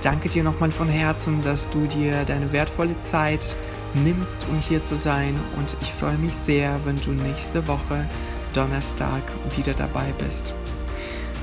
danke 0.04 0.30
dir 0.30 0.44
nochmal 0.44 0.72
von 0.72 0.90
Herzen, 0.90 1.42
dass 1.42 1.70
du 1.70 1.88
dir 1.88 2.26
deine 2.26 2.52
wertvolle 2.52 3.00
Zeit 3.00 3.56
nimmst, 3.94 4.46
um 4.50 4.60
hier 4.60 4.84
zu 4.84 4.98
sein. 4.98 5.40
Und 5.58 5.78
ich 5.82 5.92
freue 5.94 6.18
mich 6.18 6.34
sehr, 6.34 6.80
wenn 6.86 6.98
du 6.98 7.12
nächste 7.12 7.68
Woche 7.68 8.08
Donnerstag 8.54 9.24
wieder 9.56 9.74
dabei 9.74 10.14
bist. 10.18 10.54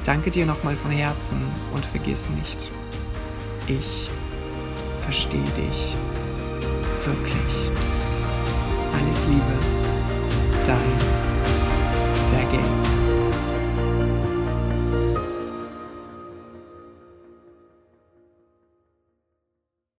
Danke 0.04 0.30
dir 0.30 0.46
nochmal 0.46 0.76
von 0.76 0.90
Herzen 0.90 1.40
und 1.74 1.84
vergiss 1.84 2.30
nicht, 2.30 2.70
ich 3.66 4.10
verstehe 5.02 5.50
dich 5.56 5.96
wirklich. 7.04 7.70
Alles 8.98 9.26
Liebe, 9.26 9.42
dein 10.64 12.22
Sergei. 12.22 12.79